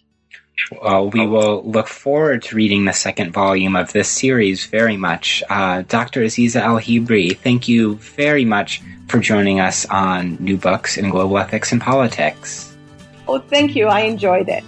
Well, 0.83 1.11
we 1.11 1.27
will 1.27 1.63
look 1.65 1.89
forward 1.89 2.43
to 2.45 2.57
reading 2.57 2.85
the 2.85 2.93
second 2.93 3.33
volume 3.33 3.75
of 3.77 3.93
this 3.93 4.09
series 4.09 4.67
very 4.67 4.97
much. 4.97 5.43
Uh, 5.49 5.83
Dr. 5.83 6.21
Azizah 6.23 6.61
Al 6.61 6.79
Hibri, 6.79 7.37
thank 7.37 7.69
you 7.69 7.97
very 7.97 8.45
much 8.45 8.83
for 9.09 9.19
joining 9.19 9.61
us 9.61 9.87
on 9.87 10.37
New 10.41 10.57
Books 10.57 10.97
in 10.97 11.11
Global 11.11 11.39
Ethics 11.39 11.73
and 11.73 11.81
Politics. 11.81 12.75
Oh, 13.29 13.39
thank 13.39 13.75
you. 13.77 13.87
I 13.87 14.01
enjoyed 14.01 14.49
it. 14.49 14.65